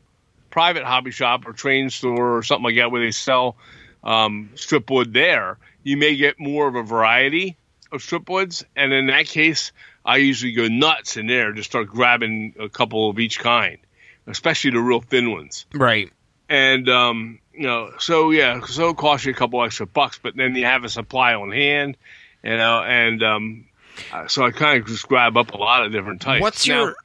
private 0.50 0.84
hobby 0.84 1.10
shop 1.10 1.46
or 1.46 1.52
train 1.52 1.90
store 1.90 2.36
or 2.36 2.42
something 2.42 2.64
like 2.64 2.76
that 2.76 2.90
where 2.90 3.04
they 3.04 3.10
sell 3.10 3.56
um, 4.04 4.50
strip 4.54 4.88
wood 4.90 5.12
there, 5.12 5.58
you 5.82 5.96
may 5.96 6.16
get 6.16 6.38
more 6.38 6.68
of 6.68 6.76
a 6.76 6.82
variety 6.82 7.56
of 7.90 8.02
strip 8.02 8.28
woods. 8.28 8.64
And 8.76 8.92
in 8.92 9.06
that 9.06 9.26
case, 9.26 9.72
I 10.04 10.18
usually 10.18 10.52
go 10.52 10.68
nuts 10.68 11.16
in 11.16 11.26
there, 11.26 11.52
just 11.52 11.70
start 11.70 11.88
grabbing 11.88 12.54
a 12.60 12.68
couple 12.68 13.08
of 13.08 13.18
each 13.18 13.38
kind, 13.38 13.78
especially 14.26 14.70
the 14.72 14.80
real 14.80 15.00
thin 15.00 15.30
ones. 15.30 15.66
right. 15.72 16.10
And 16.48 16.88
um, 16.90 17.38
you 17.54 17.66
know, 17.66 17.92
so 17.98 18.30
yeah, 18.30 18.64
so 18.66 18.90
it 18.90 18.96
costs 18.98 19.24
you 19.24 19.32
a 19.32 19.34
couple 19.34 19.64
extra 19.64 19.86
bucks, 19.86 20.20
but 20.22 20.36
then 20.36 20.54
you 20.54 20.66
have 20.66 20.84
a 20.84 20.90
supply 20.90 21.34
on 21.34 21.50
hand, 21.50 21.96
you 22.42 22.56
know, 22.56 22.82
and 22.82 23.22
um, 23.22 23.64
uh, 24.12 24.28
so 24.28 24.44
I 24.44 24.50
kind 24.50 24.80
of 24.80 24.86
just 24.86 25.08
grab 25.08 25.36
up 25.36 25.52
a 25.54 25.56
lot 25.56 25.86
of 25.86 25.92
different 25.92 26.20
types. 26.20 26.42
What's 26.42 26.66
Now, 26.68 26.84
your 26.84 26.96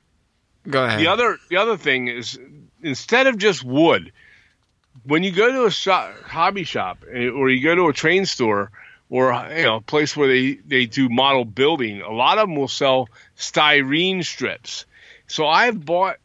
Go 0.67 0.85
ahead. 0.85 0.99
the 0.99 1.07
other 1.07 1.37
the 1.49 1.57
other 1.57 1.77
thing 1.77 2.07
is 2.07 2.37
instead 2.83 3.27
of 3.27 3.37
just 3.37 3.63
wood, 3.63 4.11
when 5.03 5.23
you 5.23 5.31
go 5.31 5.51
to 5.51 5.65
a 5.65 5.71
shop, 5.71 6.13
hobby 6.25 6.63
shop 6.63 7.03
eh, 7.11 7.29
or 7.29 7.49
you 7.49 7.63
go 7.63 7.75
to 7.75 7.87
a 7.87 7.93
train 7.93 8.25
store 8.25 8.71
or 9.09 9.31
you 9.55 9.63
know 9.63 9.77
a 9.77 9.81
place 9.81 10.17
where 10.17 10.27
they 10.27 10.55
they 10.55 10.85
do 10.85 11.09
model 11.09 11.45
building, 11.45 12.01
a 12.01 12.11
lot 12.11 12.37
of 12.37 12.47
them 12.47 12.55
will 12.55 12.67
sell 12.67 13.07
styrene 13.37 14.23
strips. 14.23 14.85
So 15.27 15.47
I've 15.47 15.83
bought 15.83 16.17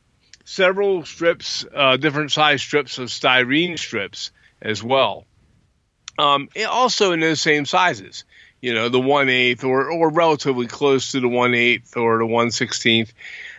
several 0.44 1.04
strips, 1.04 1.64
uh, 1.74 1.96
different 1.96 2.32
size 2.32 2.62
strips 2.62 2.98
of 2.98 3.08
styrene 3.08 3.78
strips 3.78 4.30
as 4.62 4.82
well. 4.82 5.24
Um, 6.18 6.48
also 6.68 7.12
in 7.12 7.20
those 7.20 7.40
same 7.40 7.64
sizes, 7.64 8.24
you 8.60 8.72
know, 8.72 8.88
the 8.88 9.00
one 9.00 9.28
eighth 9.28 9.64
or 9.64 9.90
or 9.90 10.10
relatively 10.10 10.66
close 10.66 11.12
to 11.12 11.20
the 11.20 11.28
one 11.28 11.54
eighth 11.54 11.96
or 11.96 12.18
the 12.18 12.26
one 12.26 12.50
sixteenth 12.50 13.12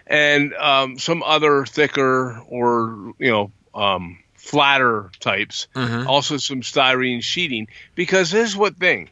and 0.08 0.54
um, 0.54 0.98
some 0.98 1.22
other 1.24 1.66
thicker 1.66 2.40
or 2.48 3.14
you 3.20 3.32
know 3.32 3.52
um, 3.74 4.20
flatter 4.36 5.12
types. 5.20 5.68
Mhm. 5.76 6.06
Also, 6.08 6.38
some 6.38 6.62
styrene 6.62 7.22
sheeting 7.22 7.68
because 7.96 8.32
this 8.32 8.50
is 8.50 8.58
what 8.58 8.78
thing. 8.78 9.10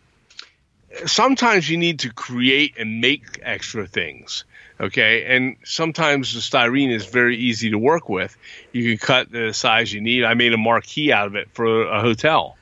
sometimes 1.06 1.70
you 1.70 1.78
need 1.78 2.00
to 2.00 2.14
create 2.14 2.76
and 2.78 3.02
make 3.02 3.40
extra 3.42 3.88
things. 3.88 4.46
Okay, 4.80 5.24
and 5.36 5.56
sometimes 5.64 6.34
the 6.34 6.40
styrene 6.40 6.92
is 6.92 7.06
very 7.06 7.38
easy 7.38 7.70
to 7.70 7.78
work 7.78 8.10
with. 8.10 8.36
You 8.72 8.90
can 8.90 8.98
cut 8.98 9.32
the 9.32 9.54
size 9.54 9.94
you 9.94 10.02
need. 10.02 10.24
I 10.24 10.34
made 10.34 10.52
a 10.52 10.58
marquee 10.58 11.12
out 11.12 11.28
of 11.28 11.36
it 11.36 11.50
for 11.54 11.84
a 11.84 12.02
hotel 12.02 12.58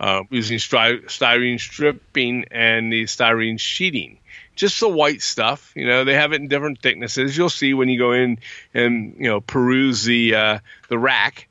uh, 0.00 0.22
using 0.28 0.58
stry- 0.58 1.04
styrene 1.06 1.60
stripping 1.60 2.46
and 2.50 2.92
the 2.92 3.04
styrene 3.04 3.60
sheeting. 3.60 4.18
Just 4.56 4.80
the 4.80 4.88
white 4.88 5.22
stuff, 5.22 5.72
you 5.74 5.86
know. 5.86 6.04
They 6.04 6.14
have 6.14 6.32
it 6.32 6.40
in 6.40 6.48
different 6.48 6.82
thicknesses. 6.82 7.36
You'll 7.36 7.48
see 7.48 7.74
when 7.74 7.88
you 7.88 7.98
go 7.98 8.12
in 8.12 8.38
and 8.74 9.14
you 9.16 9.28
know 9.28 9.40
peruse 9.40 10.04
the 10.04 10.34
uh, 10.34 10.58
the 10.88 10.98
rack. 10.98 11.48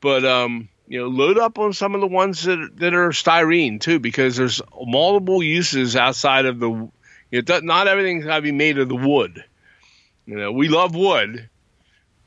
But 0.00 0.24
um, 0.24 0.68
you 0.88 1.00
know, 1.00 1.08
load 1.08 1.38
up 1.38 1.58
on 1.58 1.72
some 1.74 1.94
of 1.94 2.00
the 2.00 2.08
ones 2.08 2.42
that 2.44 2.70
that 2.78 2.94
are 2.94 3.10
styrene 3.10 3.80
too, 3.80 4.00
because 4.00 4.36
there's 4.36 4.60
multiple 4.84 5.42
uses 5.42 5.96
outside 5.96 6.46
of 6.46 6.58
the. 6.58 6.90
You 7.30 7.42
know, 7.42 7.60
not 7.60 7.86
everything's 7.86 8.24
got 8.24 8.36
to 8.36 8.42
be 8.42 8.50
made 8.50 8.78
of 8.78 8.88
the 8.88 8.96
wood. 8.96 9.44
You 10.30 10.36
know, 10.36 10.52
we 10.52 10.68
love 10.68 10.94
wood, 10.94 11.48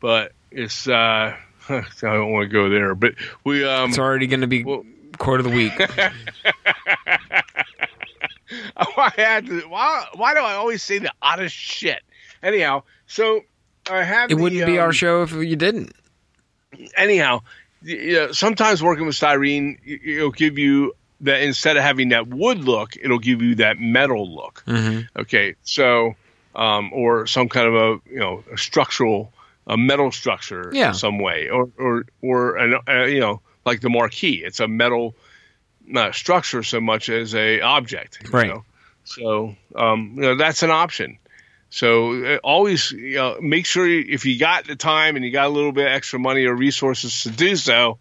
but 0.01 0.33
it's. 0.51 0.89
uh 0.89 1.37
I 1.69 1.83
don't 2.01 2.33
want 2.33 2.43
to 2.43 2.49
go 2.53 2.67
there, 2.69 2.93
but 2.95 3.13
we. 3.45 3.63
um 3.63 3.89
It's 3.91 3.97
already 3.97 4.27
going 4.27 4.41
to 4.41 4.47
be 4.47 4.65
well- 4.65 4.85
quote 5.17 5.39
of 5.39 5.45
the 5.45 5.51
week. 5.51 5.71
Had 9.15 9.45
to, 9.47 9.61
why, 9.61 10.05
why 10.15 10.33
do 10.33 10.41
I 10.41 10.53
always 10.55 10.83
say 10.83 10.99
the 10.99 11.13
oddest 11.21 11.55
shit? 11.55 12.01
Anyhow, 12.41 12.83
so 13.07 13.41
I 13.89 14.03
have. 14.03 14.29
It 14.29 14.35
the, 14.35 14.41
wouldn't 14.41 14.65
be 14.65 14.77
um, 14.77 14.83
our 14.85 14.93
show 14.93 15.23
if 15.23 15.31
you 15.31 15.55
didn't. 15.55 15.93
anyhow, 16.97 17.41
you 17.83 18.13
know, 18.13 18.31
sometimes 18.33 18.83
working 18.83 19.05
with 19.05 19.15
styrene, 19.15 19.77
it'll 19.85 20.31
give 20.31 20.57
you 20.57 20.93
that 21.21 21.41
instead 21.41 21.77
of 21.77 21.83
having 21.83 22.09
that 22.09 22.27
wood 22.27 22.59
look, 22.59 22.97
it'll 23.01 23.19
give 23.19 23.41
you 23.41 23.55
that 23.55 23.79
metal 23.79 24.29
look. 24.29 24.61
Mm-hmm. 24.67 25.21
Okay, 25.21 25.55
so 25.63 26.15
um, 26.55 26.91
or 26.93 27.27
some 27.27 27.49
kind 27.49 27.67
of 27.67 27.73
a 27.75 28.09
you 28.09 28.19
know 28.19 28.43
a 28.51 28.57
structural 28.57 29.33
a 29.65 29.77
metal 29.77 30.11
structure 30.11 30.71
Yeah. 30.73 30.89
in 30.89 30.93
some 30.93 31.19
way, 31.19 31.49
or 31.49 31.69
or 31.77 32.05
or 32.21 32.57
an, 32.57 32.75
uh, 32.87 33.03
you 33.03 33.19
know 33.19 33.41
like 33.65 33.81
the 33.81 33.89
marquee, 33.89 34.43
it's 34.43 34.59
a 34.59 34.67
metal 34.67 35.15
not 35.85 36.15
structure 36.15 36.63
so 36.63 36.79
much 36.81 37.09
as 37.09 37.35
a 37.35 37.61
object. 37.61 38.19
you 38.23 38.29
Right. 38.29 38.47
know? 38.47 38.63
So 39.03 39.55
um, 39.75 40.13
you 40.15 40.21
know 40.21 40.35
that's 40.35 40.63
an 40.63 40.71
option. 40.71 41.19
So 41.69 42.23
uh, 42.23 42.37
always 42.43 42.91
you 42.91 43.15
know, 43.15 43.37
make 43.41 43.65
sure 43.65 43.87
you, 43.87 44.05
if 44.07 44.25
you 44.25 44.37
got 44.37 44.67
the 44.67 44.75
time 44.75 45.15
and 45.15 45.25
you 45.25 45.31
got 45.31 45.47
a 45.47 45.49
little 45.49 45.71
bit 45.71 45.87
extra 45.87 46.19
money 46.19 46.45
or 46.45 46.55
resources 46.55 47.23
to 47.23 47.31
do 47.31 47.55
so, 47.55 47.97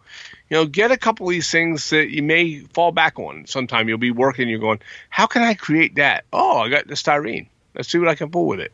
you 0.50 0.58
know, 0.58 0.66
get 0.66 0.90
a 0.90 0.98
couple 0.98 1.26
of 1.26 1.30
these 1.30 1.50
things 1.50 1.88
that 1.90 2.10
you 2.10 2.22
may 2.22 2.58
fall 2.58 2.92
back 2.92 3.18
on. 3.18 3.46
Sometime 3.46 3.88
you'll 3.88 3.96
be 3.96 4.10
working, 4.10 4.48
you're 4.48 4.58
going, 4.58 4.80
how 5.08 5.26
can 5.26 5.42
I 5.42 5.54
create 5.54 5.94
that? 5.94 6.24
Oh, 6.32 6.58
I 6.58 6.68
got 6.68 6.86
the 6.86 6.94
styrene. 6.94 7.46
Let's 7.74 7.88
see 7.88 7.98
what 7.98 8.08
I 8.08 8.14
can 8.14 8.30
pull 8.30 8.46
with 8.46 8.60
it. 8.60 8.72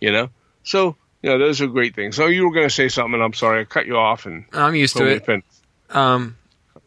You 0.00 0.12
know, 0.12 0.30
so 0.62 0.96
you 1.22 1.30
know 1.30 1.38
those 1.38 1.60
are 1.60 1.66
great 1.66 1.94
things. 1.94 2.16
So 2.16 2.26
you 2.26 2.44
were 2.44 2.52
going 2.52 2.66
to 2.68 2.74
say 2.74 2.88
something, 2.88 3.14
and 3.14 3.22
I'm 3.22 3.32
sorry, 3.32 3.60
I 3.60 3.64
cut 3.64 3.86
you 3.86 3.96
off 3.96 4.26
and 4.26 4.44
I'm 4.52 4.74
used 4.74 4.96
to 4.96 5.06
it. 5.06 5.44
Um, 5.90 6.36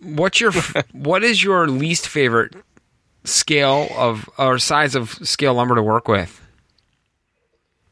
what's 0.02 0.40
your 0.40 0.52
what 0.92 1.24
is 1.24 1.44
your 1.44 1.68
least 1.68 2.08
favorite 2.08 2.54
scale 3.24 3.88
of 3.96 4.30
or 4.38 4.60
size 4.60 4.96
of 4.96 5.12
scale 5.28 5.54
lumber 5.54 5.76
to 5.76 5.84
work 5.84 6.08
with? 6.08 6.42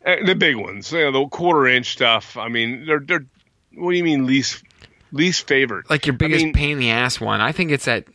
Uh, 0.05 0.17
the 0.23 0.35
big 0.35 0.55
ones, 0.55 0.91
you 0.91 0.99
know, 0.99 1.11
the 1.11 1.27
quarter 1.27 1.67
inch 1.67 1.93
stuff. 1.93 2.37
I 2.37 2.47
mean, 2.47 2.85
they're 2.85 2.99
they're. 2.99 3.25
What 3.73 3.91
do 3.91 3.97
you 3.97 4.03
mean 4.03 4.25
least 4.25 4.63
least 5.11 5.47
favorite? 5.47 5.89
Like 5.89 6.05
your 6.05 6.13
biggest 6.15 6.45
mean- 6.45 6.53
pain 6.53 6.71
in 6.73 6.79
the 6.79 6.91
ass 6.91 7.19
one. 7.19 7.41
I 7.41 7.51
think 7.51 7.71
it's 7.71 7.87
at 7.87 8.05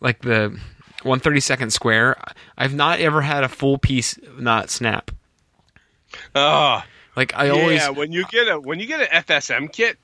like 0.00 0.22
the 0.22 0.58
132nd 1.04 1.70
square. 1.72 2.16
I've 2.58 2.74
not 2.74 2.98
ever 3.00 3.20
had 3.22 3.44
a 3.44 3.48
full 3.48 3.78
piece 3.78 4.18
not 4.38 4.70
snap. 4.70 5.10
Ah. 6.34 6.86
Like 7.16 7.34
I 7.36 7.50
always 7.50 7.80
yeah, 7.80 7.90
when 7.90 8.10
you 8.12 8.24
get 8.26 8.48
a 8.48 8.58
when 8.58 8.80
you 8.80 8.86
get 8.86 9.00
an 9.00 9.22
FSM 9.22 9.72
kit, 9.72 9.98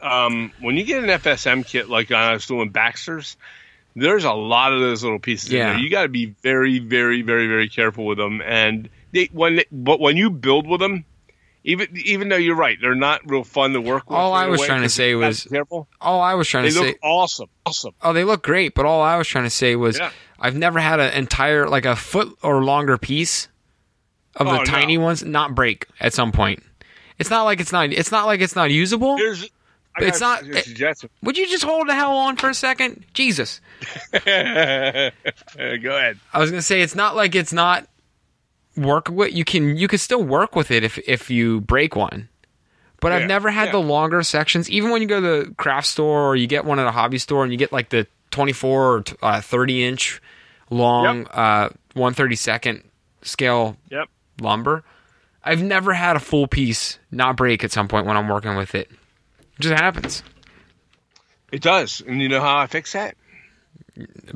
um, 0.00 0.52
when 0.60 0.76
you 0.76 0.84
get 0.84 1.02
an 1.02 1.10
FSM 1.10 1.66
kit 1.66 1.88
like 1.88 2.12
I 2.12 2.32
was 2.34 2.46
doing 2.46 2.68
Baxter's, 2.70 3.36
there's 3.96 4.24
a 4.24 4.32
lot 4.32 4.72
of 4.72 4.78
those 4.80 5.02
little 5.02 5.18
pieces 5.18 5.50
Yeah. 5.52 5.70
in 5.70 5.74
there. 5.76 5.82
You 5.84 5.90
got 5.90 6.02
to 6.02 6.08
be 6.08 6.26
very, 6.42 6.78
very, 6.78 7.22
very, 7.22 7.48
very 7.48 7.68
careful 7.68 8.06
with 8.06 8.18
them. 8.18 8.40
And 8.42 8.88
they 9.12 9.28
when 9.32 9.56
they, 9.56 9.64
but 9.72 9.98
when 9.98 10.16
you 10.16 10.30
build 10.30 10.68
with 10.68 10.78
them, 10.78 11.04
even 11.64 11.88
even 12.04 12.28
though 12.28 12.36
you're 12.36 12.54
right, 12.54 12.78
they're 12.80 12.94
not 12.94 13.28
real 13.28 13.42
fun 13.42 13.72
to 13.72 13.80
work 13.80 14.08
with. 14.08 14.16
All 14.16 14.32
I 14.32 14.46
was 14.46 14.64
trying 14.64 14.82
to 14.82 14.88
say 14.88 15.16
was- 15.16 15.44
careful. 15.50 15.88
all 16.00 16.20
I 16.20 16.34
was 16.34 16.46
trying 16.46 16.64
They 16.66 16.70
to 16.70 16.78
look 16.78 16.88
say. 16.90 16.98
awesome, 17.02 17.48
awesome. 17.64 17.94
Oh, 18.02 18.12
they 18.12 18.22
look 18.22 18.44
great, 18.44 18.74
but 18.74 18.86
all 18.86 19.02
I 19.02 19.16
was 19.16 19.26
trying 19.26 19.44
to 19.44 19.50
say 19.50 19.74
was 19.74 19.98
Yeah. 19.98 20.10
I've 20.38 20.56
never 20.56 20.78
had 20.78 21.00
an 21.00 21.12
entire 21.14 21.68
like 21.68 21.84
a 21.84 21.96
foot 21.96 22.36
or 22.42 22.62
longer 22.64 22.98
piece 22.98 23.48
of 24.34 24.46
the 24.46 24.52
Oh, 24.52 24.56
no. 24.58 24.64
tiny 24.64 24.98
ones 24.98 25.24
not 25.24 25.54
break 25.54 25.86
at 26.00 26.12
some 26.12 26.32
point. 26.32 26.62
It's 27.18 27.30
not 27.30 27.44
like 27.44 27.60
it's 27.60 27.72
not. 27.72 27.90
It's 27.92 28.12
not 28.12 28.26
like 28.26 28.40
it's 28.40 28.54
not 28.54 28.70
usable. 28.70 29.16
Here's 29.16 29.44
I 29.44 30.00
But 30.00 30.08
it's 30.08 30.20
not- 30.20 30.42
a. 30.42 30.58
Eh, 30.58 30.92
would 31.22 31.38
you 31.38 31.48
just 31.48 31.64
hold 31.64 31.88
the 31.88 31.94
hell 31.94 32.12
on 32.16 32.36
for 32.36 32.50
a 32.50 32.54
second? 32.54 33.04
Jesus. 33.14 33.60
Go 34.12 34.18
ahead. 34.26 36.18
I 36.32 36.38
was 36.38 36.50
gonna 36.50 36.60
say 36.62 36.82
it's 36.82 36.94
not 36.94 37.16
like 37.16 37.34
it's 37.34 37.52
not 37.52 37.88
work 38.76 39.08
with 39.08 39.34
you 39.34 39.44
can 39.44 39.76
you 39.78 39.88
can 39.88 39.98
still 39.98 40.22
work 40.22 40.54
with 40.54 40.70
it 40.70 40.84
if 40.84 40.98
if 41.08 41.30
you 41.30 41.62
break 41.62 41.96
one. 41.96 42.28
But 43.00 43.12
I've 43.12 43.28
never 43.28 43.50
had 43.50 43.66
yeah. 43.66 43.72
the 43.72 43.78
longer 43.78 44.22
sections. 44.22 44.70
Even 44.70 44.90
when 44.90 45.02
you 45.02 45.08
go 45.08 45.20
to 45.20 45.44
the 45.46 45.54
craft 45.54 45.86
store 45.86 46.22
or 46.28 46.34
you 46.36 46.46
get 46.46 46.64
one 46.64 46.78
at 46.78 46.86
a 46.86 46.90
hobby 46.90 47.18
store 47.18 47.42
and 47.44 47.52
you 47.52 47.58
get 47.58 47.70
like 47.72 47.90
the 47.90 48.06
24 48.30 48.92
or 48.96 49.02
t- 49.02 49.16
uh, 49.22 49.40
30 49.40 49.84
inch 49.84 50.20
long 50.68 51.26
uh 51.28 51.68
132nd 51.94 52.82
scale 53.22 53.76
Yep. 53.90 54.08
lumber. 54.40 54.82
I've 55.44 55.62
never 55.62 55.92
had 55.94 56.16
a 56.16 56.20
full 56.20 56.46
piece 56.48 56.98
not 57.10 57.36
break 57.36 57.62
at 57.62 57.70
some 57.70 57.86
point 57.88 58.06
when 58.06 58.16
I'm 58.16 58.28
working 58.28 58.56
with 58.56 58.74
it. 58.74 58.90
It 58.90 59.60
just 59.60 59.80
happens. 59.80 60.22
It 61.52 61.62
does, 61.62 62.02
and 62.06 62.20
you 62.20 62.28
know 62.28 62.40
how 62.40 62.58
I 62.58 62.66
fix 62.66 62.92
that? 62.94 63.16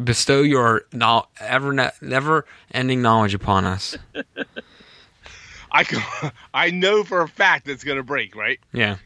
Bestow 0.02 0.40
your 0.42 0.82
no, 0.92 1.24
ever 1.40 1.72
ne- 1.72 1.90
never 2.00 2.46
ending 2.72 3.02
knowledge 3.02 3.34
upon 3.34 3.64
us. 3.64 3.98
I 5.72 5.84
can, 5.84 6.02
I 6.54 6.70
know 6.70 7.04
for 7.04 7.20
a 7.22 7.28
fact 7.28 7.68
it's 7.68 7.84
going 7.84 7.98
to 7.98 8.02
break, 8.04 8.34
right? 8.36 8.58
Yeah. 8.72 8.96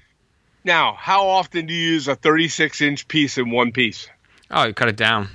Now, 0.62 0.94
how 0.98 1.26
often 1.28 1.66
do 1.66 1.74
you 1.74 1.92
use 1.92 2.08
a 2.08 2.14
36 2.14 2.80
inch 2.82 3.08
piece 3.08 3.36
in 3.38 3.50
one 3.50 3.72
piece? 3.72 4.08
Oh, 4.50 4.64
you 4.64 4.74
cut 4.74 4.88
it 4.88 4.96
down. 4.96 5.28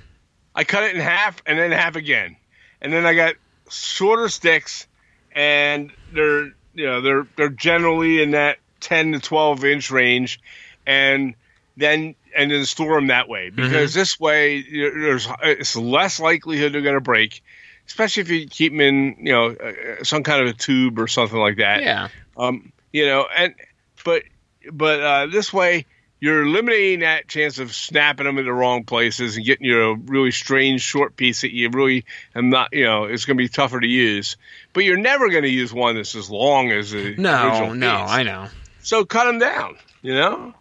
I 0.55 0.63
cut 0.63 0.83
it 0.83 0.95
in 0.95 1.01
half 1.01 1.41
and 1.45 1.57
then 1.57 1.71
half 1.71 1.95
again, 1.95 2.35
and 2.81 2.91
then 2.91 3.05
I 3.05 3.13
got 3.13 3.35
shorter 3.69 4.29
sticks, 4.29 4.87
and 5.31 5.91
they're 6.11 6.45
you 6.73 6.85
know 6.85 7.01
they're 7.01 7.27
they're 7.35 7.49
generally 7.49 8.21
in 8.21 8.31
that 8.31 8.57
10 8.81 9.13
to 9.13 9.19
12 9.19 9.65
inch 9.65 9.91
range, 9.91 10.39
and 10.85 11.35
then 11.77 12.15
and 12.35 12.51
then 12.51 12.65
store 12.65 12.95
them 12.95 13.07
that 13.07 13.27
way 13.29 13.49
because 13.49 13.93
this 13.93 14.19
way 14.19 14.61
there's 14.61 15.27
it's 15.43 15.75
less 15.75 16.19
likelihood 16.19 16.73
they're 16.73 16.81
going 16.81 16.95
to 16.95 17.01
break, 17.01 17.43
especially 17.87 18.21
if 18.21 18.29
you 18.29 18.47
keep 18.47 18.73
them 18.73 18.81
in 18.81 19.15
you 19.19 19.31
know 19.31 19.47
uh, 19.51 20.03
some 20.03 20.23
kind 20.23 20.41
of 20.41 20.49
a 20.49 20.53
tube 20.53 20.99
or 20.99 21.07
something 21.07 21.39
like 21.39 21.57
that. 21.57 21.83
Yeah. 21.83 22.09
Um, 22.37 22.71
you 22.91 23.05
know, 23.05 23.25
and 23.35 23.55
but 24.03 24.23
but 24.71 25.01
uh, 25.01 25.25
this 25.27 25.53
way 25.53 25.85
you're 26.19 26.43
eliminating 26.43 26.99
that 26.99 27.27
chance 27.27 27.59
of 27.59 27.73
snapping 27.73 28.25
them 28.25 28.37
in 28.37 28.45
the 28.45 28.53
wrong 28.53 28.83
places 28.83 29.37
and 29.37 29.45
getting 29.45 29.65
you 29.65 29.81
a 29.81 29.95
really 29.95 30.31
strange 30.31 30.81
short 30.81 31.15
piece 31.15 31.41
that 31.41 31.53
you 31.53 31.69
really 31.69 32.05
am 32.35 32.49
not. 32.49 32.73
You 32.73 32.85
know, 32.85 33.05
it's 33.05 33.25
going 33.25 33.37
to 33.37 33.41
be 33.43 33.47
tougher 33.47 33.79
to 33.79 33.87
use. 33.87 34.35
But 34.73 34.83
you're 34.83 34.97
never 34.97 35.29
going 35.29 35.43
to 35.43 35.49
use 35.49 35.73
one 35.73 35.95
that's 35.95 36.15
as 36.15 36.29
long 36.29 36.71
as 36.71 36.91
the 36.91 37.15
No, 37.17 37.47
original 37.47 37.75
no, 37.75 38.01
piece. 38.01 38.11
I 38.11 38.23
know. 38.23 38.47
So 38.81 39.05
cut 39.05 39.25
them 39.25 39.39
down. 39.39 39.77
You 40.01 40.13
know, 40.13 40.53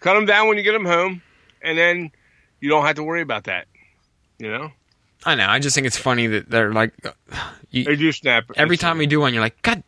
cut 0.00 0.14
them 0.14 0.26
down 0.26 0.48
when 0.48 0.56
you 0.58 0.62
get 0.62 0.72
them 0.72 0.84
home, 0.84 1.22
and 1.62 1.78
then 1.78 2.10
you 2.60 2.68
don't 2.68 2.84
have 2.84 2.96
to 2.96 3.02
worry 3.02 3.22
about 3.22 3.44
that. 3.44 3.66
You 4.38 4.50
know, 4.50 4.70
I 5.24 5.34
know. 5.34 5.46
I 5.46 5.58
just 5.60 5.74
think 5.74 5.86
it's 5.86 5.96
funny 5.96 6.26
that 6.26 6.50
they're 6.50 6.72
like, 6.72 6.92
you, 7.70 7.84
they 7.84 7.96
do 7.96 8.12
snap 8.12 8.50
every 8.56 8.76
time 8.76 8.98
we 8.98 9.06
do 9.06 9.20
one, 9.20 9.32
you're 9.32 9.42
like, 9.42 9.60
God, 9.62 9.82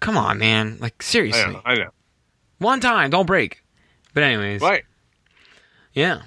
come 0.00 0.16
on, 0.16 0.38
man. 0.38 0.78
Like 0.80 0.94
I 1.00 1.04
seriously, 1.04 1.52
know, 1.52 1.60
I 1.64 1.74
know. 1.74 1.90
one 2.58 2.80
time, 2.80 3.10
don't 3.10 3.26
break. 3.26 3.62
But 4.16 4.22
anyways, 4.22 4.62
Right. 4.62 4.82
yeah. 5.92 6.22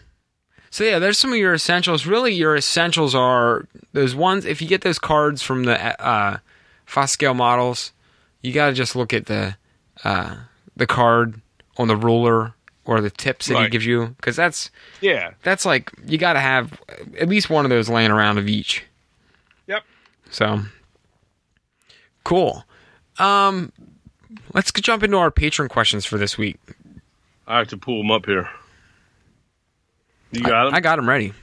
So 0.70 0.84
yeah, 0.84 1.00
there's 1.00 1.18
some 1.18 1.32
of 1.34 1.40
your 1.40 1.56
essentials. 1.56 2.06
Really, 2.06 2.36
your 2.36 2.56
essentials 2.56 3.16
are 3.16 3.66
those 3.94 4.14
ones. 4.14 4.46
If 4.46 4.62
you 4.62 4.68
get 4.68 4.82
those 4.82 5.00
cards 5.00 5.42
from 5.42 5.64
the 5.64 6.00
uh, 6.00 6.38
Foscale 6.88 7.36
models, 7.36 7.92
you 8.44 8.54
got 8.54 8.68
to 8.68 8.74
just 8.74 8.96
look 8.96 9.12
at 9.12 9.26
the 9.26 9.56
uh, 10.04 10.36
the 10.76 10.86
card 10.86 11.42
on 11.78 11.88
the 11.88 11.96
ruler 11.96 12.54
or 12.86 13.02
the 13.02 13.10
tips 13.10 13.48
that 13.48 13.60
he 13.64 13.70
gives 13.70 13.88
you, 13.88 14.14
because 14.18 14.36
that's 14.36 14.70
Yeah. 15.02 15.32
that's 15.42 15.66
like 15.66 15.92
you 16.06 16.20
got 16.20 16.34
to 16.34 16.40
have 16.40 16.80
at 17.20 17.28
least 17.28 17.50
one 17.50 17.66
of 17.66 17.72
those 17.72 17.90
laying 17.90 18.12
around 18.12 18.38
of 18.38 18.48
each. 18.48 18.84
Yep. 19.66 19.82
So 20.30 20.60
cool. 22.24 22.66
Um, 23.18 23.72
let's 24.54 24.72
jump 24.72 25.02
into 25.02 25.18
our 25.18 25.32
patron 25.32 25.68
questions 25.70 26.06
for 26.06 26.20
this 26.20 26.38
week. 26.38 26.60
I 27.50 27.58
have 27.58 27.68
to 27.70 27.78
pull 27.78 27.97
them 27.97 28.12
up 28.12 28.28
here. 28.28 28.47
You 30.32 30.43
got 30.43 30.66
them? 30.66 30.76
I 30.76 30.80
got 30.80 30.97
them 30.97 31.10
ready. 31.10 31.34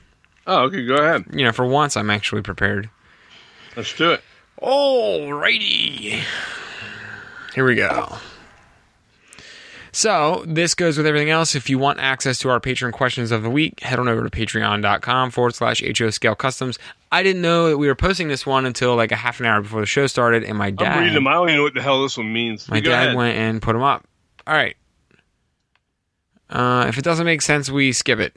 oh, 0.47 0.63
okay. 0.63 0.85
Go 0.85 0.95
ahead. 0.95 1.25
You 1.33 1.43
know, 1.43 1.51
for 1.51 1.65
once, 1.65 1.97
I'm 1.97 2.09
actually 2.09 2.41
prepared. 2.41 2.89
Let's 3.75 3.93
do 3.93 4.11
it. 4.11 4.23
Alrighty. 4.61 6.23
Here 7.53 7.65
we 7.65 7.75
go. 7.75 8.17
So, 9.91 10.45
this 10.47 10.75
goes 10.75 10.97
with 10.97 11.05
everything 11.07 11.29
else. 11.31 11.55
If 11.55 11.69
you 11.69 11.77
want 11.77 11.99
access 11.99 12.39
to 12.39 12.49
our 12.49 12.59
Patreon 12.61 12.93
questions 12.93 13.31
of 13.31 13.43
the 13.43 13.49
week, 13.49 13.81
head 13.81 13.99
on 13.99 14.07
over 14.07 14.27
to 14.27 14.29
patreon.com 14.29 15.31
forward 15.31 15.55
slash 15.55 15.83
HO 15.97 16.09
Scale 16.11 16.35
Customs. 16.35 16.79
I 17.11 17.21
didn't 17.23 17.41
know 17.41 17.69
that 17.69 17.77
we 17.77 17.87
were 17.87 17.95
posting 17.95 18.29
this 18.29 18.45
one 18.45 18.65
until 18.65 18.95
like 18.95 19.11
a 19.11 19.15
half 19.15 19.39
an 19.41 19.45
hour 19.47 19.61
before 19.61 19.81
the 19.81 19.87
show 19.87 20.07
started, 20.07 20.43
and 20.45 20.57
my 20.57 20.69
dad. 20.71 20.93
I'm 20.93 20.99
reading 20.99 21.15
them. 21.15 21.27
I 21.27 21.33
don't 21.33 21.49
even 21.49 21.57
know 21.57 21.63
what 21.63 21.73
the 21.73 21.81
hell 21.81 22.01
this 22.03 22.15
one 22.17 22.31
means. 22.31 22.69
My 22.69 22.79
dad 22.79 23.15
went 23.15 23.37
and 23.37 23.61
put 23.61 23.73
them 23.73 23.81
up. 23.81 24.07
All 24.45 24.53
right. 24.53 24.76
Uh, 26.49 26.85
if 26.87 26.97
it 26.97 27.03
doesn't 27.03 27.25
make 27.25 27.41
sense, 27.41 27.69
we 27.69 27.91
skip 27.91 28.19
it. 28.19 28.35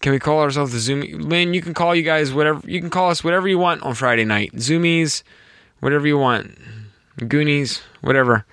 Can 0.00 0.12
we 0.12 0.18
call 0.18 0.40
ourselves 0.40 0.72
the 0.72 0.78
Zoom? 0.78 1.00
Lynn, 1.00 1.52
you 1.52 1.60
can 1.60 1.74
call 1.74 1.94
you 1.94 2.02
guys 2.02 2.32
whatever. 2.32 2.62
You 2.68 2.80
can 2.80 2.90
call 2.90 3.10
us 3.10 3.24
whatever 3.24 3.48
you 3.48 3.58
want 3.58 3.82
on 3.82 3.94
Friday 3.94 4.24
night. 4.24 4.52
Zoomies, 4.52 5.22
whatever 5.80 6.06
you 6.06 6.16
want. 6.18 6.56
Goonies, 7.26 7.82
whatever. 8.02 8.44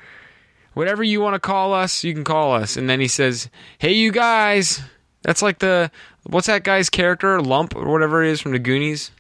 Whatever 0.74 1.04
you 1.04 1.22
want 1.22 1.36
to 1.36 1.40
call 1.40 1.74
us, 1.74 2.04
you 2.04 2.14
can 2.14 2.24
call 2.24 2.54
us. 2.54 2.76
And 2.76 2.90
then 2.90 3.00
he 3.00 3.08
says, 3.08 3.50
"Hey, 3.78 3.94
you 3.94 4.12
guys." 4.12 4.82
That's 5.22 5.42
like 5.42 5.60
the 5.60 5.92
what's 6.24 6.48
that 6.48 6.64
guy's 6.64 6.90
character, 6.90 7.42
Lump 7.42 7.76
or 7.76 7.90
whatever 7.90 8.24
it 8.24 8.30
is 8.30 8.42
from 8.42 8.52
the 8.52 8.60
Goonies. 8.60 9.12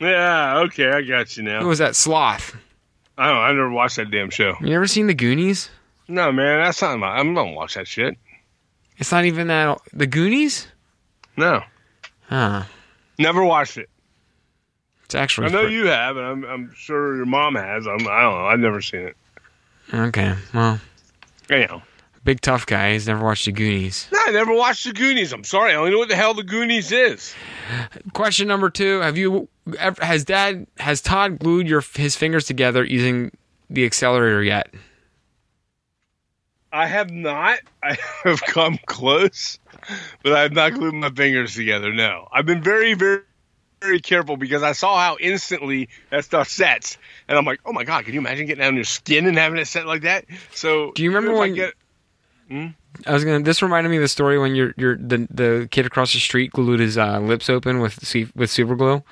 Yeah, 0.00 0.58
okay, 0.66 0.90
I 0.90 1.02
got 1.02 1.36
you 1.36 1.44
now. 1.44 1.60
Who 1.60 1.68
was 1.68 1.78
that? 1.78 1.94
Sloth. 1.94 2.56
I 3.16 3.26
don't. 3.26 3.34
know, 3.36 3.40
I 3.42 3.48
never 3.52 3.70
watched 3.70 3.96
that 3.96 4.10
damn 4.10 4.30
show. 4.30 4.54
You 4.60 4.68
never 4.70 4.86
seen 4.86 5.06
the 5.06 5.14
Goonies? 5.14 5.70
No, 6.08 6.32
man, 6.32 6.62
that's 6.62 6.82
not 6.82 6.98
my. 6.98 7.18
I 7.18 7.22
don't 7.22 7.54
watch 7.54 7.74
that 7.74 7.86
shit. 7.88 8.16
It's 8.98 9.10
not 9.12 9.24
even 9.24 9.46
that. 9.48 9.78
The 9.92 10.06
Goonies? 10.06 10.66
No, 11.36 11.62
Huh. 12.28 12.64
never 13.18 13.44
watched 13.44 13.76
it. 13.78 13.88
It's 15.04 15.14
actually. 15.14 15.48
I 15.48 15.50
know 15.50 15.64
fr- 15.64 15.68
you 15.70 15.86
have, 15.86 16.16
and 16.16 16.26
I'm, 16.26 16.44
I'm 16.44 16.72
sure 16.76 17.16
your 17.16 17.26
mom 17.26 17.54
has. 17.56 17.86
I'm, 17.86 17.94
I 18.08 18.22
don't 18.22 18.34
know. 18.38 18.46
I've 18.46 18.60
never 18.60 18.80
seen 18.80 19.00
it. 19.02 19.16
Okay. 19.92 20.34
Well, 20.52 20.80
Anyhow, 21.50 21.82
big 22.24 22.40
tough 22.40 22.64
guy. 22.66 22.92
He's 22.92 23.06
never 23.06 23.22
watched 23.24 23.44
the 23.44 23.52
Goonies. 23.52 24.08
no, 24.12 24.18
I 24.24 24.30
never 24.30 24.54
watched 24.54 24.84
the 24.84 24.92
Goonies. 24.92 25.32
I'm 25.32 25.44
sorry. 25.44 25.70
I 25.70 25.74
don't 25.74 25.90
know 25.90 25.98
what 25.98 26.08
the 26.08 26.16
hell 26.16 26.32
the 26.34 26.42
Goonies 26.42 26.90
is. 26.92 27.34
Question 28.14 28.48
number 28.48 28.70
two: 28.70 29.00
Have 29.00 29.18
you? 29.18 29.48
Has 30.00 30.24
Dad? 30.24 30.66
Has 30.78 31.00
Todd 31.00 31.38
glued 31.38 31.66
your 31.66 31.80
his 31.94 32.16
fingers 32.16 32.44
together 32.44 32.84
using 32.84 33.30
the 33.70 33.84
accelerator 33.84 34.42
yet? 34.42 34.72
I 36.72 36.86
have 36.86 37.10
not. 37.10 37.60
I 37.82 37.96
have 38.24 38.42
come 38.42 38.78
close, 38.86 39.58
but 40.22 40.32
I 40.32 40.40
have 40.42 40.52
not 40.52 40.74
glued 40.74 40.94
my 40.94 41.10
fingers 41.10 41.54
together. 41.54 41.92
No, 41.92 42.28
I've 42.32 42.46
been 42.46 42.62
very, 42.62 42.94
very, 42.94 43.20
very 43.80 44.00
careful 44.00 44.36
because 44.36 44.62
I 44.62 44.72
saw 44.72 44.98
how 44.98 45.16
instantly 45.20 45.88
that 46.10 46.24
stuff 46.24 46.48
sets, 46.48 46.98
and 47.28 47.38
I'm 47.38 47.44
like, 47.44 47.60
oh 47.64 47.72
my 47.72 47.84
god, 47.84 48.04
can 48.04 48.12
you 48.14 48.20
imagine 48.20 48.46
getting 48.46 48.64
on 48.64 48.74
your 48.74 48.84
skin 48.84 49.26
and 49.26 49.38
having 49.38 49.58
it 49.58 49.66
set 49.66 49.86
like 49.86 50.02
that? 50.02 50.24
So, 50.52 50.92
Do 50.92 51.02
you 51.04 51.10
remember 51.10 51.30
if 51.32 51.36
I 51.36 51.40
when- 51.40 51.54
get? 51.54 51.74
I 53.06 53.12
was 53.12 53.24
gonna. 53.24 53.42
This 53.42 53.62
reminded 53.62 53.88
me 53.90 53.96
of 53.96 54.02
the 54.02 54.08
story 54.08 54.38
when 54.38 54.54
your 54.54 54.74
your 54.76 54.96
the 54.96 55.26
the 55.30 55.68
kid 55.70 55.86
across 55.86 56.12
the 56.12 56.20
street 56.20 56.52
glued 56.52 56.80
his 56.80 56.98
uh, 56.98 57.18
lips 57.18 57.48
open 57.48 57.80
with 57.80 57.98
with 58.36 58.50
super 58.50 58.76
glue. 58.76 59.02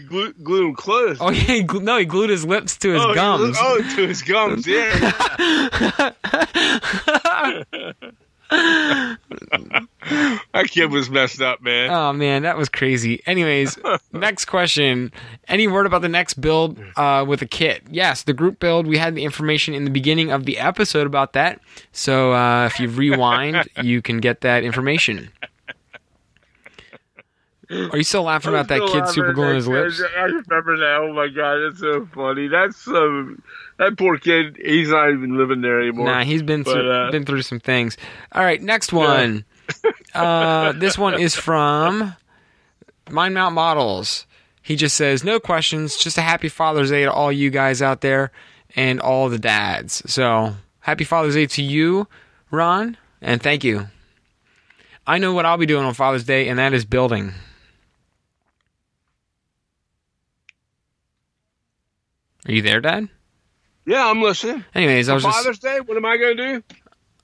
Glue, 0.00 0.32
glue 0.34 0.62
them 0.64 0.74
closed. 0.74 1.20
Oh 1.22 1.30
yeah, 1.30 1.40
he 1.40 1.62
glu- 1.62 1.80
no, 1.80 1.96
he 1.98 2.04
glued 2.04 2.30
his 2.30 2.44
lips 2.44 2.76
to 2.78 2.92
his 2.92 3.02
Oh, 3.02 3.08
he- 3.10 3.14
gums. 3.14 3.56
Oh, 3.60 3.78
to 3.96 4.06
his 4.08 4.22
gums. 4.22 4.66
Yeah. 4.66 6.10
that 10.52 10.66
kid 10.68 10.90
was 10.90 11.08
messed 11.10 11.40
up, 11.40 11.62
man. 11.62 11.90
Oh 11.90 12.12
man, 12.12 12.42
that 12.42 12.56
was 12.56 12.68
crazy. 12.68 13.22
Anyways, 13.26 13.78
next 14.12 14.46
question. 14.46 15.12
Any 15.48 15.68
word 15.68 15.86
about 15.86 16.02
the 16.02 16.08
next 16.08 16.34
build 16.34 16.78
uh, 16.96 17.24
with 17.26 17.42
a 17.42 17.46
kit? 17.46 17.82
Yes, 17.90 18.22
the 18.24 18.32
group 18.32 18.58
build. 18.58 18.86
We 18.86 18.98
had 18.98 19.14
the 19.14 19.24
information 19.24 19.74
in 19.74 19.84
the 19.84 19.90
beginning 19.90 20.30
of 20.32 20.44
the 20.46 20.58
episode 20.58 21.06
about 21.06 21.32
that. 21.34 21.60
So 21.92 22.32
uh, 22.32 22.66
if 22.66 22.80
you 22.80 22.88
rewind, 22.88 23.68
you 23.82 24.02
can 24.02 24.18
get 24.18 24.40
that 24.42 24.64
information. 24.64 25.30
Are 27.70 27.96
you 27.96 28.02
still 28.02 28.24
laughing 28.24 28.50
about 28.50 28.66
that 28.68 28.80
kid 28.90 29.06
super 29.08 29.32
gluing 29.32 29.54
his 29.54 29.68
lips? 29.68 30.02
I 30.16 30.22
remember 30.22 30.76
that. 30.78 30.98
Oh 31.02 31.12
my 31.12 31.28
god, 31.28 31.58
that's 31.58 31.78
so 31.80 32.06
funny. 32.12 32.48
That's 32.48 32.76
so. 32.76 33.36
That 33.78 33.96
poor 33.96 34.18
kid. 34.18 34.56
He's 34.62 34.88
not 34.88 35.10
even 35.10 35.38
living 35.38 35.60
there 35.60 35.80
anymore. 35.80 36.06
Nah, 36.06 36.24
he's 36.24 36.42
been 36.42 36.64
But, 36.64 36.72
through, 36.72 36.90
uh, 36.90 37.10
been 37.12 37.24
through 37.24 37.42
some 37.42 37.60
things. 37.60 37.96
All 38.32 38.42
right, 38.42 38.60
next 38.60 38.92
one. 38.92 39.44
uh, 40.14 40.72
this 40.72 40.98
one 40.98 41.20
is 41.20 41.36
from 41.36 42.16
Mind 43.08 43.34
Mount 43.34 43.54
Models. 43.54 44.26
He 44.62 44.74
just 44.74 44.96
says, 44.96 45.22
"No 45.22 45.38
questions, 45.38 45.96
just 45.96 46.18
a 46.18 46.22
happy 46.22 46.48
Father's 46.48 46.90
Day 46.90 47.04
to 47.04 47.12
all 47.12 47.30
you 47.30 47.50
guys 47.50 47.80
out 47.80 48.00
there 48.00 48.32
and 48.74 49.00
all 49.00 49.28
the 49.28 49.38
dads." 49.38 50.02
So, 50.12 50.56
happy 50.80 51.04
Father's 51.04 51.34
Day 51.34 51.46
to 51.46 51.62
you, 51.62 52.08
Ron, 52.50 52.96
and 53.22 53.40
thank 53.40 53.62
you. 53.62 53.86
I 55.06 55.18
know 55.18 55.32
what 55.34 55.46
I'll 55.46 55.56
be 55.56 55.66
doing 55.66 55.84
on 55.84 55.94
Father's 55.94 56.24
Day, 56.24 56.48
and 56.48 56.58
that 56.58 56.72
is 56.74 56.84
building. 56.84 57.32
Are 62.46 62.52
you 62.52 62.62
there, 62.62 62.80
Dad? 62.80 63.08
yeah, 63.86 64.06
I'm 64.08 64.22
listening. 64.22 64.64
Anyways, 64.74 65.08
I 65.08 65.14
was 65.14 65.22
just, 65.24 65.36
Father's 65.36 65.58
Day, 65.58 65.80
what 65.80 65.96
am 65.96 66.04
I 66.04 66.16
going 66.16 66.36
to 66.36 66.52
do? 66.58 66.62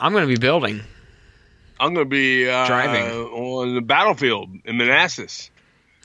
I'm 0.01 0.12
going 0.12 0.25
to 0.25 0.29
be 0.29 0.39
building. 0.39 0.83
I'm 1.79 1.95
going 1.95 2.07
to 2.07 2.11
be 2.11 2.49
uh, 2.49 2.67
Driving. 2.67 3.05
on 3.07 3.75
the 3.75 3.81
battlefield 3.83 4.51
in 4.64 4.77
Manassas, 4.79 5.51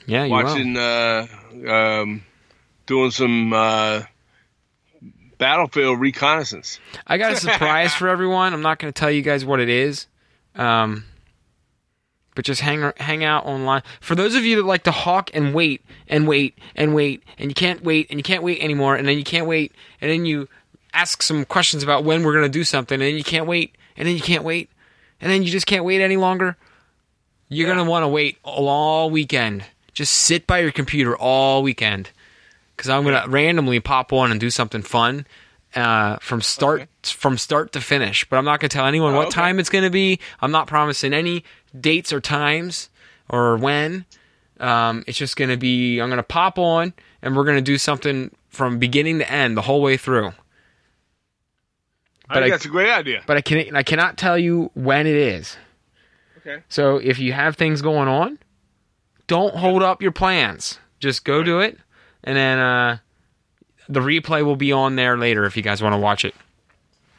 Yeah, 0.06 0.26
watching, 0.26 0.76
uh, 0.76 1.26
um, 1.68 2.22
doing 2.86 3.10
some 3.10 3.52
uh, 3.52 4.02
battlefield 5.38 6.00
reconnaissance. 6.00 6.78
I 7.06 7.18
got 7.18 7.32
a 7.32 7.36
surprise 7.36 7.92
for 7.98 8.08
everyone. 8.08 8.52
I'm 8.52 8.62
not 8.62 8.78
going 8.78 8.92
to 8.92 8.98
tell 8.98 9.10
you 9.10 9.22
guys 9.22 9.44
what 9.44 9.60
it 9.60 9.68
is, 9.68 10.06
um, 10.54 11.04
but 12.34 12.44
just 12.44 12.60
hang 12.60 12.92
hang 12.96 13.24
out 13.24 13.44
online. 13.46 13.82
For 14.00 14.14
those 14.14 14.34
of 14.34 14.44
you 14.44 14.56
that 14.56 14.64
like 14.64 14.84
to 14.84 14.90
hawk 14.90 15.30
and 15.34 15.54
wait 15.54 15.82
and 16.08 16.26
wait 16.26 16.58
and 16.74 16.94
wait, 16.94 17.22
and 17.38 17.50
you 17.50 17.54
can't 17.54 17.82
wait 17.84 18.06
and 18.10 18.18
you 18.18 18.24
can't 18.24 18.42
wait 18.42 18.60
anymore, 18.60 18.96
and 18.96 19.06
then 19.06 19.18
you 19.18 19.24
can't 19.24 19.46
wait, 19.46 19.72
and 20.00 20.10
then 20.10 20.24
you 20.24 20.48
ask 20.94 21.22
some 21.22 21.44
questions 21.44 21.82
about 21.82 22.04
when 22.04 22.22
we're 22.22 22.32
going 22.32 22.44
to 22.44 22.48
do 22.48 22.64
something, 22.64 22.94
and 22.96 23.02
then 23.02 23.16
you 23.16 23.24
can't 23.24 23.46
wait, 23.46 23.74
and 23.96 24.06
then 24.06 24.14
you 24.14 24.22
can't 24.22 24.44
wait, 24.44 24.70
and 25.20 25.30
then 25.30 25.42
you 25.42 25.50
just 25.50 25.66
can't 25.66 25.84
wait 25.84 26.00
any 26.00 26.16
longer. 26.16 26.56
You're 27.48 27.66
going 27.66 27.84
to 27.84 27.90
want 27.90 28.02
to 28.02 28.08
wait 28.08 28.38
all 28.44 29.10
weekend. 29.10 29.64
Just 29.92 30.14
sit 30.14 30.46
by 30.46 30.60
your 30.60 30.72
computer 30.72 31.14
all 31.14 31.62
weekend 31.62 32.10
because 32.76 32.88
I'm 32.88 33.02
going 33.04 33.22
to 33.22 33.28
randomly 33.28 33.78
pop 33.78 34.10
on 34.12 34.30
and 34.30 34.40
do 34.40 34.48
something 34.48 34.80
fun 34.80 35.26
uh, 35.74 36.16
from 36.16 36.40
start 36.40 36.88
from 37.02 37.36
start 37.36 37.72
to 37.72 37.80
finish. 37.82 38.24
But 38.28 38.38
I'm 38.38 38.46
not 38.46 38.60
going 38.60 38.70
to 38.70 38.74
tell 38.74 38.86
anyone 38.86 39.12
Oh, 39.12 39.18
what 39.18 39.26
okay. 39.26 39.34
time 39.34 39.58
it's 39.58 39.68
going 39.68 39.84
to 39.84 39.90
be. 39.90 40.18
I'm 40.40 40.50
not 40.50 40.66
promising 40.66 41.12
any 41.12 41.44
dates 41.78 42.12
or 42.12 42.20
times 42.20 42.88
or 43.28 43.56
when. 43.56 44.04
Um, 44.60 45.02
it's 45.06 45.18
just 45.18 45.36
going 45.36 45.50
to 45.50 45.56
be 45.56 45.98
I'm 46.00 46.08
going 46.08 46.18
to 46.18 46.22
pop 46.22 46.58
on 46.58 46.92
and 47.22 47.34
we're 47.36 47.44
going 47.44 47.56
to 47.56 47.62
do 47.62 47.78
something 47.78 48.30
from 48.48 48.78
beginning 48.78 49.18
to 49.18 49.30
end 49.30 49.56
the 49.56 49.62
whole 49.62 49.80
way 49.82 49.96
through. 49.96 50.32
I 52.28 52.34
think 52.34 52.46
I- 52.46 52.50
that's 52.50 52.64
a 52.64 52.68
great 52.68 52.90
idea. 52.90 53.22
But 53.26 53.36
I 53.36 53.40
can 53.40 53.74
I 53.76 53.82
cannot 53.82 54.16
tell 54.16 54.38
you 54.38 54.70
when 54.74 55.06
it 55.06 55.16
is. 55.16 55.56
Okay. 56.38 56.62
So 56.68 56.96
if 56.96 57.18
you 57.18 57.32
have 57.32 57.56
things 57.56 57.82
going 57.82 58.08
on, 58.08 58.38
don't 59.26 59.54
hold 59.54 59.82
up 59.82 60.02
your 60.02 60.12
plans. 60.12 60.78
Just 60.98 61.24
go 61.24 61.42
do 61.42 61.60
it, 61.60 61.78
and 62.24 62.36
then 62.36 62.58
uh, 62.58 62.98
the 63.88 64.00
replay 64.00 64.44
will 64.44 64.56
be 64.56 64.72
on 64.72 64.96
there 64.96 65.16
later 65.16 65.44
if 65.44 65.56
you 65.56 65.62
guys 65.62 65.82
want 65.82 65.92
to 65.94 65.98
watch 65.98 66.24
it. 66.24 66.34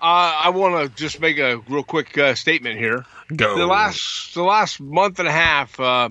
Uh, 0.03 0.41
I 0.43 0.49
want 0.49 0.83
to 0.83 1.01
just 1.01 1.21
make 1.21 1.37
a 1.37 1.59
real 1.69 1.81
quick 1.81 2.17
uh, 2.17 2.35
statement 2.35 2.77
here. 2.77 3.05
Go. 3.33 3.57
The 3.57 3.65
last 3.65 4.33
the 4.33 4.43
last 4.43 4.81
month 4.81 5.19
and 5.19 5.29
a 5.29 5.31
half, 5.31 5.79
uh, 5.79 6.09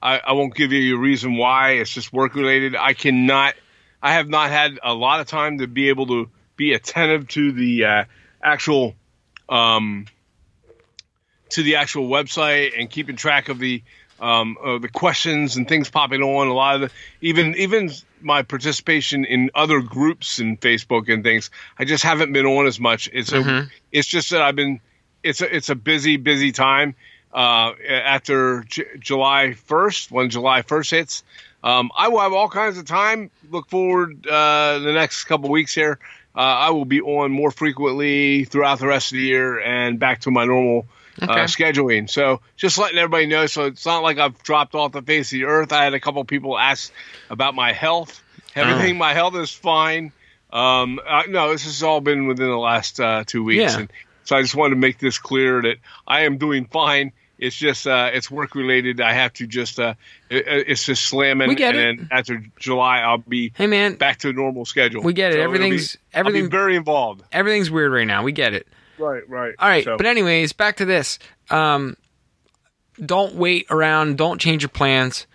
I, 0.00 0.20
I 0.20 0.32
won't 0.34 0.54
give 0.54 0.70
you 0.70 0.94
a 0.94 0.98
reason 1.00 1.36
why. 1.36 1.72
It's 1.72 1.92
just 1.92 2.12
work 2.12 2.36
related. 2.36 2.76
I 2.76 2.94
cannot. 2.94 3.54
I 4.00 4.12
have 4.12 4.28
not 4.28 4.50
had 4.50 4.78
a 4.84 4.94
lot 4.94 5.18
of 5.18 5.26
time 5.26 5.58
to 5.58 5.66
be 5.66 5.88
able 5.88 6.06
to 6.06 6.30
be 6.54 6.74
attentive 6.74 7.26
to 7.30 7.50
the 7.50 7.84
uh, 7.84 8.04
actual 8.40 8.94
um, 9.48 10.06
to 11.48 11.64
the 11.64 11.74
actual 11.74 12.08
website 12.08 12.78
and 12.78 12.88
keeping 12.88 13.16
track 13.16 13.48
of 13.48 13.58
the 13.58 13.82
um, 14.20 14.56
of 14.62 14.82
the 14.82 14.88
questions 14.88 15.56
and 15.56 15.68
things 15.68 15.90
popping 15.90 16.22
on. 16.22 16.48
A 16.48 16.52
lot 16.54 16.76
of 16.76 16.80
the 16.82 16.90
even 17.20 17.54
even 17.56 17.90
my 18.20 18.42
participation 18.42 19.24
in 19.24 19.50
other 19.54 19.80
groups 19.80 20.38
in 20.38 20.56
Facebook 20.56 21.12
and 21.12 21.22
things. 21.22 21.50
I 21.78 21.84
just 21.84 22.04
haven't 22.04 22.32
been 22.32 22.46
on 22.46 22.66
as 22.66 22.80
much. 22.80 23.10
It's 23.12 23.32
a 23.32 23.42
it's 23.92 24.08
just 24.08 24.30
that 24.30 24.42
I've 24.42 24.56
been 24.56 24.80
it's 25.22 25.40
a 25.40 25.54
it's 25.56 25.68
a 25.70 25.74
busy 25.74 26.16
busy 26.16 26.52
time. 26.52 26.94
Uh, 27.32 27.72
after 27.90 28.62
J- 28.68 28.84
July 29.00 29.56
1st, 29.68 30.12
when 30.12 30.30
July 30.30 30.62
1st 30.62 30.90
hits, 30.92 31.24
um, 31.64 31.90
I 31.96 32.06
will 32.06 32.20
have 32.20 32.32
all 32.32 32.48
kinds 32.48 32.78
of 32.78 32.84
time. 32.84 33.28
Look 33.50 33.68
forward 33.68 34.24
uh, 34.24 34.78
the 34.78 34.92
next 34.92 35.24
couple 35.24 35.50
weeks 35.50 35.74
here. 35.74 35.98
Uh, 36.36 36.38
I 36.38 36.70
will 36.70 36.84
be 36.84 37.00
on 37.00 37.32
more 37.32 37.50
frequently 37.50 38.44
throughout 38.44 38.78
the 38.78 38.86
rest 38.86 39.10
of 39.10 39.16
the 39.16 39.24
year 39.24 39.58
and 39.58 39.98
back 39.98 40.20
to 40.20 40.30
my 40.30 40.44
normal 40.44 40.86
uh, 41.22 41.26
scheduling. 41.44 42.08
So 42.10 42.40
just 42.56 42.78
letting 42.78 42.98
everybody 42.98 43.26
know. 43.26 43.46
So 43.46 43.66
it's 43.66 43.86
not 43.86 44.02
like 44.02 44.18
I've 44.18 44.42
dropped 44.42 44.74
off 44.74 44.92
the 44.92 45.02
face 45.02 45.28
of 45.28 45.38
the 45.38 45.44
earth. 45.44 45.72
I 45.72 45.84
had 45.84 45.94
a 45.94 46.00
couple 46.00 46.24
people 46.24 46.58
ask 46.58 46.92
about 47.30 47.54
my 47.54 47.72
health. 47.72 48.22
Everything, 48.54 48.98
my 48.98 49.14
health 49.14 49.34
is 49.36 49.50
fine. 49.52 50.12
Um, 50.52 51.00
uh, 51.04 51.22
no, 51.28 51.50
this 51.50 51.64
has 51.64 51.82
all 51.82 52.00
been 52.00 52.26
within 52.28 52.48
the 52.48 52.56
last 52.56 53.00
uh, 53.00 53.24
two 53.26 53.42
weeks, 53.42 53.72
Yeah. 53.74 53.80
and 53.80 53.92
so 54.22 54.36
I 54.36 54.42
just 54.42 54.54
wanted 54.54 54.76
to 54.76 54.80
make 54.80 54.98
this 55.00 55.18
clear 55.18 55.60
that 55.62 55.76
I 56.06 56.22
am 56.22 56.38
doing 56.38 56.66
fine. 56.66 57.10
It's 57.36 57.56
just 57.56 57.84
uh, 57.88 58.10
it's 58.12 58.30
work 58.30 58.54
related. 58.54 59.00
I 59.00 59.12
have 59.14 59.32
to 59.34 59.46
just 59.48 59.80
uh, 59.80 59.94
it, 60.30 60.44
it's 60.46 60.84
just 60.86 61.02
slamming. 61.02 61.48
We 61.48 61.56
get 61.56 61.74
and 61.74 61.78
it. 61.78 61.96
then 61.98 62.08
after 62.12 62.44
July, 62.60 63.00
I'll 63.00 63.18
be 63.18 63.52
Hey 63.56 63.66
man, 63.66 63.96
back 63.96 64.18
to 64.18 64.28
a 64.28 64.32
normal 64.32 64.64
schedule. 64.64 65.02
We 65.02 65.12
get 65.14 65.32
it. 65.32 65.40
it'll 65.40 65.46
Everything's- 65.46 65.96
be 65.96 66.00
everything- 66.12 66.48
very 66.50 66.76
involved. 66.76 67.24
everything's 67.32 67.72
weird 67.72 67.90
right 67.92 68.06
now. 68.06 68.22
We 68.22 68.30
get 68.30 68.54
it. 68.54 68.68
Right, 68.98 69.28
right. 69.28 69.54
All 69.58 69.68
right, 69.68 69.84
So- 69.84 69.96
but 69.96 70.06
anyways, 70.06 70.52
back 70.52 70.76
to 70.76 70.84
this. 70.84 71.18
Um, 71.50 71.96
don't 73.04 73.34
wait 73.34 73.66
around. 73.70 74.16
Don't 74.18 74.40
change 74.40 74.62
your 74.62 74.68
plans. 74.68 75.26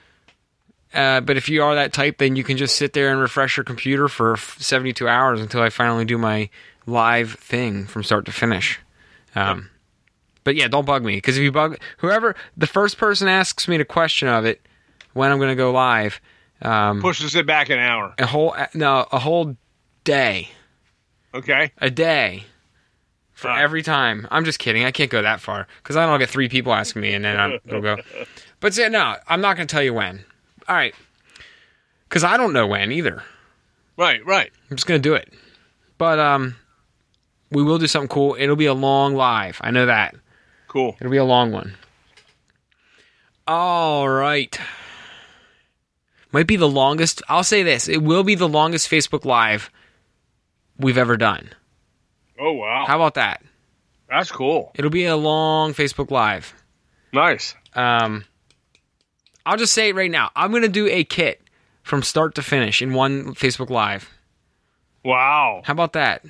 Uh, 0.94 1.22
but 1.22 1.38
if 1.38 1.50
you 1.50 1.62
are 1.62 1.76
that 1.76 1.94
type, 1.94 2.18
then 2.18 2.36
you 2.36 2.44
can 2.44 2.58
just 2.58 2.76
sit 2.76 2.94
there 2.94 3.12
and 3.12 3.20
refresh 3.22 3.58
your 3.58 3.64
computer 3.64 4.08
for 4.08 4.34
f- 4.34 4.56
72 4.60 5.08
hours 5.08 5.40
until 5.40 5.62
I 5.62 5.70
finally 5.70 6.04
do 6.06 6.18
my 6.18 6.50
live 6.88 7.34
thing 7.34 7.86
from 7.86 8.04
start 8.04 8.26
to 8.26 8.32
finish. 8.32 8.80
Um, 9.36 9.70
But 10.44 10.56
yeah, 10.56 10.68
don't 10.68 10.86
bug 10.86 11.04
me 11.04 11.16
because 11.18 11.38
if 11.38 11.44
you 11.44 11.52
bug 11.52 11.78
whoever, 11.98 12.36
the 12.58 12.66
first 12.66 12.98
person 12.98 13.28
asks 13.28 13.68
me 13.68 13.78
the 13.78 13.86
question 13.86 14.28
of 14.28 14.46
it 14.46 14.62
when 15.14 15.32
I'm 15.32 15.38
going 15.38 15.50
to 15.52 15.56
go 15.56 15.72
live, 15.72 16.20
um, 16.64 17.02
pushes 17.02 17.36
it 17.36 17.46
back 17.46 17.70
an 17.70 17.78
hour. 17.78 18.16
a 18.18 18.26
whole 18.26 18.56
no, 18.74 19.06
a 19.12 19.20
whole 19.20 19.56
day, 20.06 20.50
Okay. 21.36 21.72
a 21.78 21.92
day 21.92 22.46
for 23.40 23.50
Ah. 23.50 23.58
every 23.60 23.82
time. 23.82 24.28
I'm 24.30 24.46
just 24.46 24.60
kidding. 24.60 24.84
I 24.86 24.92
can't 24.92 25.10
go 25.10 25.22
that 25.22 25.40
far 25.40 25.68
because 25.82 25.96
I 25.96 26.06
don't 26.06 26.20
get 26.20 26.30
three 26.30 26.50
people 26.50 26.74
asking 26.74 27.02
me 27.02 27.14
and 27.14 27.24
then 27.26 27.40
I'm, 27.40 27.60
it'll 27.66 27.82
go. 27.82 27.98
But 28.60 28.74
say 28.74 28.90
no, 28.90 29.16
I'm 29.28 29.40
not 29.40 29.56
going 29.56 29.68
to 29.68 29.72
tell 29.72 29.82
you 29.84 29.94
when. 29.94 30.26
All 30.68 30.76
right, 30.76 30.94
because 32.10 32.26
I 32.26 32.36
don't 32.36 32.52
know 32.52 32.68
when 32.68 32.92
either. 32.92 33.24
Right, 33.98 34.26
right. 34.26 34.52
I'm 34.70 34.76
just 34.76 34.86
going 34.86 35.02
to 35.02 35.10
do 35.10 35.14
it. 35.16 35.32
But 35.98 36.20
um, 36.20 36.58
we 37.52 37.64
will 37.64 37.78
do 37.78 37.88
something 37.88 38.10
cool. 38.10 38.36
It'll 38.38 38.58
be 38.58 38.66
a 38.66 38.74
long 38.74 39.16
live. 39.16 39.60
I 39.64 39.72
know 39.72 39.86
that. 39.86 40.14
Cool. 40.68 40.96
It'll 41.00 41.10
be 41.12 41.16
a 41.18 41.24
long 41.24 41.52
one. 41.54 41.76
All 43.48 44.08
right. 44.10 44.60
Might 46.32 46.46
be 46.48 46.58
the 46.58 46.70
longest. 46.70 47.22
I'll 47.30 47.44
say 47.44 47.64
this. 47.64 47.88
It 47.88 48.04
will 48.04 48.24
be 48.24 48.36
the 48.36 48.48
longest 48.50 48.90
Facebook 48.92 49.26
Live 49.26 49.72
we've 50.78 50.98
ever 50.98 51.18
done. 51.18 51.50
Oh 52.40 52.54
wow, 52.54 52.69
How 52.90 52.96
about 52.96 53.14
that? 53.14 53.44
that's 54.10 54.32
cool. 54.32 54.72
It'll 54.74 54.90
be 54.90 55.06
a 55.06 55.16
long 55.16 55.74
Facebook 55.76 56.10
Live. 56.10 56.56
Nice. 57.14 57.54
Um, 57.76 58.26
I'll 59.46 59.58
just 59.58 59.74
say 59.74 59.90
it 59.90 59.96
right 59.96 60.10
now. 60.10 60.32
I'm 60.36 60.50
going 60.50 60.64
to 60.64 60.68
do 60.70 60.88
a 60.88 61.04
kit 61.04 61.40
from 61.84 62.02
start 62.02 62.34
to 62.36 62.42
finish 62.42 62.82
in 62.82 62.94
one 62.94 63.36
Facebook 63.36 63.70
Live. 63.70 64.10
Wow, 65.06 65.62
How 65.66 65.74
about 65.74 65.94
that? 65.94 66.26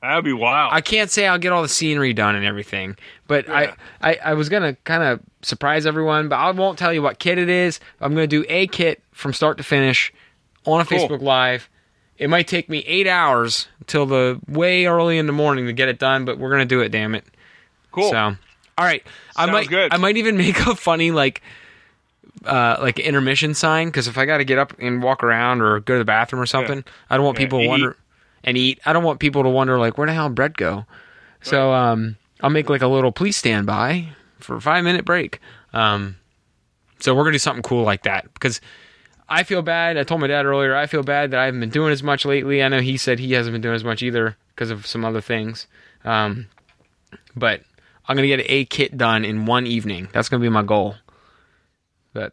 that'd 0.00 0.24
be 0.24 0.32
wild. 0.32 0.72
I 0.72 0.80
can't 0.80 1.10
say 1.10 1.26
I'll 1.26 1.38
get 1.38 1.52
all 1.52 1.62
the 1.62 1.68
scenery 1.68 2.12
done 2.12 2.34
and 2.36 2.44
everything, 2.44 2.96
but 3.26 3.48
Yeah. 3.48 3.74
I, 4.00 4.10
I, 4.12 4.18
I 4.26 4.34
was 4.34 4.48
gonna 4.48 4.74
kind 4.84 5.02
of 5.02 5.20
surprise 5.42 5.86
everyone, 5.86 6.28
but 6.28 6.36
I 6.36 6.50
won't 6.52 6.78
tell 6.78 6.92
you 6.94 7.02
what 7.02 7.18
kit 7.18 7.36
it 7.38 7.48
is. 7.48 7.80
I'm 8.00 8.14
gonna 8.14 8.26
do 8.28 8.44
a 8.48 8.66
kit 8.68 9.02
from 9.12 9.32
start 9.32 9.56
to 9.58 9.64
finish 9.64 10.12
on 10.64 10.80
a 10.80 10.84
Cool. 10.84 10.98
Facebook 10.98 11.20
Live. 11.20 11.68
It 12.20 12.28
might 12.28 12.46
take 12.46 12.68
me 12.68 12.84
eight 12.86 13.06
hours 13.06 13.66
till 13.86 14.04
the 14.04 14.38
way 14.46 14.84
early 14.84 15.16
in 15.16 15.26
the 15.26 15.32
morning 15.32 15.64
to 15.66 15.72
get 15.72 15.88
it 15.88 15.98
done, 15.98 16.26
but 16.26 16.38
we're 16.38 16.50
gonna 16.50 16.66
do 16.66 16.82
it. 16.82 16.90
Damn 16.90 17.14
it! 17.14 17.24
cool. 17.92 18.10
So, 18.10 18.16
all 18.18 18.84
right, 18.84 19.02
I 19.36 19.46
might 19.46 19.68
good. 19.68 19.92
I 19.92 19.96
might 19.96 20.18
even 20.18 20.36
make 20.36 20.58
a 20.66 20.74
funny 20.74 21.12
like 21.12 21.40
uh 22.44 22.76
like 22.78 22.98
intermission 22.98 23.54
sign 23.54 23.88
because 23.88 24.06
if 24.06 24.18
I 24.18 24.26
got 24.26 24.36
to 24.36 24.44
get 24.44 24.58
up 24.58 24.74
and 24.78 25.02
walk 25.02 25.24
around 25.24 25.62
or 25.62 25.80
go 25.80 25.94
to 25.94 25.98
the 25.98 26.04
bathroom 26.04 26.42
or 26.42 26.46
something, 26.46 26.84
I 27.08 27.16
don't 27.16 27.24
want 27.24 27.38
Yeah, 27.38 27.46
people 27.46 27.60
to 27.60 27.66
wonder 27.68 27.96
and 28.44 28.58
eat. 28.58 28.80
I 28.84 28.92
don't 28.92 29.02
want 29.02 29.18
people 29.18 29.42
to 29.42 29.48
wonder 29.48 29.78
like 29.78 29.96
where 29.96 30.06
the 30.06 30.12
hell 30.12 30.28
Brett 30.28 30.58
go. 30.58 30.84
So 31.40 31.72
um, 31.72 32.18
I'll 32.42 32.50
make 32.50 32.68
like 32.68 32.82
a 32.82 32.86
little 32.86 33.12
please 33.12 33.38
stand 33.38 33.66
by 33.66 34.08
for 34.40 34.56
a 34.56 34.60
five 34.60 34.84
minute 34.84 35.06
break. 35.06 35.40
Um, 35.72 36.16
so 36.98 37.14
we're 37.14 37.22
gonna 37.22 37.32
do 37.32 37.38
something 37.38 37.62
cool 37.62 37.84
like 37.84 38.02
that 38.02 38.32
because. 38.34 38.60
I 39.32 39.44
feel 39.44 39.62
bad. 39.62 39.96
I 39.96 40.02
told 40.02 40.20
my 40.20 40.26
dad 40.26 40.44
earlier. 40.44 40.74
I 40.74 40.86
feel 40.86 41.04
bad 41.04 41.30
that 41.30 41.38
I 41.40 41.44
haven't 41.44 41.60
been 41.60 41.70
doing 41.70 41.92
as 41.92 42.02
much 42.02 42.24
lately. 42.24 42.62
I 42.62 42.68
know 42.68 42.80
he 42.80 42.96
said 42.96 43.20
he 43.20 43.32
hasn't 43.32 43.54
been 43.54 43.62
doing 43.62 43.76
as 43.76 43.84
much 43.84 44.02
either 44.02 44.36
because 44.54 44.70
of 44.70 44.86
some 44.86 45.04
other 45.04 45.20
things. 45.20 45.68
Um, 46.04 46.48
but 47.36 47.62
I'm 48.08 48.16
gonna 48.16 48.26
get 48.26 48.44
a 48.44 48.64
kit 48.64 48.98
done 48.98 49.24
in 49.24 49.46
one 49.46 49.66
evening. 49.68 50.08
That's 50.12 50.28
gonna 50.28 50.42
be 50.42 50.48
my 50.48 50.64
goal. 50.64 50.96
But 52.12 52.32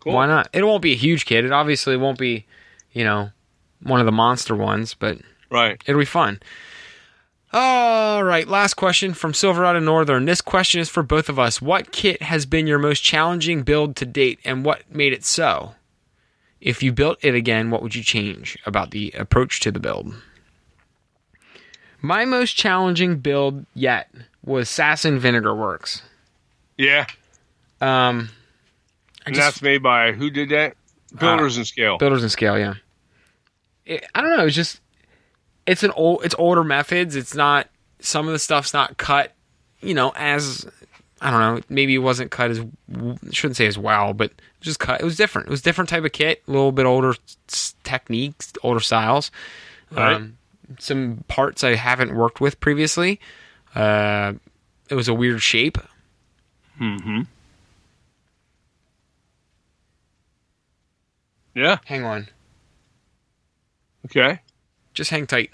cool. 0.00 0.14
why 0.14 0.26
not? 0.26 0.48
It 0.54 0.64
won't 0.64 0.82
be 0.82 0.92
a 0.92 0.96
huge 0.96 1.26
kit. 1.26 1.44
It 1.44 1.52
obviously 1.52 1.98
won't 1.98 2.18
be, 2.18 2.46
you 2.92 3.04
know, 3.04 3.30
one 3.82 4.00
of 4.00 4.06
the 4.06 4.12
monster 4.12 4.56
ones, 4.56 4.94
but 4.94 5.18
Right. 5.50 5.82
it'll 5.84 5.98
be 5.98 6.06
fun. 6.06 6.40
All 7.52 8.24
right, 8.24 8.48
last 8.48 8.74
question 8.74 9.12
from 9.12 9.34
Silverado 9.34 9.78
Northern. 9.80 10.24
This 10.24 10.40
question 10.40 10.80
is 10.80 10.88
for 10.88 11.02
both 11.02 11.28
of 11.28 11.38
us. 11.38 11.60
What 11.60 11.92
kit 11.92 12.22
has 12.22 12.46
been 12.46 12.66
your 12.66 12.78
most 12.78 13.00
challenging 13.02 13.62
build 13.62 13.94
to 13.96 14.06
date, 14.06 14.38
and 14.46 14.64
what 14.64 14.90
made 14.90 15.12
it 15.12 15.22
so? 15.26 15.74
If 16.62 16.80
you 16.80 16.92
built 16.92 17.18
it 17.22 17.34
again, 17.34 17.70
what 17.70 17.82
would 17.82 17.94
you 17.96 18.04
change 18.04 18.56
about 18.64 18.92
the 18.92 19.10
approach 19.18 19.58
to 19.60 19.72
the 19.72 19.80
build? 19.80 20.14
My 22.00 22.24
most 22.24 22.52
challenging 22.56 23.18
build 23.18 23.66
yet 23.74 24.08
was 24.44 24.70
Sass 24.70 25.04
and 25.04 25.20
Vinegar 25.20 25.54
Works. 25.54 26.02
Yeah. 26.78 27.06
Um, 27.80 28.30
And 29.26 29.34
just- 29.34 29.44
that's 29.46 29.62
made 29.62 29.82
by 29.82 30.12
who 30.12 30.30
did 30.30 30.50
that? 30.50 30.76
Builders 31.18 31.58
In 31.58 31.64
Scale. 31.64 31.98
Builders 31.98 32.22
In 32.22 32.30
Scale, 32.30 32.58
yeah. 32.58 32.74
It, 33.84 34.06
I 34.14 34.20
don't 34.22 34.36
know. 34.36 34.46
It's 34.46 34.54
just 34.56 34.80
it's 35.66 35.82
an 35.82 35.90
old, 35.92 36.24
it's 36.24 36.34
older 36.38 36.64
methods. 36.64 37.14
It's 37.16 37.34
not 37.34 37.68
some 38.00 38.26
of 38.26 38.32
the 38.32 38.38
stuff's 38.38 38.72
not 38.72 38.96
cut, 38.96 39.32
you 39.80 39.94
know, 39.94 40.12
as 40.16 40.66
I 41.24 41.30
don't 41.30 41.40
know. 41.40 41.62
Maybe 41.68 41.94
it 41.94 41.98
wasn't 41.98 42.30
cut 42.32 42.50
as 42.50 42.60
shouldn't 43.30 43.56
say 43.56 43.66
as 43.66 43.78
well, 43.78 44.12
but 44.12 44.32
just 44.60 44.80
cut. 44.80 45.00
It 45.00 45.04
was 45.04 45.16
different. 45.16 45.46
It 45.46 45.50
was 45.50 45.62
different 45.62 45.88
type 45.88 46.04
of 46.04 46.10
kit, 46.12 46.42
a 46.48 46.50
little 46.50 46.72
bit 46.72 46.84
older 46.84 47.14
techniques, 47.84 48.52
older 48.64 48.80
styles. 48.80 49.30
Right. 49.92 50.14
Um, 50.16 50.36
some 50.80 51.22
parts 51.28 51.62
I 51.62 51.76
haven't 51.76 52.14
worked 52.14 52.40
with 52.40 52.58
previously. 52.58 53.20
Uh, 53.74 54.32
it 54.90 54.94
was 54.96 55.06
a 55.08 55.14
weird 55.14 55.40
shape. 55.42 55.78
mm-hmm. 56.80 57.22
Yeah. 61.54 61.78
Hang 61.84 62.04
on, 62.04 62.28
Okay. 64.06 64.40
just 64.94 65.10
hang 65.10 65.26
tight. 65.26 65.50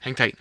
Hang 0.00 0.14
tight. 0.14 0.34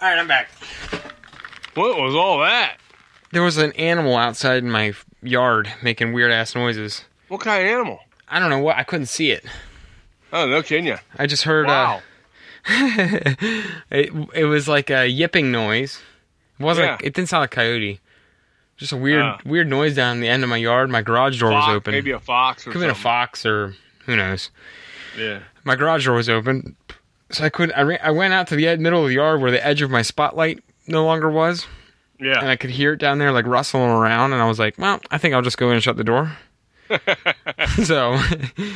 All 0.00 0.08
right, 0.08 0.18
I'm 0.18 0.28
back. 0.28 0.48
What 1.74 1.98
was 2.00 2.14
all 2.14 2.40
that? 2.40 2.76
There 3.32 3.42
was 3.42 3.56
an 3.58 3.72
animal 3.72 4.16
outside 4.16 4.58
in 4.62 4.70
my 4.70 4.94
yard 5.22 5.72
making 5.82 6.12
weird 6.12 6.32
ass 6.32 6.54
noises. 6.54 7.04
What 7.28 7.40
kind 7.40 7.62
of 7.62 7.68
animal? 7.68 8.00
I 8.28 8.38
don't 8.38 8.50
know 8.50 8.58
what 8.58 8.76
I 8.76 8.82
couldn't 8.84 9.06
see 9.06 9.30
it. 9.30 9.44
Oh 10.32 10.46
no, 10.46 10.62
kidding 10.62 10.86
you. 10.86 10.96
I 11.18 11.26
just 11.26 11.44
heard 11.44 11.66
Wow. 11.66 11.96
uh, 11.96 12.00
it. 13.90 14.12
It 14.34 14.44
was 14.44 14.68
like 14.68 14.90
a 14.90 15.06
yipping 15.06 15.50
noise. 15.52 16.00
It 16.58 16.62
wasn't. 16.62 16.86
Yeah. 16.88 16.98
It 17.02 17.14
didn't 17.14 17.28
sound 17.28 17.42
like 17.42 17.50
coyote. 17.50 18.00
Just 18.76 18.92
a 18.92 18.96
weird, 18.96 19.22
Ah. 19.22 19.38
weird 19.46 19.68
noise 19.68 19.94
down 19.94 20.20
the 20.20 20.28
end 20.28 20.42
of 20.42 20.50
my 20.50 20.56
yard. 20.58 20.90
My 20.90 21.00
garage 21.02 21.40
door 21.40 21.50
Fox, 21.50 21.66
was 21.68 21.76
open. 21.76 21.92
Maybe 21.92 22.10
a 22.10 22.20
fox 22.20 22.66
or 22.66 22.72
Could 22.72 22.82
have 22.82 22.82
been 22.82 22.90
a 22.90 22.94
fox 22.94 23.46
or 23.46 23.74
who 24.04 24.16
knows. 24.16 24.50
Yeah. 25.18 25.40
My 25.64 25.76
garage 25.76 26.04
door 26.04 26.16
was 26.16 26.28
open, 26.28 26.76
so 27.30 27.44
I 27.44 27.48
couldn't. 27.48 27.74
I, 27.76 27.82
ran, 27.82 27.98
I 28.02 28.10
went 28.10 28.34
out 28.34 28.46
to 28.48 28.56
the 28.56 28.66
ed- 28.68 28.80
middle 28.80 29.02
of 29.02 29.08
the 29.08 29.14
yard 29.14 29.40
where 29.40 29.50
the 29.50 29.64
edge 29.64 29.82
of 29.82 29.90
my 29.90 30.02
spotlight 30.02 30.62
no 30.86 31.04
longer 31.04 31.30
was, 31.30 31.66
Yeah. 32.20 32.38
and 32.40 32.48
I 32.48 32.56
could 32.56 32.70
hear 32.70 32.92
it 32.94 32.98
down 33.00 33.18
there 33.18 33.32
like 33.32 33.46
rustling 33.46 33.82
around. 33.90 34.32
And 34.32 34.40
I 34.42 34.46
was 34.46 34.58
like, 34.58 34.78
"Well, 34.78 35.00
I 35.10 35.18
think 35.18 35.34
I'll 35.34 35.42
just 35.42 35.58
go 35.58 35.68
in 35.68 35.74
and 35.74 35.82
shut 35.82 35.96
the 35.96 36.04
door." 36.04 36.36
so 37.84 38.18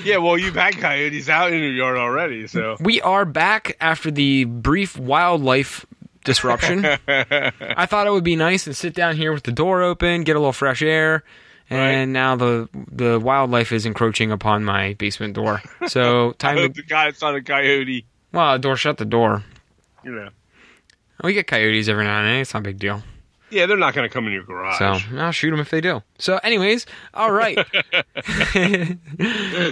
Yeah. 0.04 0.16
Well, 0.18 0.36
you've 0.38 0.54
had 0.56 0.76
coyotes 0.78 1.28
out 1.28 1.52
in 1.52 1.60
your 1.60 1.70
yard 1.72 1.96
already, 1.96 2.46
so. 2.46 2.76
we 2.80 3.00
are 3.02 3.24
back 3.24 3.76
after 3.80 4.10
the 4.10 4.44
brief 4.44 4.98
wildlife 4.98 5.86
disruption. 6.24 6.84
I 7.08 7.86
thought 7.86 8.06
it 8.06 8.10
would 8.10 8.24
be 8.24 8.36
nice 8.36 8.64
to 8.64 8.74
sit 8.74 8.94
down 8.94 9.16
here 9.16 9.32
with 9.32 9.44
the 9.44 9.52
door 9.52 9.82
open, 9.82 10.22
get 10.24 10.36
a 10.36 10.38
little 10.38 10.52
fresh 10.52 10.82
air, 10.82 11.22
and 11.70 11.78
Right. 11.80 12.04
now 12.08 12.34
the 12.36 12.68
the 12.90 13.20
wildlife 13.20 13.70
is 13.72 13.86
encroaching 13.86 14.32
upon 14.32 14.64
my 14.64 14.94
basement 14.94 15.34
door. 15.34 15.62
So 15.86 16.30
I 16.30 16.32
time 16.32 16.56
hope 16.58 16.74
to 16.74 16.82
the 16.82 16.86
guy 16.88 17.06
it's 17.08 17.20
not 17.22 17.36
a 17.36 17.42
coyote. 17.42 18.06
Well, 18.32 18.52
the 18.52 18.58
door 18.58 18.76
shut 18.76 18.98
the 18.98 19.04
door. 19.04 19.42
Yeah. 20.04 20.30
We 21.22 21.34
get 21.34 21.46
coyotes 21.46 21.88
every 21.88 22.04
now 22.04 22.20
and 22.20 22.28
then. 22.28 22.40
It's 22.40 22.54
not 22.54 22.60
a 22.60 22.64
big 22.64 22.78
deal. 22.78 23.02
Yeah, 23.50 23.66
they're 23.66 23.76
not 23.76 23.94
going 23.94 24.08
to 24.08 24.12
come 24.12 24.26
in 24.26 24.32
your 24.32 24.44
garage. 24.44 24.78
So 24.78 25.18
I'll 25.18 25.32
shoot 25.32 25.50
them 25.50 25.58
if 25.58 25.70
they 25.70 25.80
do. 25.80 26.02
So, 26.18 26.38
anyways, 26.38 26.86
all 27.12 27.32
right. 27.32 27.58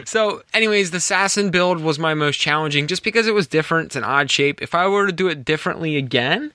so, 0.04 0.42
anyways, 0.52 0.90
the 0.90 0.96
assassin 0.96 1.50
build 1.50 1.80
was 1.80 1.98
my 1.98 2.14
most 2.14 2.38
challenging 2.38 2.88
just 2.88 3.04
because 3.04 3.28
it 3.28 3.34
was 3.34 3.46
different. 3.46 3.86
It's 3.86 3.96
an 3.96 4.04
odd 4.04 4.30
shape. 4.30 4.60
If 4.60 4.74
I 4.74 4.88
were 4.88 5.06
to 5.06 5.12
do 5.12 5.28
it 5.28 5.44
differently 5.44 5.96
again, 5.96 6.52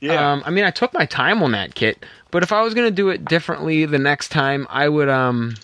yeah. 0.00 0.32
um, 0.32 0.42
I 0.44 0.50
mean, 0.50 0.64
I 0.64 0.70
took 0.70 0.92
my 0.92 1.06
time 1.06 1.42
on 1.44 1.52
that 1.52 1.76
kit, 1.76 2.04
but 2.32 2.42
if 2.42 2.50
I 2.50 2.62
was 2.62 2.74
gonna 2.74 2.90
do 2.90 3.08
it 3.08 3.24
differently 3.24 3.86
the 3.86 3.98
next 3.98 4.28
time, 4.28 4.66
I 4.68 4.88
would 4.88 5.08
um, 5.08 5.54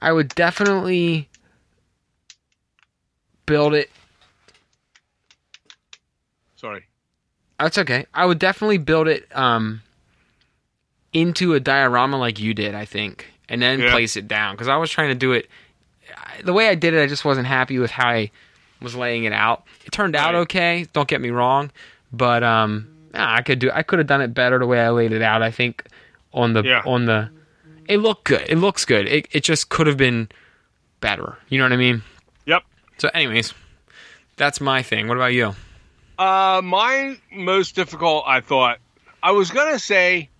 I 0.00 0.12
would 0.12 0.28
definitely 0.30 1.28
build 3.46 3.74
it. 3.74 3.90
Sorry. 6.56 6.84
That's 7.58 7.78
okay. 7.78 8.06
I 8.14 8.24
would 8.26 8.38
definitely 8.38 8.78
build 8.78 9.08
it 9.08 9.26
um 9.36 9.82
into 11.12 11.54
a 11.54 11.60
diorama 11.60 12.18
like 12.18 12.38
you 12.38 12.54
did, 12.54 12.74
I 12.74 12.84
think, 12.84 13.26
and 13.48 13.60
then 13.62 13.80
Yeah. 13.80 13.90
place 13.92 14.16
it 14.16 14.28
down 14.28 14.54
because 14.54 14.68
I 14.68 14.76
was 14.76 14.90
trying 14.90 15.08
to 15.08 15.14
do 15.14 15.32
it 15.32 15.48
the 16.44 16.52
way 16.52 16.68
I 16.68 16.74
did 16.74 16.94
it. 16.94 17.02
I 17.02 17.06
just 17.06 17.24
wasn't 17.24 17.46
happy 17.46 17.78
with 17.78 17.90
how 17.90 18.08
I 18.08 18.30
was 18.80 18.94
laying 18.94 19.24
it 19.24 19.32
out. 19.32 19.64
It 19.84 19.90
turned 19.92 20.14
out 20.14 20.34
okay. 20.34 20.86
Don't 20.92 21.08
get 21.08 21.20
me 21.20 21.30
wrong, 21.30 21.70
but 22.12 22.42
um, 22.44 22.86
I 23.14 23.42
could 23.42 23.58
do. 23.58 23.70
I 23.72 23.82
could 23.82 23.98
have 23.98 24.06
done 24.06 24.20
it 24.20 24.34
better 24.34 24.58
the 24.58 24.66
way 24.66 24.80
I 24.80 24.90
laid 24.90 25.12
it 25.12 25.22
out. 25.22 25.42
I 25.42 25.50
think 25.50 25.84
on 26.32 26.52
the 26.52 26.62
Yeah. 26.62 26.82
on 26.86 27.06
the 27.06 27.30
it 27.88 27.96
looked 27.98 28.24
good. 28.24 28.44
It 28.48 28.56
looks 28.58 28.84
good. 28.84 29.06
It 29.08 29.26
it 29.32 29.42
just 29.42 29.68
could 29.70 29.86
have 29.86 29.96
been 29.96 30.28
better. 31.00 31.38
You 31.48 31.58
know 31.58 31.64
what 31.64 31.72
I 31.72 31.76
mean? 31.76 32.02
Yep. 32.46 32.62
So, 32.98 33.08
anyways, 33.14 33.54
that's 34.36 34.60
my 34.60 34.82
thing. 34.82 35.08
What 35.08 35.16
about 35.16 35.32
you? 35.32 35.54
Uh, 36.18 36.60
my 36.64 37.16
most 37.32 37.76
difficult, 37.76 38.24
I 38.26 38.40
thought, 38.40 38.78
I 39.22 39.30
was 39.32 39.52
gonna 39.52 39.78
say, 39.78 40.30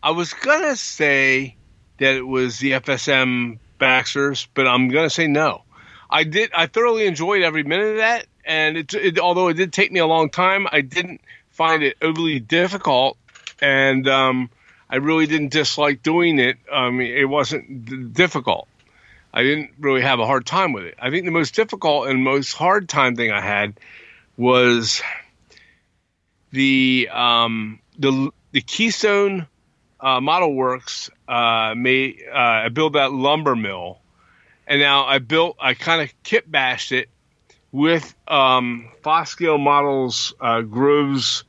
I 0.00 0.12
was 0.12 0.32
gonna 0.32 0.76
say 0.76 1.56
that 1.98 2.14
it 2.14 2.26
was 2.26 2.58
the 2.58 2.72
FSM 2.72 3.58
Baxters, 3.78 4.46
but 4.54 4.68
I'm 4.68 4.88
gonna 4.88 5.10
say 5.10 5.26
no. 5.26 5.62
I 6.08 6.22
did, 6.22 6.52
I 6.54 6.66
thoroughly 6.66 7.06
enjoyed 7.06 7.42
every 7.42 7.64
minute 7.64 7.88
of 7.88 7.96
that, 7.96 8.26
and 8.44 8.76
it, 8.76 8.94
it 8.94 9.18
although 9.18 9.48
it 9.48 9.54
did 9.54 9.72
take 9.72 9.90
me 9.90 9.98
a 9.98 10.06
long 10.06 10.30
time, 10.30 10.68
I 10.70 10.80
didn't 10.80 11.20
find 11.50 11.82
it 11.82 11.96
overly 12.00 12.38
difficult, 12.38 13.18
and 13.60 14.06
um, 14.08 14.48
I 14.88 14.96
really 14.96 15.26
didn't 15.26 15.50
dislike 15.50 16.04
doing 16.04 16.38
it. 16.38 16.56
I 16.72 16.90
mean, 16.90 17.10
it 17.10 17.28
wasn't 17.28 17.84
d- 17.84 18.04
difficult. 18.12 18.68
I 19.34 19.42
didn't 19.42 19.72
really 19.80 20.02
have 20.02 20.20
a 20.20 20.26
hard 20.26 20.46
time 20.46 20.72
with 20.72 20.84
it. 20.84 20.94
I 21.00 21.10
think 21.10 21.24
the 21.24 21.32
most 21.32 21.56
difficult 21.56 22.06
and 22.06 22.22
most 22.22 22.52
hard 22.52 22.88
time 22.88 23.16
thing 23.16 23.32
I 23.32 23.40
had 23.40 23.74
was 24.36 25.02
the 26.52 27.08
um, 27.12 27.80
the 27.98 28.30
the 28.52 28.60
Keystone 28.60 29.46
uh, 30.00 30.20
Model 30.20 30.54
Works 30.54 31.10
uh, 31.28 31.74
made 31.76 32.22
uh, 32.32 32.36
I 32.36 32.68
built 32.68 32.94
that 32.94 33.12
lumber 33.12 33.56
mill, 33.56 33.98
and 34.66 34.80
now 34.80 35.04
I 35.04 35.18
built 35.18 35.56
I 35.60 35.74
kind 35.74 36.02
of 36.02 36.10
kit 36.22 36.50
bashed 36.50 36.92
it 36.92 37.08
with 37.72 38.14
um, 38.28 38.88
Foscale 39.02 39.60
Models 39.60 40.34
uh, 40.40 40.62
Groves 40.62 41.44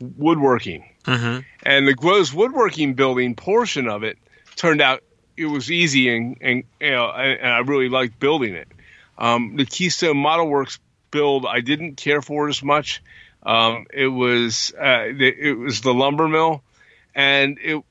woodworking, 0.00 0.84
Mm-hmm. 1.04 1.40
and 1.62 1.88
the 1.88 1.94
Groves 1.94 2.32
woodworking 2.34 2.94
building 2.94 3.34
portion 3.34 3.88
of 3.88 4.02
it 4.02 4.18
turned 4.56 4.82
out 4.82 5.02
it 5.36 5.46
was 5.46 5.70
easy 5.70 6.14
and 6.14 6.36
and 6.40 6.64
you 6.80 6.90
know 6.90 7.10
and, 7.10 7.40
and 7.40 7.48
I 7.52 7.58
really 7.58 7.88
liked 7.88 8.18
building 8.18 8.54
it. 8.54 8.68
Um, 9.16 9.56
the 9.56 9.64
Keystone 9.64 10.16
Model 10.16 10.46
Works 10.48 10.78
build 11.10 11.46
I 11.46 11.60
didn't 11.60 11.96
care 11.96 12.22
for 12.22 12.48
as 12.48 12.62
much. 12.62 13.02
Um, 13.42 13.86
it 13.92 14.08
was 14.08 14.72
uh, 14.78 15.04
it 15.08 15.56
was 15.56 15.80
the 15.80 15.94
lumber 15.94 16.28
mill, 16.28 16.62
and 17.14 17.58
it 17.62 17.82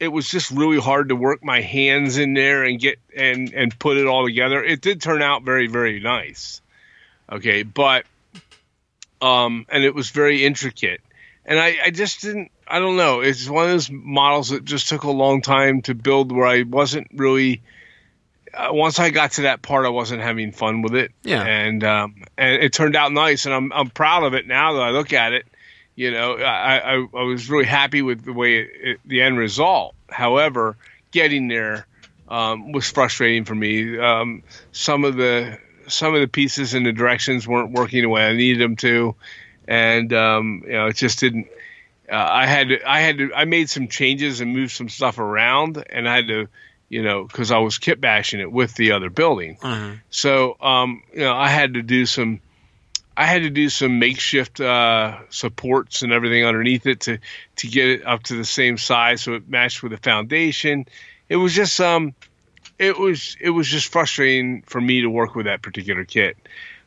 it 0.00 0.08
was 0.08 0.28
just 0.28 0.50
really 0.50 0.80
hard 0.80 1.08
to 1.08 1.16
work 1.16 1.44
my 1.44 1.60
hands 1.60 2.18
in 2.18 2.34
there 2.34 2.64
and 2.64 2.78
get 2.78 2.98
and 3.16 3.52
and 3.52 3.78
put 3.78 3.96
it 3.96 4.06
all 4.06 4.26
together. 4.26 4.62
It 4.62 4.80
did 4.80 5.00
turn 5.00 5.22
out 5.22 5.42
very 5.42 5.66
very 5.66 6.00
nice. 6.00 6.60
Okay, 7.30 7.62
but 7.62 8.04
um, 9.20 9.66
and 9.68 9.84
it 9.84 9.94
was 9.94 10.10
very 10.10 10.44
intricate, 10.44 11.00
and 11.44 11.58
I 11.58 11.76
I 11.86 11.90
just 11.90 12.20
didn't. 12.20 12.50
I 12.66 12.78
don't 12.78 12.96
know. 12.96 13.20
It's 13.20 13.48
one 13.48 13.64
of 13.64 13.70
those 13.70 13.90
models 13.90 14.50
that 14.50 14.64
just 14.64 14.88
took 14.88 15.02
a 15.02 15.10
long 15.10 15.42
time 15.42 15.82
to 15.82 15.94
build, 15.94 16.32
where 16.32 16.46
I 16.46 16.62
wasn't 16.62 17.08
really. 17.14 17.62
Uh, 18.56 18.68
once 18.72 18.98
I 18.98 19.10
got 19.10 19.32
to 19.32 19.42
that 19.42 19.62
part, 19.62 19.86
I 19.86 19.90
wasn't 19.90 20.22
having 20.22 20.52
fun 20.52 20.82
with 20.82 20.94
it. 20.94 21.12
Yeah. 21.22 21.42
and 21.42 21.82
um, 21.84 22.24
and 22.36 22.62
it 22.62 22.72
turned 22.72 22.96
out 22.96 23.12
nice, 23.12 23.46
and 23.46 23.54
I'm 23.54 23.72
I'm 23.72 23.90
proud 23.90 24.24
of 24.24 24.34
it 24.34 24.46
now 24.46 24.74
that 24.74 24.82
I 24.82 24.90
look 24.90 25.12
at 25.12 25.32
it. 25.32 25.46
You 25.96 26.10
know, 26.10 26.36
I 26.36 26.78
I, 26.78 27.06
I 27.14 27.22
was 27.22 27.48
really 27.50 27.66
happy 27.66 28.02
with 28.02 28.24
the 28.24 28.32
way 28.32 28.58
it, 28.58 28.70
it, 28.82 29.00
the 29.04 29.22
end 29.22 29.38
result. 29.38 29.94
However, 30.08 30.76
getting 31.10 31.48
there 31.48 31.86
um, 32.28 32.72
was 32.72 32.90
frustrating 32.90 33.44
for 33.44 33.54
me. 33.54 33.98
Um, 33.98 34.42
some 34.72 35.04
of 35.04 35.16
the 35.16 35.58
some 35.88 36.14
of 36.14 36.20
the 36.20 36.28
pieces 36.28 36.74
and 36.74 36.84
the 36.84 36.92
directions 36.92 37.46
weren't 37.46 37.72
working 37.72 38.02
the 38.02 38.08
way 38.08 38.26
I 38.26 38.32
needed 38.32 38.60
them 38.60 38.76
to, 38.76 39.14
and 39.66 40.12
um, 40.12 40.62
you 40.66 40.72
know, 40.72 40.86
it 40.86 40.96
just 40.96 41.20
didn't. 41.20 41.48
Uh, 42.10 42.16
I 42.16 42.46
had 42.46 42.68
to, 42.68 42.90
I 42.90 43.00
had 43.00 43.18
to, 43.18 43.32
I 43.34 43.46
made 43.46 43.70
some 43.70 43.88
changes 43.88 44.40
and 44.40 44.52
moved 44.52 44.72
some 44.72 44.88
stuff 44.88 45.18
around, 45.18 45.82
and 45.88 46.08
I 46.08 46.16
had 46.16 46.28
to, 46.28 46.48
you 46.94 47.02
know, 47.02 47.24
because 47.24 47.50
I 47.50 47.58
was 47.58 47.78
kit 47.78 48.00
bashing 48.00 48.38
it 48.38 48.52
with 48.52 48.76
the 48.76 48.92
other 48.92 49.10
building. 49.10 49.56
Mm-hmm. 49.56 49.94
So, 50.10 50.56
um, 50.60 51.02
you 51.12 51.22
know, 51.22 51.34
I 51.34 51.48
had 51.48 51.74
to 51.74 51.82
do 51.82 52.06
some, 52.06 52.38
I 53.16 53.26
had 53.26 53.42
to 53.42 53.50
do 53.50 53.68
some 53.68 53.98
makeshift 53.98 54.60
uh, 54.60 55.18
supports 55.28 56.02
and 56.02 56.12
everything 56.12 56.44
underneath 56.44 56.86
it 56.86 57.00
to 57.00 57.18
to 57.56 57.66
get 57.66 57.88
it 57.88 58.06
up 58.06 58.22
to 58.24 58.36
the 58.36 58.44
same 58.44 58.78
size 58.78 59.22
so 59.22 59.32
it 59.32 59.48
matched 59.48 59.82
with 59.82 59.90
the 59.90 59.98
foundation. 59.98 60.86
It 61.28 61.34
was 61.34 61.52
just 61.52 61.80
um, 61.80 62.14
it 62.78 62.96
was 62.96 63.36
it 63.40 63.50
was 63.50 63.66
just 63.66 63.90
frustrating 63.90 64.62
for 64.62 64.80
me 64.80 65.00
to 65.00 65.10
work 65.10 65.34
with 65.34 65.46
that 65.46 65.62
particular 65.62 66.04
kit. 66.04 66.36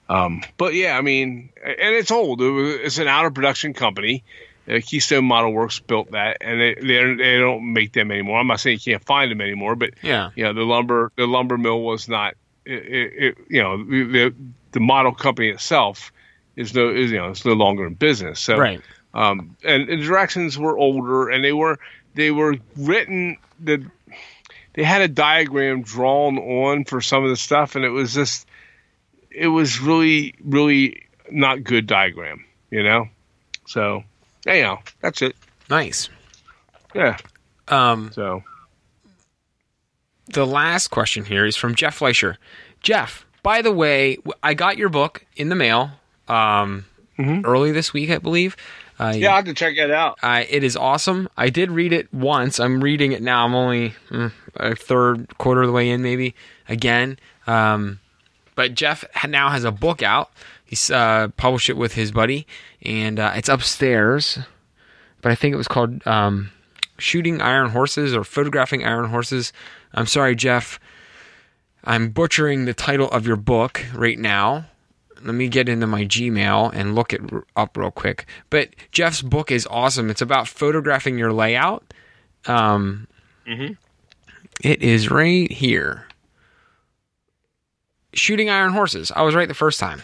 Um, 0.07 0.41
but 0.55 0.73
yeah, 0.73 0.97
I 0.97 1.01
mean, 1.01 1.49
and 1.61 1.95
it's 1.95 2.11
old. 2.11 2.41
It 2.41 2.49
was, 2.49 2.75
it's 2.75 2.97
an 2.97 3.09
out 3.09 3.25
of 3.25 3.33
production 3.33 3.73
company. 3.73 4.23
Uh, 4.67 4.79
Keystone 4.85 5.25
Model 5.25 5.53
Works 5.53 5.79
built 5.79 6.11
that, 6.11 6.37
and 6.41 6.59
they 6.59 6.75
they 6.75 7.37
don't 7.39 7.71
make 7.73 7.93
them 7.93 8.11
anymore. 8.11 8.39
I'm 8.39 8.47
not 8.47 8.59
saying 8.59 8.79
you 8.83 8.93
can't 8.93 9.05
find 9.05 9.31
them 9.31 9.41
anymore, 9.41 9.75
but 9.75 9.91
Yeah. 10.01 10.31
you 10.35 10.43
know 10.43 10.53
the 10.53 10.63
lumber 10.63 11.11
the 11.15 11.25
lumber 11.25 11.57
mill 11.57 11.81
was 11.81 12.07
not 12.09 12.33
it, 12.65 12.73
it, 12.83 13.13
it, 13.23 13.37
you 13.49 13.61
know 13.63 13.77
the 13.83 14.33
the 14.71 14.79
model 14.81 15.13
company 15.13 15.49
itself 15.49 16.11
is 16.57 16.73
no 16.73 16.89
is 16.89 17.11
you 17.11 17.17
know 17.17 17.29
it's 17.29 17.45
no 17.45 17.53
longer 17.53 17.85
in 17.87 17.93
business 17.93 18.39
so 18.41 18.57
Right. 18.57 18.81
um 19.13 19.55
and, 19.63 19.89
and 19.89 20.01
the 20.01 20.05
directions 20.05 20.57
were 20.57 20.77
older 20.77 21.29
and 21.29 21.43
they 21.45 21.53
were 21.53 21.79
they 22.15 22.31
were 22.31 22.57
written 22.75 23.37
the 23.59 23.85
they 24.73 24.83
had 24.83 25.01
a 25.01 25.07
diagram 25.07 25.83
drawn 25.83 26.37
on 26.37 26.83
for 26.83 26.99
some 26.99 27.23
of 27.23 27.29
the 27.29 27.37
stuff 27.37 27.75
and 27.75 27.85
it 27.85 27.89
was 27.89 28.13
just 28.13 28.45
it 29.31 29.47
was 29.47 29.79
really 29.79 30.35
really 30.43 31.03
not 31.31 31.63
good 31.63 31.87
diagram 31.87 32.43
you 32.69 32.83
know 32.83 33.07
so 33.65 34.03
anyhow 34.47 34.79
that's 35.01 35.21
it 35.21 35.35
Nice. 35.69 36.09
yeah 36.95 37.17
Um, 37.67 38.11
so 38.13 38.43
the 40.27 40.45
last 40.45 40.87
question 40.89 41.25
here 41.25 41.45
is 41.45 41.55
from 41.55 41.75
Jeff 41.75 41.95
Fleischer. 41.95 42.37
Jeff, 42.81 43.25
by 43.43 43.61
the 43.61 43.71
way, 43.71 44.17
I 44.43 44.53
got 44.53 44.77
your 44.77 44.89
book 44.89 45.25
in 45.35 45.49
the 45.49 45.55
mail. 45.55 45.91
Um, 46.27 46.85
Mhm. 47.17 47.45
early 47.45 47.71
this 47.71 47.93
week, 47.93 48.09
I 48.09 48.17
believe. 48.17 48.55
Uh, 48.99 49.13
Yeah, 49.15 49.33
I 49.33 49.35
have 49.37 49.45
to 49.45 49.53
check 49.53 49.75
that 49.77 49.91
out. 49.91 50.17
uh, 50.23 50.43
it 50.49 50.63
is 50.63 50.75
awesome. 50.75 51.29
I 51.37 51.49
did 51.49 51.71
read 51.71 51.93
it 51.93 52.13
once. 52.13 52.59
I'm 52.59 52.81
reading 52.83 53.11
it 53.11 53.21
now. 53.21 53.45
I'm 53.45 53.55
only 53.55 53.95
mm, 54.09 54.31
a 54.55 54.75
third 54.75 55.37
quarter 55.37 55.61
of 55.61 55.67
the 55.67 55.73
way 55.73 55.89
in, 55.89 56.01
maybe 56.01 56.35
again. 56.67 57.17
Um, 57.45 57.99
but 58.55 58.73
Jeff 58.73 59.05
now 59.27 59.49
has 59.49 59.63
a 59.63 59.71
book 59.71 60.01
out. 60.03 60.31
He's 60.67 60.91
uh, 60.91 61.29
published 61.37 61.69
it 61.69 61.77
with 61.77 61.93
his 61.93 62.11
buddy, 62.11 62.45
and 62.81 63.19
uh, 63.19 63.31
it's 63.35 63.49
upstairs. 63.49 64.37
But 65.21 65.31
I 65.31 65.35
think 65.35 65.53
it 65.53 65.57
was 65.57 65.67
called 65.67 66.05
um, 66.05 66.51
"Shooting 66.97 67.41
Iron 67.41 67.69
Horses" 67.69 68.13
or 68.13 68.23
"Photographing 68.23 68.83
Iron 68.85 69.05
Horses." 69.09 69.53
I'm 69.93 70.05
sorry, 70.05 70.35
Jeff. 70.35 70.79
I'm 71.83 72.09
butchering 72.09 72.65
the 72.65 72.73
title 72.73 73.09
of 73.11 73.25
your 73.25 73.37
book 73.37 73.85
right 73.95 74.19
now. 74.19 74.65
Let 75.23 75.33
me 75.33 75.47
get 75.47 75.69
into 75.69 75.87
my 75.87 76.03
Gmail 76.03 76.71
and 76.73 76.93
look 76.95 77.13
it 77.13 77.21
up 77.55 77.77
real 77.77 77.89
quick. 77.91 78.25
But 78.49 78.69
Jeff's 78.91 79.21
book 79.21 79.49
is 79.51 79.65
awesome. 79.71 80.09
It's 80.09 80.21
about 80.21 80.47
photographing 80.49 81.17
your 81.17 81.31
layout. 81.33 81.93
Um, 82.45 83.07
Mhm. 83.47 83.77
it 84.61 84.81
is 84.83 85.09
right 85.09 85.49
here. 85.51 86.06
Shooting 88.17 88.49
Iron 88.49 88.71
Horses. 88.73 89.11
I 89.15 89.21
was 89.21 89.35
right 89.35 89.47
the 89.47 89.53
first 89.53 89.79
time. 89.79 90.01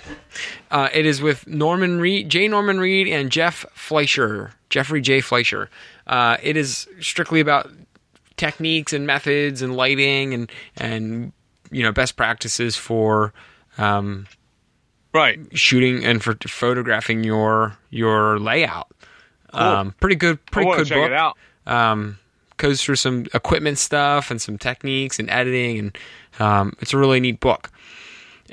Uh, 0.71 0.89
it 0.93 1.05
is 1.05 1.21
with 1.21 1.47
Norman 1.47 1.99
Reed, 1.99 2.29
J. 2.29 2.47
Norman 2.47 2.79
Reed, 2.79 3.07
and 3.07 3.31
Jeff 3.31 3.65
Fleischer, 3.73 4.51
Jeffrey 4.69 5.01
J. 5.01 5.19
Fleischer. 5.19 5.69
Uh, 6.07 6.37
it 6.41 6.55
is 6.57 6.87
strictly 6.99 7.39
about 7.39 7.69
techniques 8.37 8.93
and 8.93 9.05
methods 9.07 9.61
and 9.61 9.75
lighting 9.75 10.33
and 10.33 10.51
and 10.77 11.31
you 11.71 11.83
know 11.83 11.91
best 11.91 12.15
practices 12.15 12.75
for 12.75 13.33
um, 13.77 14.27
Right. 15.13 15.39
shooting 15.57 16.03
and 16.03 16.23
for 16.23 16.35
photographing 16.47 17.23
your 17.23 17.77
your 17.89 18.39
layout. 18.39 18.87
Um, 19.53 19.93
pretty 19.99 20.15
good, 20.15 20.43
pretty 20.47 20.71
good 20.71 20.87
check 20.87 20.97
book. 20.97 21.11
it 21.11 21.13
out. 21.13 21.37
Um, 21.67 22.17
goes 22.57 22.81
through 22.83 22.95
some 22.95 23.25
equipment 23.33 23.77
stuff 23.77 24.31
and 24.31 24.41
some 24.41 24.57
techniques 24.57 25.19
and 25.19 25.29
editing, 25.29 25.77
and 25.79 25.97
um, 26.39 26.75
it's 26.79 26.93
a 26.93 26.97
really 26.97 27.19
neat 27.19 27.39
book. 27.39 27.69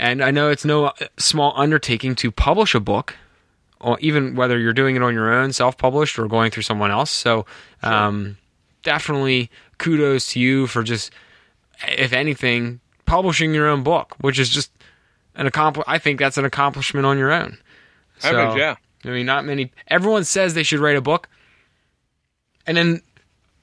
And 0.00 0.24
I 0.24 0.30
know 0.30 0.48
it's 0.48 0.64
no 0.64 0.86
uh, 0.86 0.92
small 1.18 1.52
undertaking 1.56 2.14
to 2.16 2.30
publish 2.30 2.74
a 2.74 2.80
book, 2.80 3.14
or 3.80 4.00
even 4.00 4.34
whether 4.34 4.58
you're 4.58 4.72
doing 4.72 4.96
it 4.96 5.02
on 5.02 5.12
your 5.12 5.30
own, 5.30 5.52
self-published, 5.52 6.18
or 6.18 6.26
going 6.26 6.50
through 6.50 6.62
someone 6.62 6.90
else. 6.90 7.10
So, 7.10 7.44
um, 7.82 8.38
definitely 8.82 9.50
kudos 9.76 10.28
to 10.32 10.40
you 10.40 10.66
for 10.66 10.82
just, 10.82 11.12
if 11.86 12.14
anything, 12.14 12.80
publishing 13.04 13.52
your 13.52 13.68
own 13.68 13.82
book, 13.82 14.16
which 14.22 14.38
is 14.38 14.48
just 14.48 14.72
an 15.34 15.46
accompli- 15.46 15.84
I 15.86 15.98
think 15.98 16.18
that's 16.18 16.38
an 16.38 16.46
accomplishment 16.46 17.04
on 17.04 17.18
your 17.18 17.30
own. 17.30 17.58
I 18.22 18.30
think, 18.46 18.58
yeah. 18.58 18.76
I 19.04 19.08
mean, 19.08 19.26
not 19.26 19.44
many. 19.44 19.70
Everyone 19.88 20.24
says 20.24 20.54
they 20.54 20.62
should 20.62 20.80
write 20.80 20.96
a 20.96 21.02
book, 21.02 21.28
and 22.66 22.74
then 22.74 23.02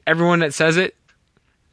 everyone 0.06 0.40
that 0.40 0.54
says 0.54 0.78
it 0.78 0.96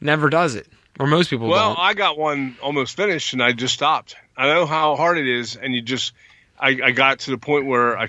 never 0.01 0.31
does 0.31 0.55
it, 0.55 0.67
or 0.99 1.07
most 1.07 1.31
people 1.31 1.49
Well, 1.49 1.75
don't. 1.75 1.79
I 1.83 1.95
got 1.95 2.19
one 2.19 2.57
almost 2.63 2.97
finished, 2.97 3.33
and 3.33 3.43
I 3.43 3.53
just 3.53 3.75
stopped. 3.75 4.17
I 4.37 4.47
know 4.53 4.67
how 4.67 4.97
hard 4.97 5.19
it 5.19 5.27
is, 5.29 5.57
and 5.57 5.75
you 5.75 5.83
just, 5.83 6.13
I, 6.59 6.79
I 6.85 6.91
got 6.93 7.21
to 7.21 7.31
the 7.31 7.39
point 7.39 7.67
where 7.67 7.99
I, 7.99 8.05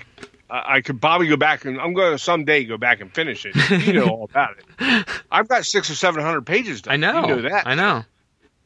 I 0.50 0.76
I 0.76 0.80
could 0.80 1.00
probably 1.00 1.26
go 1.28 1.36
back 1.36 1.64
and 1.64 1.80
I'm 1.80 1.92
going 1.94 2.12
to 2.12 2.18
someday 2.18 2.64
go 2.64 2.76
back 2.78 3.00
and 3.00 3.12
finish 3.12 3.44
it. 3.46 3.54
You 3.86 3.92
know 3.94 4.06
all 4.08 4.24
about 4.24 4.56
it. 4.58 5.08
I've 5.30 5.48
got 5.48 5.64
six 5.64 5.90
or 5.90 5.94
seven 5.96 6.22
hundred 6.22 6.46
pages 6.46 6.82
done. 6.82 6.92
I 6.94 6.96
know. 6.96 7.20
You 7.22 7.26
know 7.36 7.42
that, 7.48 7.66
I 7.66 7.74
know. 7.74 8.04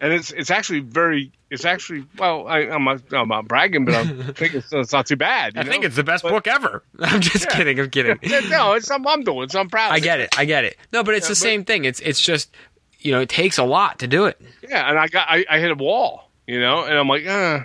and 0.01 0.13
it's 0.13 0.31
it's 0.31 0.51
actually 0.51 0.81
very. 0.81 1.33
It's 1.51 1.65
actually 1.65 2.05
well. 2.17 2.47
I, 2.47 2.61
I'm 2.61 2.85
not, 2.85 3.01
I'm 3.13 3.27
not 3.29 3.49
bragging, 3.49 3.85
but 3.85 3.95
I 3.95 4.05
think 4.05 4.55
it's, 4.55 4.73
it's 4.73 4.93
not 4.93 5.07
too 5.07 5.17
bad. 5.17 5.55
you 5.57 5.63
I 5.63 5.65
think 5.65 5.85
it's 5.85 5.97
the 5.97 6.05
best 6.05 6.23
But- 6.23 6.31
book 6.31 6.47
ever. 6.47 6.85
I'm 7.01 7.21
just 7.21 7.47
Yeah. 7.51 7.57
kidding. 7.57 7.81
I'm 7.81 7.91
kidding. 7.91 8.19
no, 8.51 8.75
it's 8.75 8.87
something 8.87 9.11
I'm 9.11 9.23
doing. 9.25 9.49
So 9.49 9.59
I'm 9.59 9.69
proud. 9.69 9.89
Of 9.89 9.95
I 9.95 9.97
it. 9.97 10.01
get 10.03 10.21
it. 10.21 10.39
I 10.39 10.45
get 10.45 10.65
it. 10.65 10.77
No, 10.93 11.03
but 11.03 11.15
it's 11.15 11.25
Yeah, 11.27 11.31
the 11.31 11.33
but- 11.33 11.37
same 11.39 11.65
thing. 11.65 11.87
It's 11.87 11.99
it's 12.01 12.21
just 12.21 12.55
you 13.01 13.13
know 13.13 13.21
it 13.21 13.29
takes 13.29 13.59
a 13.59 13.65
lot 13.65 13.99
to 14.01 14.07
do 14.07 14.27
it. 14.27 14.41
Yeah, 14.69 14.89
and 14.89 14.99
I 14.99 15.09
got 15.09 15.27
I, 15.29 15.45
I 15.51 15.59
hit 15.59 15.71
a 15.71 15.75
wall, 15.75 16.31
you 16.47 16.61
know, 16.61 16.85
and 16.85 16.97
I'm 16.99 17.09
like, 17.09 17.27
uh, 17.27 17.61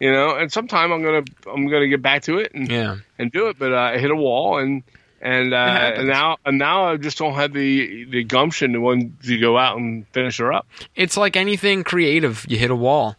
you 0.00 0.10
know, 0.12 0.36
and 0.36 0.50
sometime 0.52 0.92
I'm 0.92 1.02
gonna 1.02 1.22
I'm 1.52 1.66
gonna 1.68 1.88
get 1.88 2.02
back 2.02 2.22
to 2.24 2.38
it 2.38 2.52
and 2.54 2.70
Yeah. 2.70 2.96
and 3.18 3.30
do 3.32 3.48
it, 3.48 3.58
but 3.58 3.72
uh, 3.72 3.76
I 3.76 3.98
hit 3.98 4.10
a 4.10 4.16
wall 4.16 4.58
and 4.58 4.82
and 5.20 5.52
uh, 5.52 5.56
and 5.96 6.06
now 6.08 6.36
and 6.44 6.58
now 6.58 6.84
I 6.84 6.96
just 6.96 7.18
don't 7.18 7.34
have 7.34 7.52
the 7.52 8.04
the 8.04 8.24
gumption 8.24 8.72
to 8.74 8.80
want 8.80 9.22
to 9.24 9.38
go 9.38 9.58
out 9.58 9.76
and 9.78 10.06
finish 10.08 10.38
her 10.38 10.52
up. 10.52 10.66
It's 10.94 11.16
like 11.16 11.36
anything 11.36 11.84
creative. 11.84 12.44
You 12.48 12.56
hit 12.58 12.70
a 12.70 12.76
wall. 12.76 13.16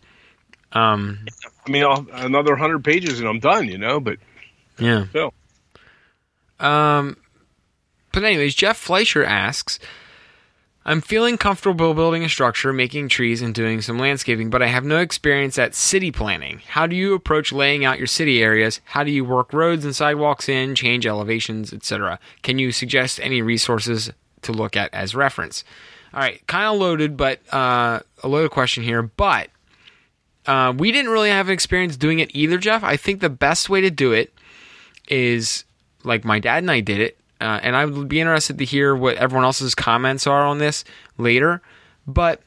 Um. 0.72 1.20
I 1.67 1.72
mean, 1.72 1.84
I'll, 1.84 2.05
another 2.13 2.55
hundred 2.55 2.84
pages 2.84 3.20
and 3.20 3.28
I'm 3.28 3.39
done, 3.39 3.67
you 3.67 3.78
know. 3.78 3.99
But 3.99 4.17
Yeah. 4.80 5.05
still, 5.09 5.34
Um, 6.59 7.17
but 8.11 8.24
anyways, 8.24 8.55
Jeff 8.55 8.78
Fleischer 8.78 9.24
asks, 9.24 9.80
I'm 10.86 11.01
feeling 11.01 11.38
comfortable 11.38 11.93
building 11.93 12.23
a 12.23 12.30
structure, 12.30 12.71
making 12.71 13.09
trees, 13.09 13.41
and 13.41 13.53
doing 13.53 13.82
some 13.82 13.99
landscaping, 13.99 14.49
but 14.49 14.61
I 14.61 14.67
have 14.67 14.86
no 14.86 14.99
experience 14.99 15.59
at 15.59 15.75
city 15.75 16.11
planning. 16.11 16.61
How 16.67 16.88
do 16.88 16.95
you 16.95 17.13
approach 17.13 17.51
laying 17.51 17.84
out 17.84 17.97
your 17.97 18.07
city 18.07 18.41
areas? 18.41 18.80
How 18.86 19.03
do 19.03 19.11
you 19.11 19.25
work 19.25 19.51
roads 19.51 19.84
and 19.84 19.95
sidewalks 19.95 20.47
in, 20.47 20.75
change 20.75 21.05
elevations, 21.05 21.73
etc.? 21.73 22.17
Can 22.43 22.59
you 22.59 22.71
suggest 22.71 23.19
any 23.19 23.41
resources 23.41 24.11
to 24.43 24.51
look 24.53 24.77
at 24.77 24.93
as 24.93 25.13
reference? 25.13 25.63
All 26.13 26.21
right, 26.21 26.45
kind 26.47 26.73
of 26.73 26.80
loaded, 26.80 27.17
but 27.17 27.39
uh, 27.53 27.99
a 28.23 28.27
loaded 28.27 28.51
question 28.51 28.84
here, 28.84 29.03
but 29.03 29.49
uh, 30.47 30.73
we 30.75 30.91
didn't 30.91 31.11
really 31.11 31.30
have 31.30 31.49
experience 31.49 31.97
doing 31.97 32.17
it 32.19 32.34
either, 32.34 32.57
Jeff. 32.57 32.84
I 32.84 32.97
think 32.97 33.19
the 33.19 33.30
best 33.30 33.69
way 33.69 33.82
to 33.82 33.91
do 33.91 34.13
it 34.13 34.34
is 35.07 35.65
like 36.03 36.25
my 36.25 36.39
dad 36.39 36.63
and 36.63 36.71
I 36.71 36.80
did 36.80 36.99
it, 36.99 37.18
uh, 37.41 37.59
and 37.61 37.75
I 37.75 37.85
would 37.85 38.07
be 38.07 38.19
interested 38.19 38.57
to 38.57 38.65
hear 38.65 38.95
what 38.95 39.15
everyone 39.17 39.45
else's 39.45 39.75
comments 39.75 40.27
are 40.27 40.45
on 40.45 40.57
this 40.57 40.83
later. 41.17 41.61
But, 42.05 42.41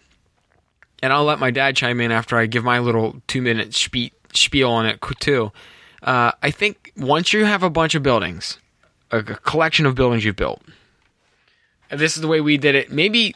and 1.03 1.13
I'll 1.13 1.25
let 1.25 1.39
my 1.39 1.51
dad 1.51 1.77
chime 1.77 2.01
in 2.01 2.13
after 2.13 2.37
I 2.37 2.47
give 2.47 2.65
my 2.65 2.79
little 2.79 3.23
two 3.27 3.43
minute 3.43 3.71
spie- 3.71 4.13
spiel 4.35 4.71
on 4.71 4.87
it 4.87 5.01
too. 5.21 5.53
Uh, 6.03 6.33
I 6.43 6.51
think 6.51 6.93
once 6.97 7.33
you 7.33 7.45
have 7.45 7.63
a 7.63 7.71
bunch 7.71 7.95
of 7.95 8.03
buildings, 8.03 8.59
a, 9.11 9.23
collection 9.23 9.87
of 9.87 9.95
buildings 9.95 10.25
you've 10.25 10.37
built, 10.37 10.61
and 11.91 12.01
this 12.01 12.17
is 12.17 12.23
the 12.23 12.29
way 12.29 12.41
we 12.41 12.57
did 12.57 12.75
it. 12.75 12.91
Maybe 12.91 13.35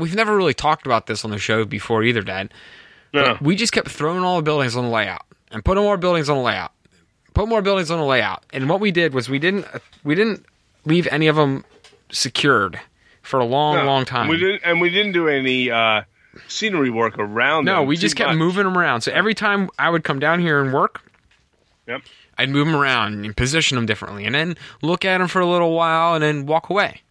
we've 0.00 0.14
never 0.14 0.36
really 0.36 0.54
talked 0.54 0.86
about 0.86 1.06
this 1.06 1.24
on 1.24 1.30
the 1.30 1.38
show 1.38 1.64
before 1.64 2.02
either, 2.02 2.22
Dad. 2.22 2.52
yeah, 3.12 3.38
We 3.40 3.54
just 3.54 3.72
kept 3.72 3.88
throwing 3.90 4.24
all 4.24 4.36
the 4.36 4.42
buildings 4.42 4.74
on 4.74 4.84
the 4.84 4.90
layout 4.90 5.24
and 5.50 5.64
putting 5.64 5.84
more 5.84 5.96
buildings 5.96 6.28
on 6.28 6.36
the 6.38 6.42
layout, 6.42 6.72
put 7.32 7.48
more 7.48 7.62
buildings 7.62 7.90
on 7.90 7.98
the 7.98 8.04
layout. 8.04 8.42
And 8.52 8.68
what 8.68 8.80
we 8.80 8.90
did 8.90 9.14
was 9.14 9.28
we 9.28 9.38
didn't 9.38 9.66
we 10.02 10.14
didn't 10.14 10.44
leave 10.84 11.06
any 11.08 11.26
of 11.26 11.36
them 11.36 11.64
secured 12.10 12.80
for 13.22 13.40
a 13.40 13.44
long, 13.44 13.76
No, 13.76 13.84
long 13.86 14.04
time. 14.04 14.28
We 14.28 14.36
didn't, 14.38 14.62
and 14.64 14.80
we 14.80 14.90
didn't 14.90 15.12
do 15.12 15.28
any 15.28 15.70
uh, 15.70 16.02
scenery 16.48 16.90
work 16.90 17.18
around. 17.18 17.64
no, 17.64 17.82
we 17.82 17.96
just 17.96 18.16
kept 18.16 18.28
much. 18.30 18.36
moving 18.38 18.64
them 18.64 18.76
around. 18.76 19.00
So 19.02 19.12
every 19.12 19.34
time 19.34 19.70
I 19.78 19.90
would 19.90 20.04
come 20.04 20.18
down 20.18 20.40
here 20.40 20.62
and 20.62 20.72
work, 20.72 21.00
Yep. 21.86 22.02
I'd 22.38 22.48
move 22.50 22.66
them 22.66 22.74
around 22.76 23.24
and 23.24 23.36
position 23.36 23.76
them 23.76 23.84
differently, 23.86 24.24
and 24.24 24.34
then 24.34 24.56
look 24.82 25.04
at 25.04 25.18
them 25.18 25.28
for 25.28 25.40
a 25.40 25.46
little 25.46 25.72
while, 25.74 26.14
and 26.14 26.22
then 26.22 26.46
walk 26.46 26.70
away. 26.70 27.02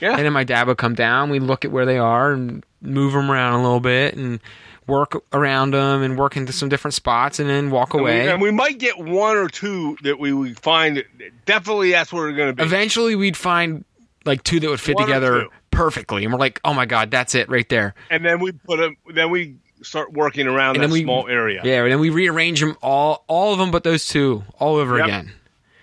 Yeah. 0.00 0.16
And 0.16 0.24
then 0.24 0.32
my 0.32 0.44
dad 0.44 0.66
would 0.68 0.78
come 0.78 0.94
down. 0.94 1.30
We'd 1.30 1.42
look 1.42 1.64
at 1.64 1.70
where 1.72 1.84
they 1.86 1.98
are 1.98 2.32
and 2.32 2.64
move 2.80 3.12
them 3.12 3.30
around 3.30 3.54
a 3.60 3.62
little 3.62 3.80
bit, 3.80 4.14
and 4.16 4.40
work 4.86 5.22
around 5.32 5.72
them, 5.72 6.02
and 6.02 6.18
work 6.18 6.36
into 6.36 6.52
some 6.52 6.68
different 6.68 6.94
spots, 6.94 7.38
and 7.38 7.48
then 7.48 7.70
walk 7.70 7.94
And 7.94 8.02
we, 8.04 8.10
away. 8.10 8.28
and 8.30 8.40
we 8.42 8.50
might 8.50 8.78
get 8.78 8.98
one 8.98 9.36
or 9.36 9.48
two 9.48 9.96
that 10.02 10.18
we 10.18 10.32
would 10.32 10.58
find 10.60 10.96
that 10.98 11.06
definitely 11.46 11.90
that's 11.92 12.12
where 12.12 12.24
we're 12.24 12.32
going 12.36 12.48
to 12.50 12.54
be. 12.54 12.62
Eventually, 12.62 13.14
we'd 13.16 13.36
find 13.36 13.84
like 14.24 14.42
two 14.42 14.60
that 14.60 14.68
would 14.68 14.80
fit 14.80 14.96
One 14.96 15.06
together 15.06 15.46
perfectly, 15.70 16.24
and 16.24 16.32
we're 16.32 16.38
like, 16.38 16.60
"Oh 16.64 16.74
my 16.74 16.86
god, 16.86 17.10
that's 17.10 17.34
it 17.34 17.48
right 17.48 17.68
there." 17.68 17.94
and 18.10 18.24
then 18.24 18.40
we 18.40 18.52
put 18.52 18.78
them. 18.78 18.96
Then 19.12 19.30
we 19.30 19.56
start 19.82 20.12
working 20.12 20.46
around 20.46 20.76
And 20.76 20.82
that 20.82 20.86
then 20.88 20.92
we- 20.92 21.02
small 21.02 21.28
area. 21.28 21.60
Yeah, 21.64 21.82
and 21.82 21.92
then 21.92 22.00
we 22.00 22.08
rearrange 22.08 22.60
them 22.60 22.74
all, 22.80 23.22
all 23.26 23.52
of 23.52 23.58
them, 23.58 23.70
but 23.70 23.84
those 23.84 24.06
two, 24.08 24.42
all 24.58 24.76
over 24.76 24.96
Yep. 24.96 25.06
again. 25.06 25.32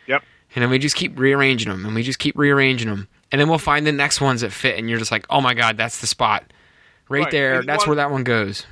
Yep. 0.08 0.24
And 0.56 0.64
then 0.64 0.70
we 0.72 0.80
just 0.80 0.96
keep 0.96 1.20
rearranging 1.20 1.72
them, 1.72 1.86
and 1.86 1.94
we 1.94 2.02
just 2.02 2.18
keep 2.18 2.36
rearranging 2.38 2.90
them, 2.90 3.08
and 3.32 3.40
then 3.40 3.48
we'll 3.48 3.60
find 3.60 3.86
the 3.86 3.92
next 3.92 4.20
ones 4.20 4.42
that 4.42 4.52
fit, 4.52 4.80
and 4.80 4.90
you're 4.90 4.98
just 4.98 5.12
like, 5.12 5.26
"Oh 5.30 5.40
my 5.40 5.54
god, 5.54 5.78
that's 5.78 6.02
the 6.02 6.08
spot, 6.08 6.46
right, 7.10 7.24
Right. 7.24 7.32
there. 7.32 7.60
And 7.60 7.70
That's 7.70 7.82
want- 7.82 7.90
where 7.90 7.96
that 7.98 8.10
one 8.12 8.24
goes." 8.24 8.66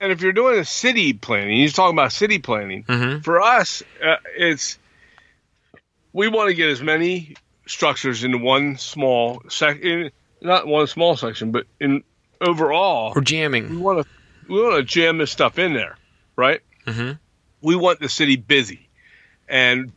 And 0.00 0.12
if 0.12 0.20
you're 0.20 0.32
doing 0.32 0.58
a 0.58 0.64
city 0.64 1.12
planning, 1.12 1.58
you're 1.60 1.70
talking 1.70 1.96
about 1.96 2.12
city 2.12 2.38
planning. 2.38 2.84
Mhm. 2.84 3.24
For 3.24 3.40
us, 3.42 3.82
uh, 4.02 4.16
it's 4.36 4.78
we 6.12 6.28
want 6.28 6.48
to 6.48 6.54
get 6.54 6.68
as 6.70 6.82
many 6.82 7.34
structures 7.66 8.24
into 8.24 8.38
one 8.38 8.76
small 8.78 9.42
section, 9.48 10.10
not 10.40 10.66
one 10.66 10.86
small 10.86 11.16
section, 11.16 11.50
but 11.50 11.66
in 11.80 12.02
overall, 12.40 13.12
Or 13.14 13.20
we 13.20 13.24
jamming. 13.24 13.80
want 13.80 14.02
to 14.02 14.08
we 14.48 14.62
want 14.62 14.76
to 14.76 14.82
jam 14.84 15.18
this 15.18 15.30
stuff 15.30 15.58
in 15.58 15.72
there, 15.74 15.96
right? 16.36 16.60
hmm 16.86 17.12
we 17.60 17.74
want 17.74 17.98
the 17.98 18.08
city 18.08 18.36
busy 18.36 18.88
and 19.48 19.90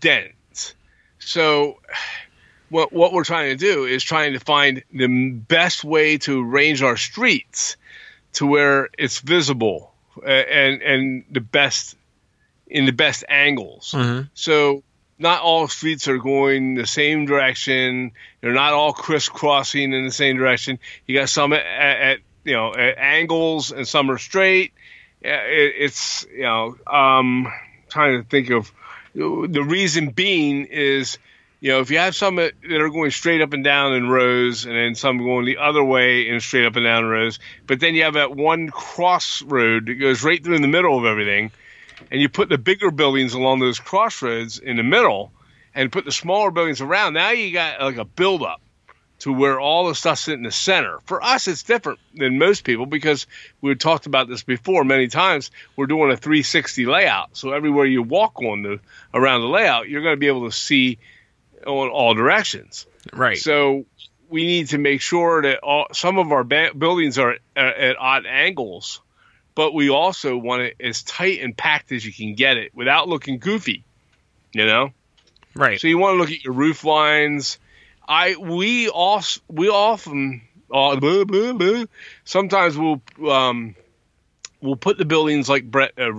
dense. 0.00 0.74
So 1.20 1.78
what 2.70 2.92
what 2.92 3.12
we're 3.12 3.24
trying 3.24 3.50
to 3.50 3.56
do 3.56 3.84
is 3.84 4.02
trying 4.02 4.32
to 4.32 4.40
find 4.40 4.82
the 4.92 5.30
best 5.30 5.84
way 5.84 6.18
to 6.18 6.42
arrange 6.44 6.82
our 6.82 6.96
streets 6.96 7.76
to 8.34 8.46
where 8.46 8.88
it's 8.98 9.20
visible 9.20 9.92
uh, 10.22 10.28
and 10.28 10.82
and 10.82 11.24
the 11.30 11.40
best 11.40 11.96
in 12.66 12.86
the 12.86 12.92
best 12.92 13.24
angles. 13.28 13.92
hmm 13.96 14.22
So 14.34 14.82
not 15.18 15.42
all 15.42 15.68
streets 15.68 16.08
are 16.08 16.18
going 16.18 16.74
the 16.74 16.86
same 16.86 17.26
direction. 17.26 18.12
They're 18.40 18.52
not 18.52 18.72
all 18.72 18.92
crisscrossing 18.92 19.92
in 19.92 20.04
the 20.04 20.12
same 20.12 20.36
direction. 20.36 20.78
You 21.06 21.18
got 21.18 21.28
some 21.28 21.52
at, 21.52 21.60
at 21.64 22.18
you 22.44 22.54
know 22.54 22.74
at 22.74 22.98
angles 22.98 23.72
and 23.72 23.86
some 23.86 24.10
are 24.10 24.18
straight. 24.18 24.72
It, 25.20 25.74
it's 25.78 26.26
you 26.30 26.42
know 26.42 26.76
um, 26.86 27.52
trying 27.88 28.22
to 28.22 28.28
think 28.28 28.50
of 28.50 28.70
the 29.14 29.62
reason 29.62 30.10
being 30.10 30.66
is 30.66 31.18
you 31.64 31.70
know 31.70 31.80
if 31.80 31.90
you 31.90 31.96
have 31.96 32.14
some 32.14 32.36
that 32.36 32.52
are 32.70 32.90
going 32.90 33.10
straight 33.10 33.40
up 33.40 33.54
and 33.54 33.64
down 33.64 33.94
in 33.94 34.06
rows 34.06 34.66
and 34.66 34.76
then 34.76 34.94
some 34.94 35.16
going 35.16 35.46
the 35.46 35.56
other 35.56 35.82
way 35.82 36.28
in 36.28 36.38
straight 36.38 36.66
up 36.66 36.76
and 36.76 36.84
down 36.84 37.06
rows, 37.06 37.38
but 37.66 37.80
then 37.80 37.94
you 37.94 38.02
have 38.02 38.14
that 38.14 38.36
one 38.36 38.68
crossroad 38.68 39.86
that 39.86 39.94
goes 39.94 40.22
right 40.22 40.44
through 40.44 40.56
in 40.56 40.60
the 40.60 40.68
middle 40.68 40.98
of 40.98 41.06
everything 41.06 41.50
and 42.10 42.20
you 42.20 42.28
put 42.28 42.50
the 42.50 42.58
bigger 42.58 42.90
buildings 42.90 43.32
along 43.32 43.60
those 43.60 43.80
crossroads 43.80 44.58
in 44.58 44.76
the 44.76 44.82
middle 44.82 45.32
and 45.74 45.90
put 45.90 46.04
the 46.04 46.12
smaller 46.12 46.50
buildings 46.50 46.82
around, 46.82 47.14
now 47.14 47.30
you 47.30 47.50
got 47.50 47.80
like 47.80 47.96
a 47.96 48.04
buildup 48.04 48.60
to 49.20 49.32
where 49.32 49.58
all 49.58 49.88
the 49.88 49.94
stuff's 49.94 50.28
in 50.28 50.42
the 50.42 50.52
center. 50.52 50.98
For 51.06 51.22
us, 51.22 51.48
it's 51.48 51.62
different 51.62 51.98
than 52.14 52.36
most 52.36 52.64
people 52.64 52.84
because 52.84 53.26
we've 53.62 53.78
talked 53.78 54.04
about 54.04 54.28
this 54.28 54.42
before 54.42 54.84
many 54.84 55.08
times. 55.08 55.50
We're 55.76 55.86
doing 55.86 56.12
a 56.12 56.16
360 56.18 56.84
layout, 56.84 57.38
so 57.38 57.52
everywhere 57.52 57.86
you 57.86 58.02
walk 58.02 58.42
on 58.42 58.62
the 58.62 58.80
around 59.14 59.40
the 59.40 59.48
layout, 59.48 59.88
you're 59.88 60.02
going 60.02 60.12
to 60.12 60.20
be 60.20 60.26
able 60.26 60.44
to 60.44 60.54
see 60.54 60.98
on 61.66 61.88
all 61.88 62.14
directions. 62.14 62.86
Right. 63.12 63.38
So 63.38 63.86
we 64.28 64.46
need 64.46 64.68
to 64.68 64.78
make 64.78 65.00
sure 65.00 65.42
that 65.42 65.58
all, 65.58 65.86
some 65.92 66.18
of 66.18 66.32
our 66.32 66.44
ba- 66.44 66.72
buildings 66.76 67.18
are 67.18 67.36
at, 67.56 67.76
at 67.76 67.96
odd 67.98 68.26
angles 68.26 69.00
but 69.54 69.72
we 69.72 69.88
also 69.88 70.36
want 70.36 70.62
it 70.62 70.76
as 70.80 71.02
tight 71.02 71.40
and 71.40 71.56
packed 71.56 71.92
as 71.92 72.04
you 72.04 72.12
can 72.12 72.34
get 72.34 72.56
it 72.56 72.74
without 72.74 73.08
looking 73.08 73.38
goofy. 73.38 73.84
You 74.52 74.66
know, 74.66 74.90
right? 75.54 75.80
So 75.80 75.88
you 75.88 75.98
want 75.98 76.14
to 76.14 76.18
look 76.18 76.30
at 76.30 76.44
your 76.44 76.54
roof 76.54 76.84
lines. 76.84 77.58
I 78.06 78.36
we 78.36 78.88
also 78.88 79.40
we 79.48 79.68
often 79.68 80.42
uh, 80.70 80.96
blah, 80.96 81.24
blah, 81.24 81.52
blah. 81.52 81.84
sometimes 82.24 82.76
we'll 82.76 83.00
um, 83.28 83.74
we'll 84.60 84.76
put 84.76 84.98
the 84.98 85.04
buildings 85.04 85.48
like 85.48 85.68
Brett 85.68 85.92
uh, 85.98 86.12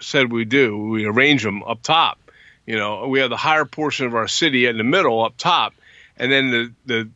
said 0.00 0.32
we 0.32 0.44
do. 0.44 0.76
We 0.76 1.06
arrange 1.06 1.42
them 1.42 1.62
up 1.62 1.82
top. 1.82 2.18
You 2.66 2.76
know, 2.76 3.08
we 3.08 3.20
have 3.20 3.30
the 3.30 3.36
higher 3.36 3.64
portion 3.64 4.06
of 4.06 4.14
our 4.14 4.28
city 4.28 4.66
in 4.66 4.78
the 4.78 4.84
middle 4.84 5.24
up 5.24 5.36
top, 5.36 5.74
and 6.16 6.30
then 6.30 6.50
the 6.50 6.72
the 6.86 7.08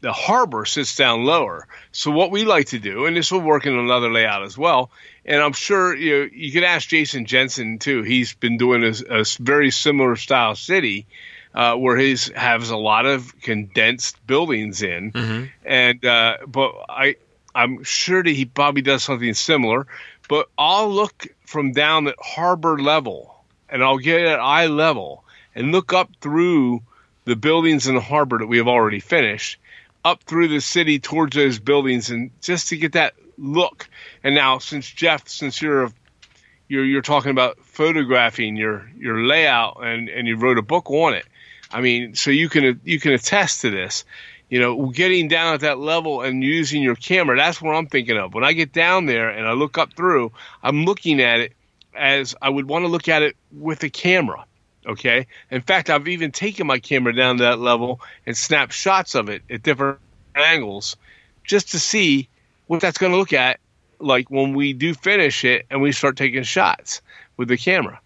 the 0.00 0.12
harbor 0.12 0.64
sits 0.64 0.96
down 0.96 1.24
lower. 1.24 1.66
So 1.92 2.10
what 2.10 2.30
we 2.30 2.44
like 2.44 2.66
to 2.68 2.78
do, 2.78 3.06
and 3.06 3.16
this 3.16 3.30
will 3.30 3.40
work 3.40 3.66
in 3.66 3.78
another 3.78 4.10
layout 4.10 4.42
as 4.42 4.58
well, 4.58 4.90
and 5.24 5.40
I'm 5.40 5.52
sure 5.52 5.94
you 5.94 6.18
know, 6.18 6.28
you 6.32 6.52
could 6.52 6.64
ask 6.64 6.88
Jason 6.88 7.24
Jensen 7.26 7.78
too. 7.78 8.02
He's 8.02 8.34
been 8.34 8.58
doing 8.58 8.84
a, 8.84 9.20
a 9.20 9.24
very 9.40 9.70
similar 9.70 10.16
style 10.16 10.54
city. 10.54 11.06
Uh, 11.54 11.76
where 11.76 11.98
he 11.98 12.16
has 12.34 12.70
a 12.70 12.76
lot 12.78 13.04
of 13.04 13.38
condensed 13.42 14.26
buildings 14.26 14.82
in, 14.82 15.12
mm-hmm. 15.12 15.44
and 15.66 16.02
uh, 16.02 16.38
but 16.46 16.72
I 16.88 17.16
I'm 17.54 17.84
sure 17.84 18.22
that 18.22 18.30
he 18.30 18.44
probably 18.44 18.82
does 18.82 19.02
something 19.02 19.34
similar. 19.34 19.86
But 20.28 20.48
I'll 20.56 20.90
look 20.90 21.26
from 21.44 21.72
down 21.72 22.08
at 22.08 22.14
harbor 22.18 22.78
level, 22.78 23.31
and 23.72 23.82
I'll 23.82 23.98
get 23.98 24.20
at 24.20 24.38
eye 24.38 24.66
level 24.66 25.24
and 25.54 25.72
look 25.72 25.92
up 25.94 26.10
through 26.20 26.82
the 27.24 27.36
buildings 27.36 27.88
in 27.88 27.94
the 27.94 28.00
harbor 28.00 28.38
that 28.38 28.46
we 28.46 28.58
have 28.58 28.68
already 28.68 29.00
finished, 29.00 29.58
up 30.04 30.22
through 30.24 30.48
the 30.48 30.60
city 30.60 30.98
towards 30.98 31.34
those 31.34 31.58
buildings 31.58 32.10
and 32.10 32.30
just 32.42 32.68
to 32.68 32.76
get 32.76 32.92
that 32.92 33.14
look. 33.38 33.88
And 34.22 34.34
now, 34.34 34.58
since 34.58 34.88
Jeff, 34.88 35.26
since 35.26 35.62
you're 35.62 35.84
a, 35.84 35.92
you're 36.68 36.84
you're 36.84 37.02
talking 37.02 37.30
about 37.30 37.58
photographing 37.60 38.56
your 38.56 38.90
your 38.98 39.24
layout 39.24 39.78
and 39.82 40.08
and 40.10 40.28
you 40.28 40.36
wrote 40.36 40.58
a 40.58 40.62
book 40.62 40.90
on 40.90 41.14
it. 41.14 41.24
I 41.70 41.80
mean, 41.80 42.14
so 42.14 42.30
you 42.30 42.50
can 42.50 42.80
you 42.84 43.00
can 43.00 43.12
attest 43.12 43.62
to 43.62 43.70
this. 43.70 44.04
You 44.50 44.60
know, 44.60 44.88
getting 44.88 45.28
down 45.28 45.54
at 45.54 45.60
that 45.60 45.78
level 45.78 46.20
and 46.20 46.44
using 46.44 46.82
your 46.82 46.94
camera. 46.94 47.38
That's 47.38 47.62
what 47.62 47.74
I'm 47.74 47.86
thinking 47.86 48.18
of. 48.18 48.34
When 48.34 48.44
I 48.44 48.52
get 48.52 48.70
down 48.70 49.06
there 49.06 49.30
and 49.30 49.46
I 49.46 49.52
look 49.52 49.78
up 49.78 49.94
through, 49.94 50.32
I'm 50.62 50.84
looking 50.84 51.22
at 51.22 51.40
it 51.40 51.54
as 51.94 52.34
I 52.40 52.48
would 52.48 52.68
want 52.68 52.84
to 52.84 52.88
look 52.88 53.08
at 53.08 53.22
it 53.22 53.36
with 53.52 53.82
a 53.82 53.90
camera. 53.90 54.44
Okay. 54.86 55.26
In 55.50 55.60
fact, 55.60 55.90
I've 55.90 56.08
even 56.08 56.32
taken 56.32 56.66
my 56.66 56.78
camera 56.78 57.14
down 57.14 57.38
to 57.38 57.44
that 57.44 57.58
level 57.58 58.00
and 58.26 58.36
snapped 58.36 58.72
shots 58.72 59.14
of 59.14 59.28
it 59.28 59.42
at 59.50 59.62
different 59.62 59.98
angles 60.34 60.96
just 61.44 61.72
to 61.72 61.78
see 61.78 62.28
what 62.66 62.80
that's 62.80 62.98
going 62.98 63.12
to 63.12 63.18
look 63.18 63.32
at 63.32 63.60
like 63.98 64.30
when 64.30 64.54
we 64.54 64.72
do 64.72 64.94
finish 64.94 65.44
it 65.44 65.66
and 65.70 65.80
we 65.80 65.92
start 65.92 66.16
taking 66.16 66.42
shots 66.42 67.00
with 67.36 67.48
the 67.48 67.56
camera. 67.56 68.00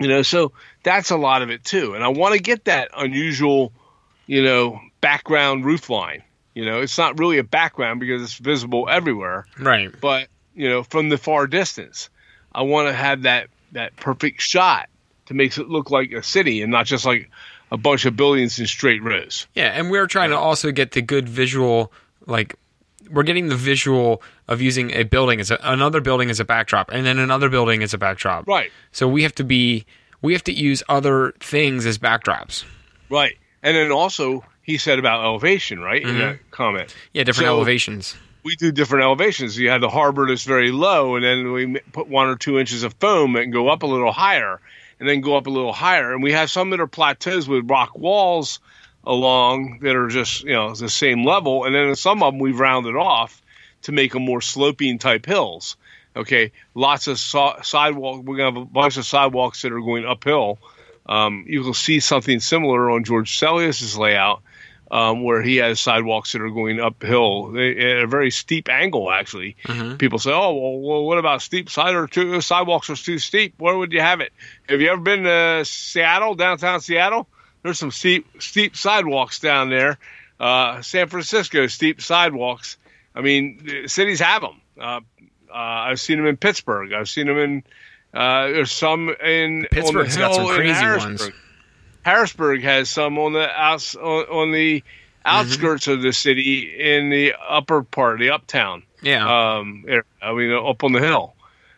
You 0.00 0.08
know, 0.08 0.22
so 0.22 0.52
that's 0.82 1.10
a 1.10 1.16
lot 1.16 1.42
of 1.42 1.50
it 1.50 1.64
too. 1.64 1.94
And 1.94 2.02
I 2.02 2.08
want 2.08 2.34
to 2.34 2.40
get 2.40 2.64
that 2.64 2.90
unusual, 2.96 3.72
you 4.26 4.42
know, 4.42 4.80
background 5.00 5.64
roof 5.64 5.88
line. 5.88 6.22
You 6.54 6.64
know, 6.64 6.80
it's 6.80 6.98
not 6.98 7.18
really 7.18 7.38
a 7.38 7.44
background 7.44 8.00
because 8.00 8.22
it's 8.22 8.34
visible 8.34 8.88
everywhere. 8.88 9.46
Right. 9.58 9.92
But, 10.00 10.28
you 10.54 10.68
know, 10.68 10.82
from 10.82 11.08
the 11.08 11.18
far 11.18 11.46
distance, 11.46 12.10
I 12.54 12.62
want 12.62 12.88
to 12.88 12.94
have 12.94 13.22
that 13.22 13.48
that 13.72 13.96
perfect 13.96 14.40
shot 14.40 14.88
to 15.26 15.34
make 15.34 15.56
it 15.56 15.68
look 15.68 15.90
like 15.90 16.12
a 16.12 16.22
city 16.22 16.62
and 16.62 16.70
not 16.70 16.86
just 16.86 17.04
like 17.04 17.30
a 17.70 17.76
bunch 17.76 18.04
of 18.04 18.16
buildings 18.16 18.58
in 18.58 18.66
straight 18.66 19.02
rows. 19.02 19.46
Yeah, 19.54 19.68
and 19.68 19.90
we're 19.90 20.06
trying 20.06 20.30
to 20.30 20.38
also 20.38 20.70
get 20.70 20.92
the 20.92 21.02
good 21.02 21.28
visual, 21.28 21.92
like 22.26 22.56
we're 23.10 23.22
getting 23.22 23.48
the 23.48 23.56
visual 23.56 24.22
of 24.48 24.60
using 24.60 24.92
a 24.92 25.02
building 25.02 25.40
as 25.40 25.50
a, 25.50 25.58
another 25.62 26.00
building 26.00 26.30
as 26.30 26.40
a 26.40 26.44
backdrop, 26.44 26.90
and 26.92 27.04
then 27.04 27.18
another 27.18 27.48
building 27.48 27.82
as 27.82 27.92
a 27.92 27.98
backdrop. 27.98 28.46
Right. 28.46 28.70
So 28.92 29.08
we 29.08 29.22
have 29.24 29.34
to 29.36 29.44
be 29.44 29.86
we 30.22 30.32
have 30.32 30.44
to 30.44 30.52
use 30.52 30.82
other 30.88 31.34
things 31.40 31.84
as 31.84 31.98
backdrops. 31.98 32.64
Right, 33.10 33.36
and 33.62 33.76
then 33.76 33.90
also 33.92 34.44
he 34.62 34.78
said 34.78 34.98
about 34.98 35.24
elevation, 35.24 35.80
right, 35.80 36.02
mm-hmm. 36.02 36.10
in 36.10 36.18
that 36.18 36.50
comment. 36.50 36.94
Yeah, 37.12 37.24
different 37.24 37.48
so, 37.48 37.56
elevations 37.56 38.14
we 38.44 38.56
do 38.56 38.70
different 38.70 39.04
elevations. 39.04 39.58
You 39.58 39.70
have 39.70 39.80
the 39.80 39.88
harbor 39.88 40.26
that's 40.26 40.44
very 40.44 40.70
low, 40.70 41.16
and 41.16 41.24
then 41.24 41.52
we 41.52 41.80
put 41.92 42.08
one 42.08 42.28
or 42.28 42.36
two 42.36 42.58
inches 42.58 42.82
of 42.82 42.92
foam 42.94 43.36
and 43.36 43.52
go 43.52 43.68
up 43.68 43.82
a 43.82 43.86
little 43.86 44.12
higher 44.12 44.60
and 45.00 45.08
then 45.08 45.22
go 45.22 45.36
up 45.36 45.46
a 45.46 45.50
little 45.50 45.72
higher. 45.72 46.12
And 46.12 46.22
we 46.22 46.32
have 46.32 46.50
some 46.50 46.70
that 46.70 46.80
are 46.80 46.86
plateaus 46.86 47.48
with 47.48 47.68
rock 47.68 47.96
walls 47.96 48.60
along 49.02 49.80
that 49.82 49.96
are 49.96 50.08
just 50.08 50.44
you 50.44 50.52
know 50.52 50.74
the 50.74 50.90
same 50.90 51.24
level, 51.24 51.64
and 51.64 51.74
then 51.74 51.96
some 51.96 52.22
of 52.22 52.32
them 52.34 52.38
we've 52.38 52.60
rounded 52.60 52.96
off 52.96 53.42
to 53.82 53.92
make 53.92 54.12
them 54.12 54.24
more 54.24 54.40
sloping 54.40 54.98
type 54.98 55.26
hills. 55.26 55.76
Okay, 56.16 56.52
lots 56.74 57.08
of 57.08 57.18
so- 57.18 57.58
sidewalk. 57.62 58.22
We're 58.22 58.36
gonna 58.36 58.52
have 58.52 58.62
a 58.62 58.66
bunch 58.66 58.98
of 58.98 59.06
sidewalks 59.06 59.62
that 59.62 59.72
are 59.72 59.80
going 59.80 60.06
uphill. 60.06 60.58
Um, 61.06 61.44
you 61.48 61.62
will 61.62 61.74
see 61.74 62.00
something 62.00 62.40
similar 62.40 62.90
on 62.90 63.04
George 63.04 63.38
Sellios's 63.38 63.98
layout 63.98 64.42
um, 64.94 65.24
where 65.24 65.42
he 65.42 65.56
has 65.56 65.80
sidewalks 65.80 66.32
that 66.32 66.40
are 66.40 66.50
going 66.50 66.78
uphill 66.78 67.48
at 67.56 68.04
a 68.04 68.06
very 68.06 68.30
steep 68.30 68.68
angle. 68.68 69.10
Actually, 69.10 69.56
mm-hmm. 69.64 69.96
people 69.96 70.20
say, 70.20 70.30
"Oh, 70.30 70.54
well, 70.54 70.78
well, 70.78 71.04
what 71.04 71.18
about 71.18 71.42
steep 71.42 71.68
side 71.68 71.96
or 71.96 72.06
two 72.06 72.40
sidewalks 72.40 72.88
are 72.88 72.94
too 72.94 73.18
steep? 73.18 73.54
Where 73.58 73.76
would 73.76 73.92
you 73.92 74.00
have 74.00 74.20
it? 74.20 74.32
Have 74.68 74.80
you 74.80 74.88
ever 74.88 75.00
been 75.00 75.24
to 75.24 75.64
Seattle, 75.64 76.36
downtown 76.36 76.80
Seattle? 76.80 77.26
There's 77.64 77.76
some 77.76 77.90
steep 77.90 78.40
steep 78.40 78.76
sidewalks 78.76 79.40
down 79.40 79.68
there. 79.68 79.98
Uh, 80.38 80.80
San 80.82 81.08
Francisco 81.08 81.66
steep 81.66 82.00
sidewalks. 82.00 82.76
I 83.16 83.20
mean, 83.20 83.88
cities 83.88 84.20
have 84.20 84.42
them. 84.42 84.60
Uh, 84.78 85.00
uh, 85.50 85.90
I've 85.90 86.00
seen 86.00 86.18
them 86.18 86.26
in 86.26 86.36
Pittsburgh. 86.36 86.92
I've 86.92 87.08
seen 87.08 87.26
them 87.26 87.38
in. 87.38 87.64
Uh, 88.12 88.46
there's 88.46 88.70
some 88.70 89.08
in 89.08 89.66
Pittsburgh's 89.72 90.16
got 90.16 90.36
some 90.36 90.46
crazy 90.46 90.86
ones. 90.86 91.30
Harrisburg 92.04 92.62
has 92.62 92.90
some 92.90 93.18
on 93.18 93.32
the 93.32 93.48
outs 93.48 93.96
on, 93.96 94.24
on 94.24 94.52
the 94.52 94.82
outskirts 95.24 95.84
mm-hmm. 95.84 95.94
of 95.94 96.02
the 96.02 96.12
city 96.12 96.74
in 96.78 97.08
the 97.08 97.34
upper 97.34 97.82
part, 97.82 98.14
of 98.14 98.20
the 98.20 98.30
uptown. 98.30 98.82
Yeah. 99.02 99.56
Um, 99.56 99.84
I 100.20 100.32
mean, 100.34 100.52
up 100.52 100.84
on 100.84 100.92
the 100.92 101.00
hill. 101.00 101.34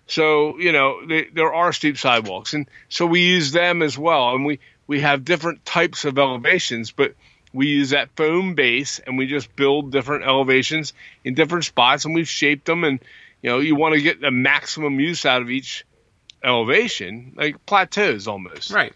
So 0.09 0.59
you 0.59 0.73
know 0.73 1.05
they, 1.07 1.25
there 1.25 1.53
are 1.53 1.73
steep 1.73 1.99
sidewalks, 1.99 2.55
and 2.55 2.69
so 2.89 3.07
we 3.07 3.23
use 3.23 3.51
them 3.53 3.83
as 3.83 3.99
well. 3.99 4.35
And 4.35 4.45
we 4.45 4.61
we 4.87 5.01
have 5.01 5.25
different 5.25 5.65
types 5.65 6.05
of 6.05 6.19
elevations, 6.19 6.93
but 6.93 7.15
we 7.53 7.69
use 7.69 7.91
that 7.91 8.11
foam 8.17 8.55
base, 8.55 9.01
and 9.01 9.19
we 9.19 9.27
just 9.27 9.55
build 9.57 9.91
different 9.91 10.25
elevations 10.25 10.93
in 11.25 11.35
different 11.35 11.65
spots, 11.65 12.05
and 12.05 12.15
we've 12.15 12.29
shaped 12.29 12.67
them. 12.67 12.85
And 12.85 13.01
you 13.43 13.51
know, 13.51 13.59
you 13.59 13.75
want 13.75 13.95
to 13.95 14.01
get 14.01 14.21
the 14.21 14.31
maximum 14.31 15.01
use 15.01 15.27
out 15.27 15.43
of 15.43 15.51
each 15.51 15.85
elevation, 16.45 17.33
like 17.37 17.67
plateaus 17.67 18.29
almost. 18.29 18.71
Right 18.71 18.93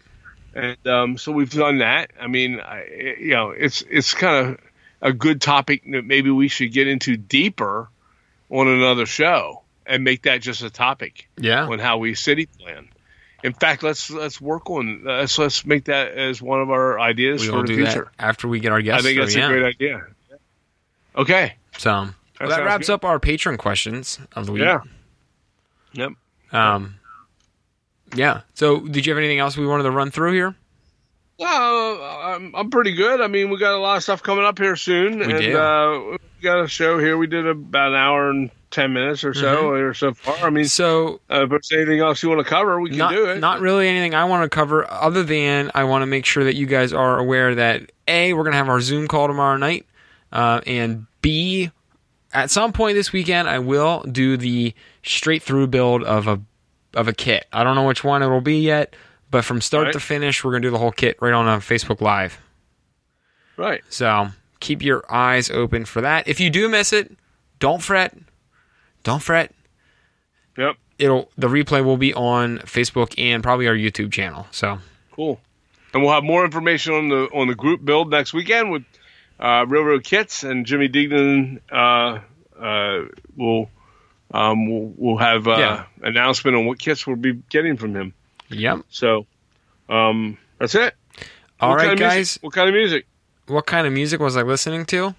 and 0.53 0.87
um, 0.87 1.17
so 1.17 1.31
we've 1.31 1.51
done 1.51 1.79
that. 1.79 2.11
I 2.19 2.27
mean, 2.27 2.59
I, 2.59 3.15
you 3.19 3.31
know, 3.31 3.51
it's 3.51 3.83
it's 3.89 4.13
kind 4.13 4.47
of 4.47 4.59
a 5.01 5.13
good 5.13 5.41
topic 5.41 5.83
that 5.91 6.05
maybe 6.05 6.29
we 6.29 6.47
should 6.47 6.71
get 6.71 6.87
into 6.87 7.17
deeper 7.17 7.89
on 8.49 8.67
another 8.67 9.05
show 9.05 9.61
and 9.85 10.03
make 10.03 10.23
that 10.23 10.41
just 10.41 10.61
a 10.61 10.69
topic. 10.69 11.29
Yeah, 11.37 11.67
on 11.67 11.79
how 11.79 11.97
we 11.97 12.15
city 12.15 12.45
plan. 12.45 12.89
In 13.43 13.53
fact, 13.53 13.81
let's 13.81 14.09
let's 14.11 14.39
work 14.39 14.69
on 14.69 15.03
let's 15.05 15.37
let's 15.37 15.65
make 15.65 15.85
that 15.85 16.11
as 16.11 16.41
one 16.41 16.61
of 16.61 16.69
our 16.69 16.99
ideas 16.99 17.41
we 17.41 17.47
for 17.47 17.65
the 17.65 17.75
future 17.75 18.11
after 18.19 18.47
we 18.47 18.59
get 18.59 18.71
our 18.71 18.81
guests. 18.81 19.03
I 19.03 19.07
think 19.07 19.19
that's 19.19 19.35
yeah. 19.35 19.45
a 19.45 19.49
great 19.49 19.65
idea. 19.65 20.05
Okay, 21.15 21.55
so 21.77 21.91
well, 21.91 22.13
that, 22.39 22.49
that 22.49 22.63
wraps 22.63 22.87
good. 22.87 22.93
up 22.93 23.05
our 23.05 23.19
patron 23.19 23.57
questions 23.57 24.19
of 24.35 24.45
the 24.45 24.51
week. 24.51 24.63
Yeah. 24.63 24.81
Yep. 25.93 26.11
Um, 26.51 26.95
yeah. 28.15 28.41
So, 28.53 28.79
did 28.79 29.05
you 29.05 29.11
have 29.13 29.17
anything 29.17 29.39
else 29.39 29.57
we 29.57 29.65
wanted 29.67 29.83
to 29.83 29.91
run 29.91 30.11
through 30.11 30.33
here? 30.33 30.55
Well, 31.37 32.03
I'm, 32.03 32.55
I'm 32.55 32.69
pretty 32.69 32.93
good. 32.93 33.19
I 33.19 33.27
mean, 33.27 33.49
we 33.49 33.57
got 33.57 33.73
a 33.73 33.79
lot 33.79 33.97
of 33.97 34.03
stuff 34.03 34.21
coming 34.21 34.45
up 34.45 34.59
here 34.59 34.75
soon, 34.75 35.19
We 35.19 35.23
and 35.25 35.37
do. 35.39 35.57
Uh, 35.57 35.99
we 36.11 36.17
got 36.43 36.63
a 36.63 36.67
show 36.67 36.99
here. 36.99 37.17
We 37.17 37.25
did 37.25 37.47
about 37.47 37.89
an 37.89 37.95
hour 37.95 38.29
and 38.29 38.51
ten 38.69 38.93
minutes 38.93 39.23
or 39.23 39.33
so, 39.33 39.55
Mm-hmm. 39.63 39.65
or 39.83 39.93
so 39.95 40.13
far. 40.13 40.37
I 40.45 40.49
mean, 40.51 40.65
So 40.65 41.19
uh, 41.31 41.43
if 41.43 41.49
there's 41.49 41.71
anything 41.71 41.99
else 41.99 42.21
you 42.21 42.29
want 42.29 42.39
to 42.45 42.49
cover, 42.49 42.79
we 42.79 42.89
can 42.89 42.99
not, 42.99 43.11
do 43.13 43.25
it. 43.25 43.39
not 43.39 43.59
really 43.59 43.87
anything 43.87 44.13
I 44.13 44.25
want 44.25 44.43
to 44.43 44.49
cover 44.55 44.89
other 44.91 45.23
than 45.23 45.71
I 45.73 45.85
want 45.85 46.03
to 46.03 46.05
make 46.05 46.25
sure 46.25 46.43
that 46.43 46.55
you 46.55 46.67
guys 46.67 46.93
are 46.93 47.17
aware 47.17 47.55
that 47.55 47.91
A, 48.07 48.33
we're 48.33 48.43
going 48.43 48.53
to 48.53 48.57
have 48.57 48.69
our 48.69 48.81
Zoom 48.81 49.07
call 49.07 49.27
tomorrow 49.27 49.57
night, 49.57 49.87
uh, 50.31 50.61
and 50.67 51.07
B, 51.23 51.71
at 52.33 52.51
some 52.51 52.71
point 52.71 52.95
this 52.95 53.11
weekend, 53.11 53.49
I 53.49 53.57
will 53.59 54.03
do 54.03 54.37
the 54.37 54.75
straight 55.03 55.41
through 55.41 55.67
build 55.67 56.03
of 56.03 56.27
a 56.27 56.39
of 56.93 57.07
a 57.07 57.13
kit. 57.13 57.45
I 57.53 57.63
don't 57.63 57.75
know 57.75 57.85
which 57.87 58.03
one 58.03 58.21
it'll 58.23 58.41
be 58.41 58.59
yet, 58.59 58.95
but 59.29 59.45
from 59.45 59.61
start 59.61 59.85
Right. 59.85 59.93
to 59.93 59.99
finish, 59.99 60.43
we're 60.43 60.51
going 60.51 60.61
to 60.63 60.67
do 60.67 60.71
the 60.71 60.77
whole 60.79 60.91
kit 60.91 61.17
right 61.21 61.33
on 61.33 61.47
a 61.47 61.57
Facebook 61.57 62.01
Live. 62.01 62.37
right. 63.57 63.81
So 63.89 64.27
keep 64.59 64.83
your 64.83 65.03
eyes 65.11 65.49
open 65.49 65.85
for 65.85 66.01
that. 66.01 66.27
If 66.27 66.39
you 66.39 66.49
do 66.49 66.67
miss 66.69 66.93
it, 66.93 67.11
don't 67.59 67.81
fret. 67.81 68.15
Don't 69.03 69.21
fret. 69.21 69.53
Yep. 70.57 70.75
It'll 70.99 71.31
the 71.37 71.47
replay 71.47 71.83
will 71.83 71.97
be 71.97 72.13
on 72.13 72.59
Facebook 72.59 73.13
and 73.17 73.41
probably 73.41 73.67
our 73.67 73.73
YouTube 73.75 74.11
channel. 74.11 74.47
So 74.51 74.79
Cool. 75.11 75.39
And 75.93 76.01
we'll 76.03 76.13
have 76.13 76.23
more 76.23 76.45
information 76.45 76.93
on 76.93 77.09
the 77.09 77.27
on 77.33 77.47
the 77.47 77.55
group 77.55 77.83
build 77.83 78.09
next 78.11 78.33
weekend 78.33 78.71
with 78.71 78.83
uh, 79.39 79.65
Railroad 79.67 80.03
Kits 80.03 80.43
and 80.43 80.65
Jimmy 80.65 80.87
Dignan. 80.89 81.59
Uh, 81.71 82.19
uh, 82.61 83.07
will 83.35 83.69
um, 84.33 84.69
we'll, 84.69 84.93
we'll 84.97 85.17
have 85.17 85.47
uh, 85.47 85.55
Yeah. 85.57 85.83
announcement 86.03 86.55
on 86.57 86.65
what 86.65 86.79
kits 86.79 87.05
we'll 87.05 87.15
be 87.15 87.33
getting 87.49 87.77
from 87.77 87.95
him. 87.95 88.13
yep. 88.49 88.79
So 88.89 89.25
um, 89.89 90.37
that's 90.59 90.75
it. 90.75 90.95
All 91.59 91.69
What 91.69 91.75
right, 91.77 91.87
kind 91.87 91.93
of 91.93 91.99
music- 91.99 92.09
guys. 92.17 92.39
What 92.41 92.53
kind 92.53 92.69
of 92.69 92.73
music? 92.75 93.05
What 93.47 93.65
kind 93.65 93.85
of 93.87 93.93
music 93.93 94.19
was 94.19 94.37
I 94.37 94.41
listening 94.43 94.85
to 94.87 95.13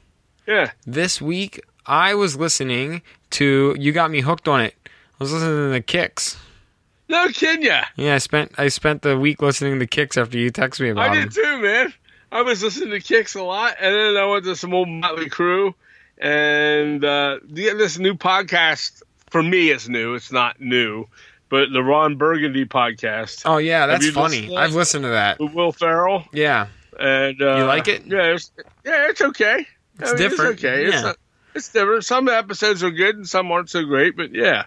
Yeah. 0.47 0.71
this 0.87 1.21
week? 1.21 1.61
I 1.87 2.15
was 2.15 2.37
listening 2.37 3.03
to. 3.31 3.77
You 3.79 3.93
got 3.93 4.11
me 4.11 4.21
hooked 4.21 4.49
on 4.49 4.61
it. 4.61 4.75
I 4.87 4.91
was 5.25 5.33
listening 5.33 5.67
to 5.67 5.73
the 5.73 5.81
Kix. 5.83 6.37
No 7.09 7.29
kidding 7.29 7.65
ya. 7.67 7.83
Yeah, 7.97 8.15
I 8.15 8.19
spent 8.19 8.53
I 8.59 8.69
spent 8.69 9.03
the 9.03 9.19
week 9.19 9.43
listening 9.43 9.79
to 9.81 9.87
Kix 9.87 10.17
after 10.21 10.39
you 10.39 10.51
texted 10.51 10.81
me 10.81 10.89
about 10.91 11.09
it. 11.09 11.11
I 11.11 11.15
them. 11.21 11.29
did 11.29 11.35
too, 11.35 11.59
man. 11.61 11.93
I 12.31 12.43
was 12.43 12.63
listening 12.63 12.91
to 12.91 13.01
Kix 13.01 13.37
a 13.39 13.43
lot, 13.43 13.75
and 13.81 13.95
then 13.95 14.17
I 14.17 14.25
went 14.27 14.45
to 14.47 14.57
some 14.57 14.73
old 14.73 14.89
Motley 14.89 15.29
Crue, 15.29 15.75
and 16.23 17.05
uh, 17.05 17.39
this 17.49 17.99
new 17.99 18.15
podcast 18.15 19.03
for 19.31 19.43
me 19.43 19.71
is 19.71 19.89
new. 19.89 20.15
It's 20.15 20.31
not 20.31 20.61
new, 20.61 21.07
but 21.49 21.73
the 21.73 21.83
Ron 21.83 22.17
Burgundy 22.17 22.65
podcast 22.65 23.43
Oh 23.45 23.59
yeah, 23.59 23.87
that's 23.87 24.09
funny. 24.11 24.43
listened? 24.43 24.59
I've 24.59 24.75
listened 24.75 25.05
to 25.05 25.09
that. 25.11 25.41
with 25.41 25.53
Will 25.53 25.73
Ferrell, 25.73 26.25
Yeah, 26.33 26.69
and 26.99 27.41
uh, 27.43 27.57
You 27.57 27.65
like 27.65 27.89
it? 27.89 28.07
Yeah, 28.07 28.35
it's, 28.35 28.51
yeah, 28.85 29.09
it's 29.09 29.21
okay. 29.21 29.67
It's 29.99 30.11
I 30.11 30.13
mean, 30.15 30.17
different, 30.19 30.53
It's 30.55 30.65
okay. 30.65 30.85
It's, 30.87 31.03
not, 31.03 31.17
it's 31.55 31.69
different. 31.73 32.05
Some 32.05 32.29
episodes 32.29 32.83
are 32.83 32.91
good, 32.91 33.17
and 33.17 33.29
some 33.29 33.51
aren't 33.51 33.69
so 33.71 33.85
great. 33.85 34.17
But 34.17 34.33
yeah, 34.33 34.65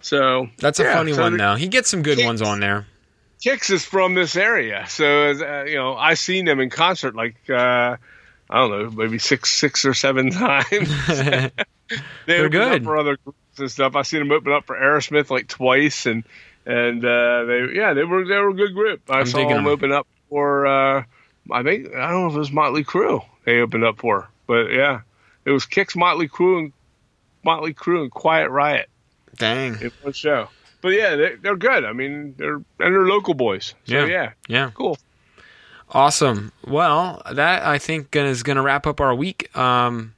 so 0.00 0.48
that's 0.58 0.78
a 0.80 0.84
yeah, 0.84 0.94
funny 0.94 1.12
so 1.12 1.22
one 1.22 1.36
though. 1.36 1.56
He 1.56 1.68
gets 1.68 1.90
some 1.90 2.02
good 2.02 2.18
Kix. 2.18 2.24
ones 2.24 2.42
on 2.42 2.60
there. 2.60 2.86
Kix 3.44 3.70
is 3.70 3.84
from 3.84 4.14
this 4.14 4.36
area, 4.36 4.84
so 4.88 5.30
uh, 5.30 5.64
you 5.64 5.74
know 5.74 5.96
I've 5.96 6.18
seen 6.20 6.44
them 6.44 6.60
in 6.60 6.70
concert 6.70 7.16
like 7.16 7.34
uh, 7.50 7.96
I 8.52 8.58
don't 8.58 8.70
know, 8.70 8.90
maybe 8.90 9.18
six, 9.18 9.50
six 9.52 9.84
or 9.86 9.94
seven 9.94 10.30
times. 10.30 10.68
they 11.08 11.50
They're 12.26 12.48
good. 12.48 12.82
up 12.82 12.84
for 12.84 12.96
other 12.98 13.16
groups 13.24 13.58
and 13.58 13.70
stuff. 13.70 13.96
I 13.96 14.02
seen 14.02 14.20
them 14.20 14.30
open 14.32 14.52
up 14.52 14.66
for 14.66 14.76
Aerosmith 14.76 15.30
like 15.30 15.48
twice, 15.48 16.06
and 16.06 16.24
and 16.66 17.04
uh, 17.04 17.44
they 17.44 17.68
yeah 17.74 17.94
they 17.94 18.04
were 18.04 18.24
they 18.26 18.36
were 18.36 18.50
a 18.50 18.54
good 18.54 18.74
group. 18.74 19.10
I 19.10 19.20
I'm 19.20 19.26
saw 19.26 19.48
them 19.48 19.58
'em. 19.60 19.66
open 19.66 19.90
up 19.92 20.06
for 20.28 20.66
uh, 20.66 21.04
I 21.50 21.62
think 21.62 21.94
I 21.94 22.10
don't 22.10 22.22
know 22.22 22.26
if 22.28 22.34
it 22.34 22.38
was 22.38 22.52
Motley 22.52 22.84
Crue 22.84 23.24
they 23.44 23.60
opened 23.60 23.84
up 23.84 23.98
for, 23.98 24.28
but 24.46 24.66
yeah, 24.70 25.00
it 25.44 25.50
was 25.50 25.64
Kix, 25.66 25.96
Motley 25.96 26.28
Crue, 26.28 26.58
and 26.60 26.72
Motley 27.44 27.74
Crue 27.74 28.02
and 28.02 28.10
Quiet 28.10 28.50
Riot 28.50 28.88
Dang. 29.36 29.80
in 29.80 29.90
one 30.02 30.12
show. 30.12 30.48
But 30.82 30.90
yeah, 30.90 31.16
they, 31.16 31.34
they're 31.36 31.56
good. 31.56 31.84
I 31.84 31.92
mean, 31.92 32.34
they're 32.36 32.54
and 32.56 32.64
they're 32.78 33.06
local 33.06 33.34
boys. 33.34 33.74
So 33.84 33.94
Yeah. 33.94 34.06
yeah 34.06 34.30
Yeah. 34.46 34.70
cool. 34.74 34.98
Awesome. 35.92 36.52
Well, 36.66 37.20
that 37.30 37.64
I 37.66 37.78
think 37.78 38.16
is 38.16 38.42
going 38.42 38.56
to 38.56 38.62
wrap 38.62 38.86
up 38.86 39.00
our 39.00 39.14
week. 39.14 39.54
Um, 39.56 40.14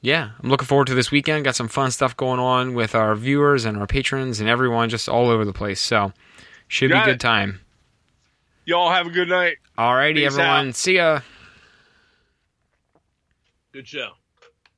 yeah, 0.00 0.30
I'm 0.40 0.48
looking 0.48 0.66
forward 0.66 0.86
to 0.86 0.94
this 0.94 1.10
weekend. 1.10 1.44
Got 1.44 1.56
some 1.56 1.68
fun 1.68 1.90
stuff 1.90 2.16
going 2.16 2.38
on 2.40 2.74
with 2.74 2.94
our 2.94 3.14
viewers 3.16 3.64
and 3.64 3.76
our 3.76 3.86
patrons 3.86 4.40
and 4.40 4.48
everyone 4.48 4.88
just 4.88 5.08
all 5.08 5.28
over 5.28 5.44
the 5.44 5.52
place. 5.52 5.80
So, 5.80 6.12
should 6.68 6.90
be 6.92 6.96
a 6.96 7.04
good 7.04 7.20
time. 7.20 7.60
Y'all 8.64 8.90
have 8.90 9.06
a 9.08 9.10
good 9.10 9.28
night. 9.28 9.56
Alrighty, 9.76 10.14
Peace 10.14 10.26
everyone. 10.32 10.68
out. 10.68 10.74
See 10.76 10.96
ya. 10.96 11.20
Good 13.72 13.88
show. 13.88 14.12